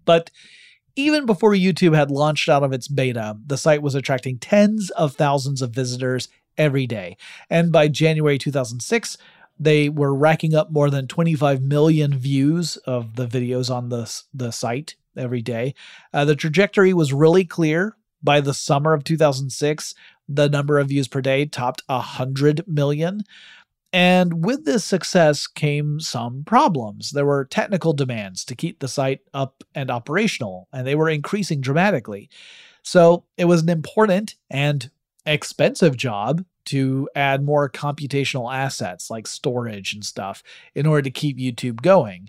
But 0.05 0.31
even 0.99 1.27
before 1.27 1.53
YouTube 1.53 1.95
had 1.95 2.11
launched 2.11 2.49
out 2.49 2.65
of 2.65 2.73
its 2.73 2.89
beta, 2.89 3.39
the 3.47 3.57
site 3.57 3.83
was 3.83 3.95
attracting 3.95 4.37
tens 4.37 4.91
of 4.91 5.15
thousands 5.15 5.63
of 5.63 5.71
visitors 5.71 6.29
every 6.59 6.89
day. 6.89 7.17
And 7.49 7.71
by 7.71 7.87
January 7.87 8.37
2006, 8.37 9.17
they 9.61 9.89
were 9.89 10.13
racking 10.13 10.57
up 10.57 10.73
more 10.73 10.91
than 10.91 11.07
25 11.07 11.63
million 11.63 12.19
views 12.19 12.79
of 12.79 13.15
the 13.15 13.29
videos 13.29 13.73
on 13.73 13.91
the, 13.91 14.13
the 14.35 14.51
site 14.51 14.97
every 15.17 15.41
day. 15.41 15.77
Uh, 16.13 16.25
the 16.25 16.35
trajectory 16.35 16.93
was 16.93 17.13
really 17.13 17.45
clear. 17.45 17.95
By 18.21 18.41
the 18.41 18.53
summer 18.53 18.93
of 18.93 19.05
2006, 19.05 19.95
the 20.29 20.49
number 20.49 20.81
of 20.81 20.89
views 20.89 21.07
per 21.07 21.21
day 21.21 21.47
topped 21.47 21.83
100 21.87 22.67
million. 22.67 23.23
And 23.93 24.45
with 24.45 24.65
this 24.65 24.85
success 24.85 25.47
came 25.47 25.99
some 25.99 26.45
problems. 26.45 27.13
There 27.13 27.25
were 27.25 27.47
technical 27.47 27.95
demands 27.95 28.45
to 28.45 28.55
keep 28.55 28.81
the 28.81 28.89
site 28.89 29.21
up 29.33 29.65
and 29.75 29.91
operational, 29.91 30.69
and 30.73 30.87
they 30.87 30.95
were 30.95 31.09
increasing 31.09 31.61
dramatically. 31.61 32.29
So 32.83 33.25
it 33.39 33.47
was 33.47 33.63
an 33.63 33.71
important 33.71 34.35
and 34.51 34.91
expensive 35.25 35.97
job 35.97 36.45
to 36.67 37.09
add 37.15 37.43
more 37.43 37.71
computational 37.71 38.55
assets 38.55 39.09
like 39.09 39.27
storage 39.27 39.95
and 39.95 40.05
stuff 40.05 40.43
in 40.75 40.85
order 40.85 41.03
to 41.03 41.11
keep 41.11 41.39
YouTube 41.39 41.81
going. 41.81 42.29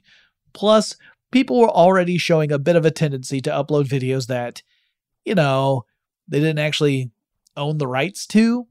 Plus, 0.53 0.95
people 1.31 1.59
were 1.59 1.69
already 1.69 2.17
showing 2.17 2.51
a 2.51 2.59
bit 2.59 2.77
of 2.77 2.85
a 2.85 2.91
tendency 2.91 3.41
to 3.41 3.49
upload 3.49 3.85
videos 3.85 4.27
that, 4.27 4.63
you 5.25 5.35
know, 5.35 5.85
they 6.29 6.39
didn't 6.39 6.59
actually 6.59 7.11
own 7.57 7.79
the 7.79 7.87
rights 7.87 8.25
to. 8.27 8.65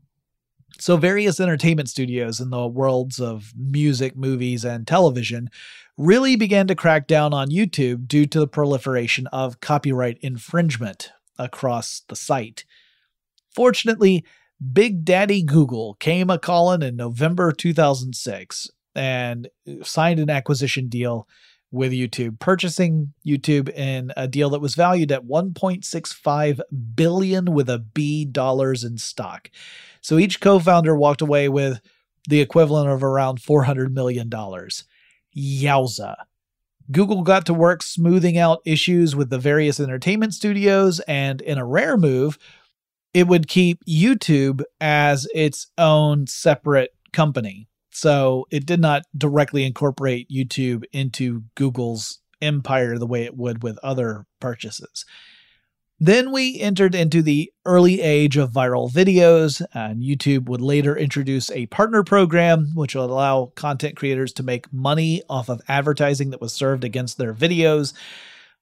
So, 0.80 0.96
various 0.96 1.40
entertainment 1.40 1.88
studios 1.88 2.38
in 2.38 2.50
the 2.50 2.66
worlds 2.66 3.18
of 3.18 3.52
music, 3.56 4.16
movies, 4.16 4.64
and 4.64 4.86
television 4.86 5.50
really 5.96 6.36
began 6.36 6.68
to 6.68 6.76
crack 6.76 7.08
down 7.08 7.34
on 7.34 7.50
YouTube 7.50 8.06
due 8.06 8.26
to 8.26 8.38
the 8.38 8.46
proliferation 8.46 9.26
of 9.28 9.60
copyright 9.60 10.18
infringement 10.20 11.10
across 11.36 12.02
the 12.08 12.14
site. 12.14 12.64
Fortunately, 13.50 14.24
Big 14.72 15.04
Daddy 15.04 15.42
Google 15.42 15.94
came 15.94 16.30
a 16.30 16.38
calling 16.38 16.82
in 16.82 16.94
November 16.94 17.50
2006 17.50 18.70
and 18.94 19.48
uh, 19.68 19.82
signed 19.82 20.20
an 20.20 20.30
acquisition 20.30 20.88
deal 20.88 21.26
with 21.70 21.92
YouTube, 21.92 22.38
purchasing 22.38 23.12
YouTube 23.26 23.68
in 23.68 24.12
a 24.16 24.26
deal 24.26 24.50
that 24.50 24.60
was 24.60 24.74
valued 24.74 25.12
at 25.12 25.26
1.65 25.26 26.60
billion 26.94 27.52
with 27.52 27.68
a 27.68 27.78
B 27.78 28.24
dollars 28.24 28.84
in 28.84 28.96
stock. 28.96 29.50
So 30.00 30.18
each 30.18 30.40
co-founder 30.40 30.96
walked 30.96 31.20
away 31.20 31.48
with 31.48 31.80
the 32.28 32.40
equivalent 32.40 32.90
of 32.90 33.02
around 33.02 33.40
400 33.42 33.92
million 33.92 34.28
dollars. 34.28 34.84
Yowza. 35.36 36.16
Google 36.90 37.22
got 37.22 37.44
to 37.46 37.54
work 37.54 37.82
smoothing 37.82 38.38
out 38.38 38.60
issues 38.64 39.14
with 39.14 39.30
the 39.30 39.38
various 39.38 39.78
entertainment 39.78 40.34
studios, 40.34 41.00
and 41.00 41.40
in 41.42 41.58
a 41.58 41.66
rare 41.66 41.96
move, 41.96 42.38
it 43.12 43.26
would 43.26 43.48
keep 43.48 43.84
YouTube 43.84 44.62
as 44.80 45.26
its 45.34 45.66
own 45.76 46.26
separate 46.26 46.90
company. 47.12 47.68
So 47.90 48.46
it 48.50 48.64
did 48.64 48.80
not 48.80 49.02
directly 49.16 49.64
incorporate 49.64 50.30
YouTube 50.30 50.84
into 50.92 51.42
Google's 51.54 52.20
empire 52.40 52.96
the 52.98 53.06
way 53.06 53.24
it 53.24 53.36
would 53.36 53.62
with 53.62 53.78
other 53.82 54.26
purchases. 54.40 55.04
Then 56.00 56.30
we 56.30 56.60
entered 56.60 56.94
into 56.94 57.22
the 57.22 57.52
early 57.64 58.00
age 58.00 58.36
of 58.36 58.52
viral 58.52 58.90
videos, 58.90 59.60
and 59.74 60.00
YouTube 60.00 60.48
would 60.48 60.60
later 60.60 60.96
introduce 60.96 61.50
a 61.50 61.66
partner 61.66 62.04
program 62.04 62.68
which 62.74 62.94
would 62.94 63.10
allow 63.10 63.52
content 63.56 63.96
creators 63.96 64.32
to 64.34 64.44
make 64.44 64.72
money 64.72 65.22
off 65.28 65.48
of 65.48 65.60
advertising 65.66 66.30
that 66.30 66.40
was 66.40 66.52
served 66.52 66.84
against 66.84 67.18
their 67.18 67.34
videos. 67.34 67.94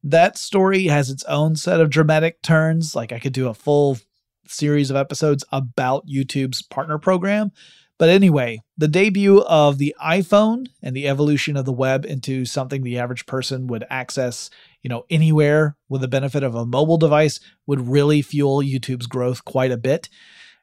That 0.03 0.39
story 0.39 0.87
has 0.87 1.11
its 1.11 1.24
own 1.24 1.57
set 1.57 1.80
of 1.80 1.91
dramatic 1.91 2.41
turns. 2.41 2.95
Like, 2.95 3.12
I 3.12 3.18
could 3.18 3.34
do 3.34 3.49
a 3.49 3.55
full 3.55 3.99
series 4.47 4.91
of 4.91 4.97
episodes 4.97 5.45
about 5.53 6.07
YouTube's 6.07 6.62
partner 6.62 6.97
program. 6.99 7.53
But 7.99 8.11
anyway, 8.11 8.61
the 8.76 8.88
debut 8.88 9.40
of 9.42 9.78
the 9.78 9.94
iPhone 10.03 10.66
and 10.82 10.94
the 10.94 11.09
evolution 11.09 11.57
of 11.57 11.64
the 11.64 11.72
web 11.72 12.05
into 12.05 12.44
something 12.44 12.82
the 12.82 12.99
average 12.99 13.24
person 13.24 13.66
would 13.68 13.86
access, 13.88 14.51
you 14.82 14.90
know, 14.90 15.07
anywhere 15.09 15.76
with 15.88 16.03
the 16.03 16.09
benefit 16.09 16.42
of 16.42 16.55
a 16.55 16.66
mobile 16.66 16.99
device 16.99 17.40
would 17.66 17.88
really 17.88 18.20
fuel 18.20 18.59
YouTube's 18.59 19.07
growth 19.07 19.44
quite 19.44 19.72
a 19.72 19.78
bit. 19.78 20.11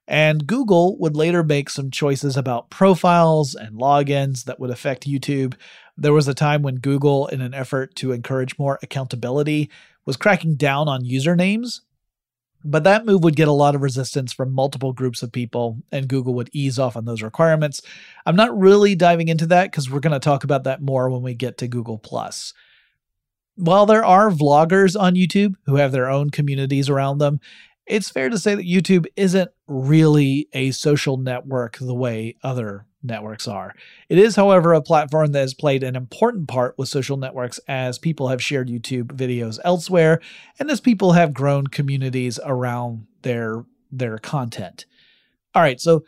And 0.07 0.45
Google 0.45 0.97
would 0.99 1.15
later 1.15 1.43
make 1.43 1.69
some 1.69 1.89
choices 1.89 2.37
about 2.37 2.69
profiles 2.69 3.55
and 3.55 3.79
logins 3.79 4.43
that 4.43 4.59
would 4.59 4.69
affect 4.69 5.07
YouTube. 5.07 5.55
There 5.97 6.13
was 6.13 6.27
a 6.27 6.33
time 6.33 6.61
when 6.61 6.75
Google, 6.75 7.27
in 7.27 7.41
an 7.41 7.53
effort 7.53 7.95
to 7.95 8.11
encourage 8.11 8.59
more 8.59 8.79
accountability, 8.83 9.71
was 10.05 10.17
cracking 10.17 10.55
down 10.55 10.87
on 10.87 11.05
usernames 11.05 11.79
but 12.63 12.83
that 12.85 13.05
move 13.05 13.23
would 13.23 13.35
get 13.35 13.47
a 13.47 13.53
lot 13.53 13.75
of 13.75 13.81
resistance 13.81 14.31
from 14.31 14.53
multiple 14.53 14.93
groups 14.93 15.21
of 15.21 15.31
people, 15.31 15.77
and 15.91 16.07
Google 16.07 16.33
would 16.35 16.49
ease 16.53 16.79
off 16.79 16.95
on 16.95 17.05
those 17.05 17.21
requirements. 17.21 17.81
I'm 18.25 18.35
not 18.35 18.57
really 18.57 18.95
diving 18.95 19.27
into 19.27 19.47
that 19.47 19.71
because 19.71 19.89
we're 19.89 19.99
going 19.99 20.13
to 20.13 20.19
talk 20.19 20.43
about 20.43 20.63
that 20.63 20.81
more 20.81 21.09
when 21.09 21.21
we 21.21 21.33
get 21.33 21.57
to 21.59 21.67
Google. 21.67 22.01
While 23.55 23.85
there 23.85 24.05
are 24.05 24.31
vloggers 24.31 24.99
on 24.99 25.15
YouTube 25.15 25.55
who 25.65 25.75
have 25.75 25.91
their 25.91 26.09
own 26.09 26.29
communities 26.29 26.89
around 26.89 27.19
them, 27.19 27.39
it's 27.85 28.09
fair 28.09 28.29
to 28.29 28.39
say 28.39 28.55
that 28.55 28.65
YouTube 28.65 29.05
isn't 29.15 29.51
really 29.67 30.47
a 30.53 30.71
social 30.71 31.17
network 31.17 31.77
the 31.77 31.93
way 31.93 32.37
other 32.43 32.85
networks 33.03 33.47
are. 33.47 33.75
It 34.09 34.17
is, 34.17 34.35
however, 34.35 34.73
a 34.73 34.81
platform 34.81 35.31
that 35.31 35.41
has 35.41 35.53
played 35.53 35.83
an 35.83 35.95
important 35.95 36.47
part 36.47 36.77
with 36.77 36.89
social 36.89 37.17
networks 37.17 37.59
as 37.67 37.99
people 37.99 38.29
have 38.29 38.41
shared 38.41 38.69
YouTube 38.69 39.07
videos 39.07 39.59
elsewhere 39.63 40.21
and 40.59 40.69
as 40.71 40.81
people 40.81 41.13
have 41.13 41.33
grown 41.33 41.67
communities 41.67 42.39
around 42.43 43.05
their 43.21 43.65
their 43.91 44.17
content. 44.17 44.85
All 45.53 45.61
right, 45.61 45.79
so 45.79 46.03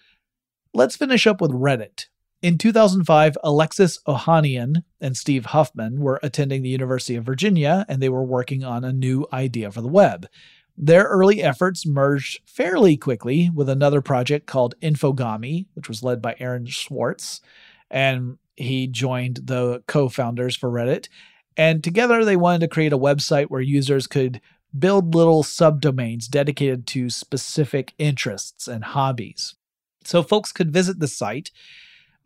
let's 0.73 0.95
finish 0.95 1.27
up 1.27 1.39
with 1.39 1.51
Reddit. 1.51 2.07
In 2.41 2.57
2005, 2.57 3.37
Alexis 3.43 3.99
Ohanian 4.07 4.83
and 5.01 5.15
Steve 5.15 5.47
Huffman 5.47 5.99
were 5.99 6.19
attending 6.21 6.61
the 6.61 6.69
University 6.69 7.15
of 7.15 7.25
Virginia 7.25 7.85
and 7.87 8.01
they 8.01 8.09
were 8.09 8.23
working 8.23 8.63
on 8.63 8.83
a 8.83 8.93
new 8.93 9.25
idea 9.31 9.71
for 9.71 9.81
the 9.81 9.87
web. 9.87 10.27
Their 10.77 11.03
early 11.03 11.41
efforts 11.41 11.85
merged 11.85 12.41
fairly 12.45 12.97
quickly 12.97 13.49
with 13.49 13.69
another 13.69 14.01
project 14.01 14.45
called 14.45 14.75
Infogami, 14.81 15.67
which 15.73 15.87
was 15.87 16.03
led 16.03 16.21
by 16.21 16.35
Aaron 16.39 16.67
Swartz, 16.67 17.41
and 17.89 18.37
he 18.55 18.87
joined 18.87 19.41
the 19.45 19.83
co 19.87 20.09
founders 20.09 20.55
for 20.55 20.69
Reddit. 20.69 21.07
And 21.57 21.83
together 21.83 22.25
they 22.25 22.35
wanted 22.35 22.59
to 22.61 22.67
create 22.67 22.93
a 22.93 22.97
website 22.97 23.45
where 23.45 23.61
users 23.61 24.07
could 24.07 24.41
build 24.77 25.15
little 25.15 25.43
subdomains 25.43 26.27
dedicated 26.27 26.85
to 26.87 27.09
specific 27.09 27.93
interests 27.97 28.67
and 28.67 28.83
hobbies. 28.83 29.55
So 30.03 30.21
folks 30.21 30.51
could 30.51 30.73
visit 30.73 30.99
the 30.99 31.07
site 31.07 31.51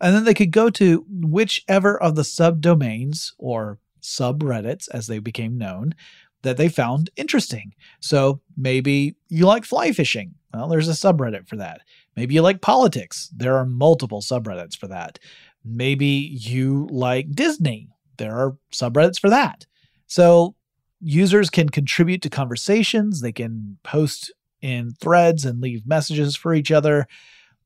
and 0.00 0.14
then 0.14 0.24
they 0.24 0.34
could 0.34 0.50
go 0.50 0.70
to 0.70 1.04
whichever 1.08 2.00
of 2.00 2.16
the 2.16 2.22
subdomains 2.22 3.32
or 3.38 3.78
subreddits, 4.00 4.88
as 4.92 5.06
they 5.06 5.18
became 5.18 5.58
known, 5.58 5.94
that 6.42 6.56
they 6.56 6.68
found 6.68 7.10
interesting. 7.16 7.74
So 8.00 8.40
maybe 8.56 9.16
you 9.28 9.46
like 9.46 9.64
fly 9.64 9.92
fishing. 9.92 10.34
Well, 10.52 10.68
there's 10.68 10.88
a 10.88 10.92
subreddit 10.92 11.48
for 11.48 11.56
that. 11.56 11.82
Maybe 12.16 12.34
you 12.34 12.42
like 12.42 12.60
politics. 12.60 13.30
There 13.34 13.56
are 13.56 13.66
multiple 13.66 14.20
subreddits 14.20 14.76
for 14.76 14.88
that. 14.88 15.18
Maybe 15.64 16.06
you 16.06 16.88
like 16.90 17.32
Disney. 17.32 17.88
There 18.16 18.36
are 18.36 18.56
subreddits 18.72 19.20
for 19.20 19.30
that. 19.30 19.66
So 20.06 20.54
users 21.00 21.50
can 21.50 21.68
contribute 21.68 22.22
to 22.22 22.30
conversations, 22.30 23.20
they 23.20 23.32
can 23.32 23.78
post 23.82 24.32
in 24.60 24.92
threads 25.00 25.44
and 25.44 25.60
leave 25.60 25.86
messages 25.86 26.36
for 26.36 26.52
each 26.54 26.70
other. 26.70 27.06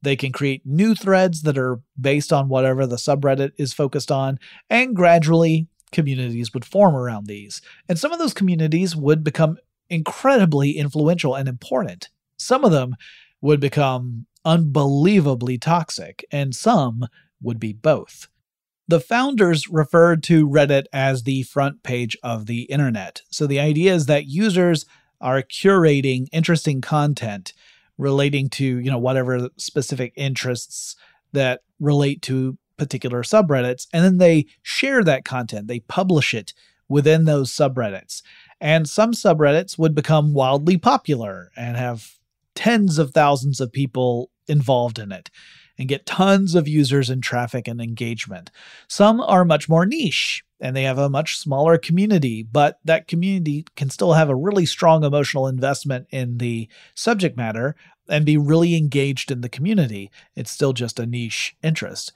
They 0.02 0.16
can 0.16 0.32
create 0.32 0.62
new 0.64 0.94
threads 0.94 1.42
that 1.42 1.56
are 1.56 1.80
based 1.98 2.32
on 2.32 2.48
whatever 2.48 2.86
the 2.86 2.96
subreddit 2.96 3.52
is 3.56 3.72
focused 3.72 4.12
on, 4.12 4.38
and 4.68 4.94
gradually 4.94 5.66
communities 5.94 6.52
would 6.52 6.64
form 6.64 6.94
around 6.94 7.26
these. 7.26 7.62
And 7.88 7.98
some 7.98 8.12
of 8.12 8.18
those 8.18 8.34
communities 8.34 8.94
would 8.94 9.24
become 9.24 9.56
incredibly 9.88 10.72
influential 10.72 11.34
and 11.34 11.48
important. 11.48 12.10
Some 12.36 12.64
of 12.64 12.72
them 12.72 12.96
would 13.40 13.60
become 13.60 14.26
unbelievably 14.44 15.58
toxic, 15.58 16.24
and 16.30 16.54
some 16.54 17.06
would 17.40 17.58
be 17.58 17.72
both. 17.72 18.28
The 18.86 19.00
founders 19.00 19.68
referred 19.68 20.22
to 20.24 20.46
Reddit 20.46 20.84
as 20.92 21.22
the 21.22 21.44
front 21.44 21.82
page 21.82 22.16
of 22.22 22.44
the 22.46 22.62
internet. 22.64 23.22
So 23.30 23.46
the 23.46 23.60
idea 23.60 23.94
is 23.94 24.06
that 24.06 24.26
users 24.26 24.84
are 25.20 25.42
curating 25.42 26.26
interesting 26.32 26.82
content 26.82 27.54
relating 27.96 28.50
to, 28.50 28.64
you 28.64 28.90
know, 28.90 28.98
whatever 28.98 29.48
specific 29.56 30.12
interests 30.16 30.96
that 31.32 31.60
relate 31.80 32.20
to 32.22 32.58
particular 32.76 33.22
subreddits, 33.22 33.86
and 33.92 34.04
then 34.04 34.18
they 34.18 34.46
share 34.62 35.02
that 35.04 35.24
content, 35.24 35.68
they 35.68 35.80
publish 35.80 36.34
it 36.34 36.52
within 36.88 37.24
those 37.24 37.50
subreddits. 37.50 38.22
And 38.60 38.88
some 38.88 39.12
subreddits 39.12 39.78
would 39.78 39.94
become 39.94 40.34
wildly 40.34 40.76
popular 40.76 41.50
and 41.56 41.76
have 41.76 42.12
tens 42.54 42.98
of 42.98 43.10
thousands 43.10 43.60
of 43.60 43.72
people 43.72 44.30
involved 44.46 44.98
in 44.98 45.12
it 45.12 45.30
and 45.78 45.88
get 45.88 46.06
tons 46.06 46.54
of 46.54 46.68
users 46.68 47.10
and 47.10 47.22
traffic 47.22 47.66
and 47.66 47.80
engagement. 47.80 48.50
Some 48.88 49.20
are 49.20 49.44
much 49.44 49.68
more 49.68 49.86
niche 49.86 50.44
and 50.60 50.76
they 50.76 50.84
have 50.84 50.98
a 50.98 51.10
much 51.10 51.36
smaller 51.36 51.76
community, 51.76 52.42
but 52.42 52.78
that 52.84 53.08
community 53.08 53.66
can 53.74 53.90
still 53.90 54.12
have 54.12 54.28
a 54.28 54.36
really 54.36 54.66
strong 54.66 55.04
emotional 55.04 55.48
investment 55.48 56.06
in 56.10 56.38
the 56.38 56.68
subject 56.94 57.36
matter 57.36 57.74
and 58.08 58.24
be 58.24 58.36
really 58.36 58.76
engaged 58.76 59.30
in 59.30 59.40
the 59.40 59.48
community. 59.48 60.10
It's 60.36 60.50
still 60.50 60.72
just 60.72 60.98
a 60.98 61.06
niche 61.06 61.56
interest. 61.62 62.12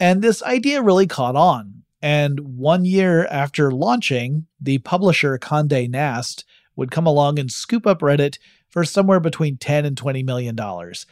And 0.00 0.22
this 0.22 0.42
idea 0.42 0.82
really 0.82 1.06
caught 1.06 1.36
on. 1.36 1.82
And 2.02 2.56
one 2.56 2.86
year 2.86 3.26
after 3.26 3.70
launching, 3.70 4.46
the 4.58 4.78
publisher 4.78 5.36
Conde 5.36 5.90
Nast 5.90 6.44
would 6.74 6.90
come 6.90 7.06
along 7.06 7.38
and 7.38 7.52
scoop 7.52 7.86
up 7.86 8.00
Reddit 8.00 8.38
for 8.70 8.84
somewhere 8.84 9.20
between 9.20 9.58
10 9.58 9.84
and 9.84 9.96
20 9.96 10.22
million 10.22 10.56
dollars. 10.56 11.04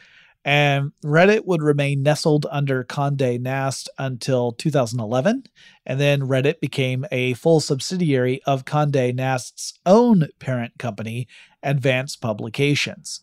And 0.43 0.93
Reddit 1.03 1.45
would 1.45 1.61
remain 1.61 2.01
nestled 2.01 2.47
under 2.49 2.83
Conde 2.83 3.39
Nast 3.41 3.89
until 3.99 4.53
2011. 4.53 5.43
And 5.85 5.99
then 5.99 6.21
Reddit 6.21 6.59
became 6.59 7.05
a 7.11 7.33
full 7.33 7.59
subsidiary 7.59 8.41
of 8.45 8.65
Conde 8.65 9.13
Nast's 9.15 9.77
own 9.85 10.29
parent 10.39 10.79
company, 10.79 11.27
Advance 11.61 12.15
Publications. 12.15 13.19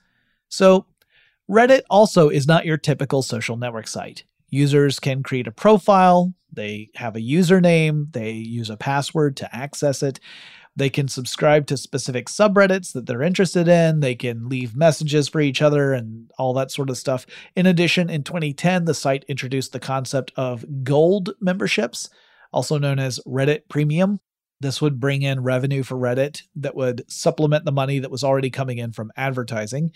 So, 0.49 0.87
Reddit 1.51 1.83
also 1.89 2.29
is 2.29 2.47
not 2.47 2.67
your 2.67 2.77
typical 2.77 3.23
social 3.23 3.57
network 3.57 3.89
site. 3.89 4.25
Users 4.49 4.99
can 4.99 5.22
create 5.22 5.47
a 5.47 5.53
profile, 5.53 6.34
they 6.53 6.90
have 6.94 7.16
a 7.16 7.20
username, 7.20 8.12
they 8.12 8.32
use 8.32 8.70
a 8.70 8.76
password 8.76 9.36
to 9.38 9.55
access 9.55 10.03
it. 10.03 10.20
They 10.76 10.90
can 10.90 11.09
subscribe 11.09 11.66
to 11.68 11.78
specific 11.78 12.26
subreddits 12.26 12.92
that 12.92 13.07
they're 13.07 13.22
interested 13.22 13.66
in. 13.66 14.01
They 14.01 14.14
can 14.14 14.51
leave 14.51 14.76
messages 14.76 15.26
for 15.26 15.40
each 15.40 15.62
other 15.62 15.94
and 15.94 16.30
all 16.38 16.53
that 16.53 16.70
sort 16.70 16.90
of 16.90 16.99
stuff. 16.99 17.24
In 17.57 17.64
addition, 17.64 18.11
in 18.11 18.22
2010, 18.22 18.84
the 18.84 18.92
site 18.92 19.24
introduced 19.26 19.72
the 19.72 19.80
concept 19.80 20.32
of 20.36 20.66
gold 20.84 21.30
memberships, 21.40 22.11
also 22.53 22.78
known 22.78 22.99
as 22.99 23.20
Reddit 23.26 23.62
Premium. 23.70 24.20
This 24.61 24.82
would 24.82 25.01
bring 25.01 25.22
in 25.22 25.42
revenue 25.42 25.82
for 25.82 25.97
Reddit 25.97 26.42
that 26.57 26.76
would 26.76 27.11
supplement 27.11 27.64
the 27.64 27.72
money 27.72 27.99
that 27.99 28.11
was 28.11 28.22
already 28.22 28.51
coming 28.51 28.76
in 28.76 28.92
from 28.92 29.12
advertising. 29.16 29.92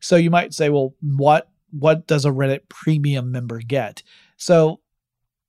So 0.00 0.16
you 0.16 0.30
might 0.30 0.54
say, 0.54 0.70
well, 0.70 0.94
what 1.02 1.48
what 1.78 2.06
does 2.06 2.24
a 2.24 2.30
Reddit 2.30 2.68
premium 2.68 3.32
member 3.32 3.58
get? 3.58 4.02
So 4.36 4.80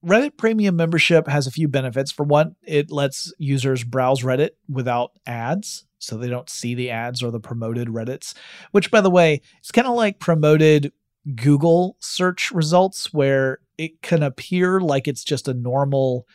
Reddit 0.05 0.37
Premium 0.37 0.75
membership 0.75 1.27
has 1.27 1.47
a 1.47 1.51
few 1.51 1.67
benefits. 1.67 2.11
For 2.11 2.23
one, 2.23 2.55
it 2.63 2.91
lets 2.91 3.33
users 3.39 3.83
browse 3.83 4.21
Reddit 4.21 4.51
without 4.69 5.11
ads, 5.25 5.85
so 5.97 6.15
they 6.15 6.29
don't 6.29 6.49
see 6.49 6.75
the 6.75 6.91
ads 6.91 7.23
or 7.23 7.31
the 7.31 7.39
promoted 7.39 7.87
Reddits, 7.87 8.35
which, 8.71 8.91
by 8.91 9.01
the 9.01 9.09
way, 9.09 9.41
is 9.63 9.71
kind 9.71 9.87
of 9.87 9.95
like 9.95 10.19
promoted 10.19 10.93
Google 11.33 11.97
search 11.99 12.51
results 12.51 13.11
where 13.13 13.59
it 13.79 14.01
can 14.03 14.21
appear 14.21 14.79
like 14.79 15.07
it's 15.07 15.23
just 15.23 15.47
a 15.47 15.55
normal 15.55 16.27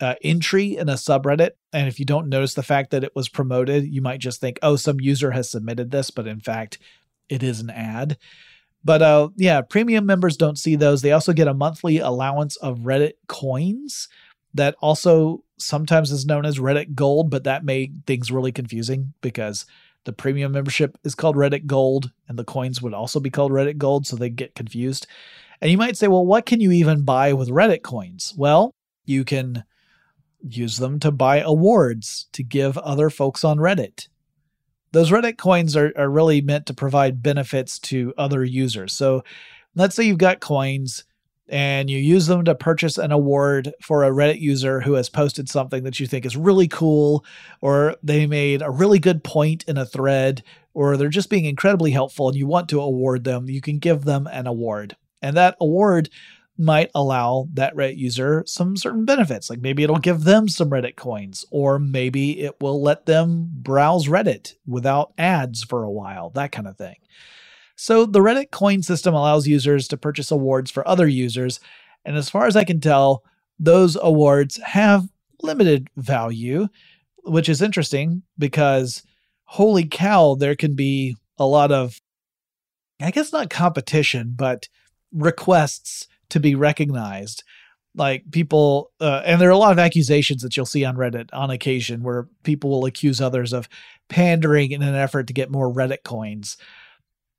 uh, 0.00 0.16
entry 0.24 0.76
in 0.76 0.88
a 0.88 0.94
subreddit. 0.94 1.50
And 1.72 1.86
if 1.86 2.00
you 2.00 2.04
don't 2.04 2.28
notice 2.28 2.54
the 2.54 2.64
fact 2.64 2.90
that 2.90 3.04
it 3.04 3.14
was 3.14 3.28
promoted, 3.28 3.86
you 3.86 4.02
might 4.02 4.18
just 4.18 4.40
think, 4.40 4.58
oh, 4.60 4.74
some 4.74 5.00
user 5.00 5.30
has 5.30 5.48
submitted 5.48 5.92
this, 5.92 6.10
but 6.10 6.26
in 6.26 6.40
fact, 6.40 6.78
it 7.28 7.44
is 7.44 7.60
an 7.60 7.70
ad. 7.70 8.18
But 8.84 9.02
uh, 9.02 9.28
yeah, 9.36 9.62
premium 9.62 10.06
members 10.06 10.36
don't 10.36 10.58
see 10.58 10.76
those. 10.76 11.02
They 11.02 11.12
also 11.12 11.32
get 11.32 11.48
a 11.48 11.54
monthly 11.54 11.98
allowance 11.98 12.56
of 12.56 12.80
Reddit 12.80 13.14
coins 13.28 14.08
that 14.52 14.76
also 14.80 15.42
sometimes 15.58 16.10
is 16.10 16.26
known 16.26 16.44
as 16.44 16.58
Reddit 16.58 16.94
Gold, 16.94 17.30
but 17.30 17.44
that 17.44 17.64
made 17.64 18.02
things 18.06 18.30
really 18.30 18.52
confusing 18.52 19.14
because 19.20 19.66
the 20.04 20.12
premium 20.12 20.52
membership 20.52 20.98
is 21.02 21.14
called 21.14 21.36
Reddit 21.36 21.66
Gold 21.66 22.10
and 22.28 22.38
the 22.38 22.44
coins 22.44 22.82
would 22.82 22.94
also 22.94 23.20
be 23.20 23.30
called 23.30 23.52
Reddit 23.52 23.78
Gold, 23.78 24.06
so 24.06 24.16
they 24.16 24.30
get 24.30 24.54
confused. 24.54 25.06
And 25.60 25.70
you 25.70 25.78
might 25.78 25.96
say, 25.96 26.08
well, 26.08 26.26
what 26.26 26.46
can 26.46 26.60
you 26.60 26.72
even 26.72 27.04
buy 27.04 27.32
with 27.32 27.48
Reddit 27.48 27.82
coins? 27.82 28.34
Well, 28.36 28.74
you 29.06 29.24
can 29.24 29.64
use 30.46 30.76
them 30.76 31.00
to 31.00 31.10
buy 31.10 31.38
awards 31.38 32.26
to 32.32 32.42
give 32.42 32.76
other 32.78 33.08
folks 33.08 33.44
on 33.44 33.58
Reddit. 33.58 34.08
Those 34.94 35.10
Reddit 35.10 35.38
coins 35.38 35.76
are, 35.76 35.92
are 35.96 36.08
really 36.08 36.40
meant 36.40 36.66
to 36.66 36.72
provide 36.72 37.20
benefits 37.20 37.80
to 37.80 38.14
other 38.16 38.44
users. 38.44 38.92
So 38.92 39.24
let's 39.74 39.96
say 39.96 40.04
you've 40.04 40.18
got 40.18 40.38
coins 40.38 41.02
and 41.48 41.90
you 41.90 41.98
use 41.98 42.28
them 42.28 42.44
to 42.44 42.54
purchase 42.54 42.96
an 42.96 43.10
award 43.10 43.74
for 43.82 44.04
a 44.04 44.12
Reddit 44.12 44.40
user 44.40 44.80
who 44.80 44.92
has 44.92 45.08
posted 45.08 45.48
something 45.48 45.82
that 45.82 45.98
you 45.98 46.06
think 46.06 46.24
is 46.24 46.36
really 46.36 46.68
cool, 46.68 47.24
or 47.60 47.96
they 48.04 48.28
made 48.28 48.62
a 48.62 48.70
really 48.70 49.00
good 49.00 49.24
point 49.24 49.64
in 49.66 49.76
a 49.76 49.84
thread, 49.84 50.44
or 50.74 50.96
they're 50.96 51.08
just 51.08 51.28
being 51.28 51.44
incredibly 51.44 51.90
helpful 51.90 52.28
and 52.28 52.38
you 52.38 52.46
want 52.46 52.68
to 52.68 52.80
award 52.80 53.24
them, 53.24 53.48
you 53.48 53.60
can 53.60 53.80
give 53.80 54.04
them 54.04 54.28
an 54.28 54.46
award. 54.46 54.96
And 55.20 55.36
that 55.36 55.56
award 55.60 56.08
might 56.56 56.90
allow 56.94 57.48
that 57.52 57.74
Reddit 57.74 57.96
user 57.96 58.44
some 58.46 58.76
certain 58.76 59.04
benefits. 59.04 59.50
Like 59.50 59.60
maybe 59.60 59.82
it'll 59.82 59.98
give 59.98 60.24
them 60.24 60.48
some 60.48 60.70
Reddit 60.70 60.96
coins, 60.96 61.44
or 61.50 61.78
maybe 61.78 62.40
it 62.40 62.60
will 62.60 62.80
let 62.80 63.06
them 63.06 63.50
browse 63.52 64.06
Reddit 64.06 64.54
without 64.66 65.12
ads 65.18 65.64
for 65.64 65.82
a 65.82 65.90
while, 65.90 66.30
that 66.30 66.52
kind 66.52 66.68
of 66.68 66.76
thing. 66.76 66.96
So 67.76 68.06
the 68.06 68.20
Reddit 68.20 68.52
coin 68.52 68.82
system 68.82 69.14
allows 69.14 69.48
users 69.48 69.88
to 69.88 69.96
purchase 69.96 70.30
awards 70.30 70.70
for 70.70 70.86
other 70.86 71.08
users. 71.08 71.58
And 72.04 72.16
as 72.16 72.30
far 72.30 72.46
as 72.46 72.54
I 72.54 72.64
can 72.64 72.80
tell, 72.80 73.24
those 73.58 73.96
awards 74.00 74.58
have 74.58 75.08
limited 75.42 75.88
value, 75.96 76.68
which 77.24 77.48
is 77.48 77.62
interesting 77.62 78.22
because 78.38 79.02
holy 79.44 79.86
cow, 79.86 80.36
there 80.36 80.54
can 80.54 80.74
be 80.74 81.16
a 81.36 81.46
lot 81.46 81.72
of, 81.72 82.00
I 83.00 83.10
guess 83.10 83.32
not 83.32 83.50
competition, 83.50 84.34
but 84.36 84.68
requests 85.12 86.06
to 86.34 86.40
be 86.40 86.56
recognized. 86.56 87.44
Like 87.94 88.28
people 88.32 88.90
uh, 89.00 89.22
and 89.24 89.40
there 89.40 89.48
are 89.48 89.52
a 89.52 89.56
lot 89.58 89.70
of 89.70 89.78
accusations 89.78 90.42
that 90.42 90.56
you'll 90.56 90.66
see 90.66 90.84
on 90.84 90.96
reddit 90.96 91.28
on 91.32 91.50
occasion 91.50 92.02
where 92.02 92.28
people 92.42 92.70
will 92.70 92.86
accuse 92.86 93.20
others 93.20 93.52
of 93.52 93.68
pandering 94.08 94.72
in 94.72 94.82
an 94.82 94.96
effort 94.96 95.28
to 95.28 95.32
get 95.32 95.48
more 95.48 95.72
reddit 95.72 96.02
coins. 96.04 96.56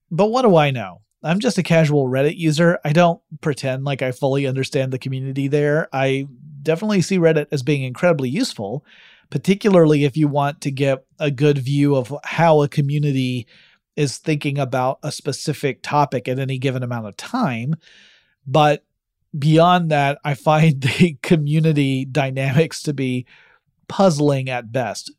But 0.10 0.28
what 0.28 0.43
do 0.43 0.56
i 0.56 0.72
know? 0.72 1.02
I'm 1.24 1.39
just 1.39 1.58
a 1.58 1.64
casual 1.64 2.08
reddit 2.08 2.38
user. 2.38 2.80
I 2.86 2.93
don't 2.93 3.20
pretend 3.41 3.84
like 3.84 4.02
i 4.02 4.14
fully 4.14 4.48
understand 4.48 4.93
the 4.93 5.00
community 5.00 5.50
there. 5.50 5.89
I 5.91 6.26
definitely 6.62 7.02
see 7.02 7.20
reddit 7.20 7.48
as 7.52 7.62
being 7.62 7.84
incredibly 7.84 8.30
useful 8.30 8.86
particularly 9.32 10.04
if 10.04 10.16
you 10.16 10.28
want 10.28 10.62
to 10.62 10.70
get 10.70 11.04
a 11.20 11.32
good 11.32 11.58
view 11.58 11.96
of 11.96 12.14
how 12.24 12.62
a 12.62 12.70
community 12.70 13.48
is 13.96 14.18
thinking 14.18 14.60
about 14.60 15.00
a 15.04 15.12
specific 15.12 15.82
topic 15.82 16.28
at 16.28 16.39
any 16.39 16.58
given 16.58 16.84
amount 16.84 17.08
of 17.08 17.18
time 17.18 17.76
but 18.46 18.84
beyond 19.38 19.91
that, 19.91 20.20
I 20.24 20.34
find 20.34 20.82
the 21.00 21.18
community 21.22 22.06
dynamics 22.06 22.82
to 22.84 22.93
be 22.93 23.26
puzzling 23.88 24.50
at 24.50 24.72
best. 24.72 25.12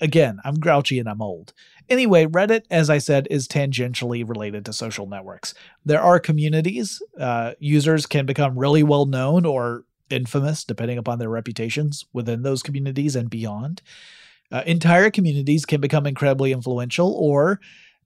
Again, 0.00 0.40
I'm 0.44 0.56
grouchy 0.56 0.98
and 0.98 1.08
I'm 1.08 1.22
old. 1.22 1.52
Anyway, 1.88 2.26
Reddit, 2.26 2.62
as 2.70 2.88
I 2.90 2.98
said, 2.98 3.28
is 3.30 3.46
tangentially 3.46 4.26
related 4.26 4.64
to 4.64 4.72
social 4.72 5.06
networks. 5.06 5.54
There 5.84 6.00
are 6.00 6.18
communities. 6.18 7.02
Uh, 7.18 7.52
users 7.58 8.06
can 8.06 8.24
become 8.26 8.58
really 8.58 8.82
well 8.82 9.06
known 9.06 9.44
or 9.44 9.84
infamous, 10.10 10.64
depending 10.64 10.98
upon 10.98 11.18
their 11.18 11.28
reputations 11.28 12.04
within 12.12 12.42
those 12.42 12.62
communities 12.62 13.16
and 13.16 13.30
beyond. 13.30 13.82
Uh, 14.50 14.62
entire 14.66 15.10
communities 15.10 15.64
can 15.64 15.80
become 15.80 16.06
incredibly 16.06 16.52
influential, 16.52 17.14
or 17.14 17.58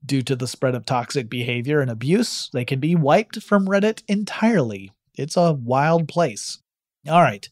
due 0.04 0.22
to 0.22 0.36
the 0.36 0.46
spread 0.46 0.74
of 0.74 0.84
toxic 0.84 1.28
behavior 1.28 1.80
and 1.80 1.90
abuse, 1.90 2.50
they 2.52 2.64
can 2.64 2.80
be 2.80 2.94
wiped 2.94 3.42
from 3.42 3.66
Reddit 3.66 4.02
entirely 4.06 4.92
it's 5.16 5.36
a 5.36 5.52
wild 5.52 6.08
place. 6.08 6.58
All 7.08 7.22
right. 7.22 7.48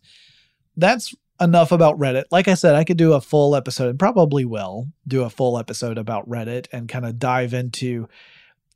That's 0.76 1.14
enough 1.40 1.72
about 1.72 1.98
Reddit. 1.98 2.24
Like 2.30 2.48
I 2.48 2.54
said, 2.54 2.74
I 2.74 2.84
could 2.84 2.96
do 2.96 3.14
a 3.14 3.20
full 3.20 3.56
episode 3.56 3.88
and 3.88 3.98
probably 3.98 4.44
will 4.44 4.88
do 5.06 5.22
a 5.22 5.30
full 5.30 5.58
episode 5.58 5.98
about 5.98 6.28
Reddit 6.28 6.66
and 6.72 6.88
kind 6.88 7.06
of 7.06 7.18
dive 7.18 7.54
into 7.54 8.08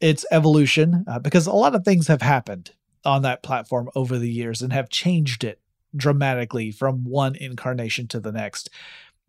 its 0.01 0.25
evolution 0.31 1.05
uh, 1.09 1.19
because 1.19 1.47
a 1.47 1.53
lot 1.53 1.75
of 1.75 1.85
things 1.85 2.09
have 2.09 2.23
happened 2.23 2.73
on 3.05 3.23
that 3.23 3.43
platform 3.43 3.89
over 3.95 4.19
the 4.19 4.31
years 4.31 4.63
and 4.63 4.73
have 4.73 4.89
changed 4.89 5.45
it 5.45 5.61
dramatically 5.95 6.71
from 6.71 7.05
one 7.05 7.35
incarnation 7.37 8.07
to 8.09 8.21
the 8.21 8.33
next. 8.33 8.71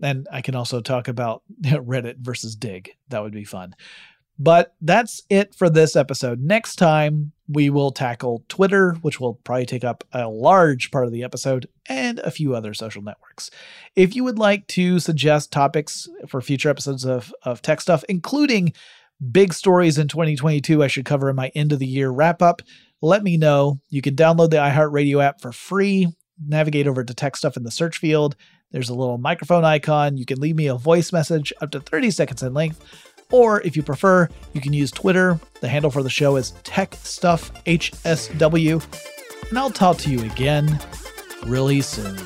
And 0.01 0.27
I 0.31 0.41
can 0.41 0.55
also 0.55 0.81
talk 0.81 1.07
about 1.07 1.43
Reddit 1.61 2.17
versus 2.17 2.55
Digg. 2.55 2.91
That 3.09 3.23
would 3.23 3.33
be 3.33 3.45
fun. 3.45 3.75
But 4.39 4.73
that's 4.79 5.21
it 5.29 5.53
for 5.53 5.69
this 5.69 5.97
episode. 5.97 6.39
Next 6.39 6.77
time, 6.77 7.33
we 7.49 7.69
will 7.69 7.91
tackle 7.91 8.45
Twitter, 8.47 8.93
which 9.01 9.19
will 9.19 9.33
probably 9.33 9.65
take 9.65 9.83
up 9.83 10.05
a 10.13 10.29
large 10.29 10.91
part 10.91 11.05
of 11.05 11.11
the 11.11 11.23
episode, 11.23 11.67
and 11.87 12.19
a 12.19 12.31
few 12.31 12.55
other 12.55 12.73
social 12.73 13.01
networks. 13.01 13.51
If 13.97 14.15
you 14.15 14.23
would 14.23 14.39
like 14.39 14.65
to 14.67 14.99
suggest 14.99 15.51
topics 15.51 16.07
for 16.27 16.39
future 16.41 16.69
episodes 16.69 17.05
of, 17.05 17.33
of 17.43 17.61
Tech 17.61 17.81
Stuff, 17.81 18.05
including 18.07 18.71
big 19.31 19.53
stories 19.53 19.97
in 19.97 20.07
2022 20.07 20.81
I 20.81 20.87
should 20.87 21.03
cover 21.03 21.29
in 21.29 21.35
my 21.35 21.51
end 21.53 21.73
of 21.73 21.79
the 21.79 21.85
year 21.85 22.09
wrap 22.09 22.41
up, 22.41 22.61
let 23.01 23.23
me 23.23 23.35
know. 23.35 23.81
You 23.89 24.01
can 24.01 24.15
download 24.15 24.51
the 24.51 24.57
iHeartRadio 24.57 25.21
app 25.21 25.41
for 25.41 25.51
free, 25.51 26.07
navigate 26.45 26.87
over 26.87 27.03
to 27.03 27.13
Tech 27.13 27.35
Stuff 27.35 27.57
in 27.57 27.63
the 27.63 27.71
search 27.71 27.97
field. 27.97 28.37
There's 28.71 28.89
a 28.89 28.95
little 28.95 29.17
microphone 29.17 29.65
icon. 29.65 30.17
You 30.17 30.25
can 30.25 30.39
leave 30.39 30.55
me 30.55 30.67
a 30.67 30.75
voice 30.75 31.11
message 31.11 31.51
up 31.59 31.71
to 31.71 31.79
30 31.79 32.11
seconds 32.11 32.43
in 32.43 32.53
length 32.53 32.79
or 33.31 33.61
if 33.61 33.75
you 33.75 33.83
prefer, 33.83 34.27
you 34.53 34.61
can 34.61 34.73
use 34.73 34.89
Twitter. 34.91 35.39
The 35.61 35.67
handle 35.67 35.91
for 35.91 36.01
the 36.03 36.09
show 36.09 36.35
is 36.35 36.51
TechStuffHSW. 36.63 39.49
And 39.49 39.59
I'll 39.59 39.71
talk 39.71 39.97
to 39.99 40.11
you 40.11 40.23
again 40.23 40.79
really 41.45 41.81
soon. 41.81 42.17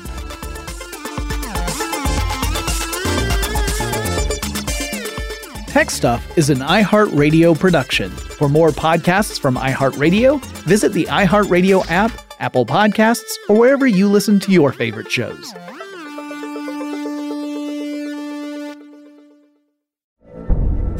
Tech 5.74 5.90
Stuff 5.90 6.38
is 6.38 6.50
an 6.50 6.58
iHeartRadio 6.58 7.58
production. 7.58 8.08
For 8.10 8.48
more 8.48 8.70
podcasts 8.70 9.40
from 9.40 9.56
iHeartRadio, 9.56 10.40
visit 10.62 10.92
the 10.92 11.06
iHeartRadio 11.06 11.84
app, 11.90 12.12
Apple 12.38 12.64
Podcasts, 12.64 13.32
or 13.48 13.58
wherever 13.58 13.84
you 13.84 14.08
listen 14.08 14.38
to 14.38 14.52
your 14.52 14.70
favorite 14.70 15.10
shows. 15.10 15.52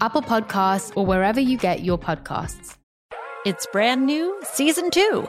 Apple 0.00 0.22
Podcasts, 0.22 0.92
or 0.96 1.04
wherever 1.04 1.40
you 1.40 1.56
get 1.58 1.84
your 1.84 1.98
podcasts. 1.98 2.76
It's 3.44 3.66
brand 3.72 4.06
new, 4.06 4.40
season 4.42 4.90
two. 4.90 5.28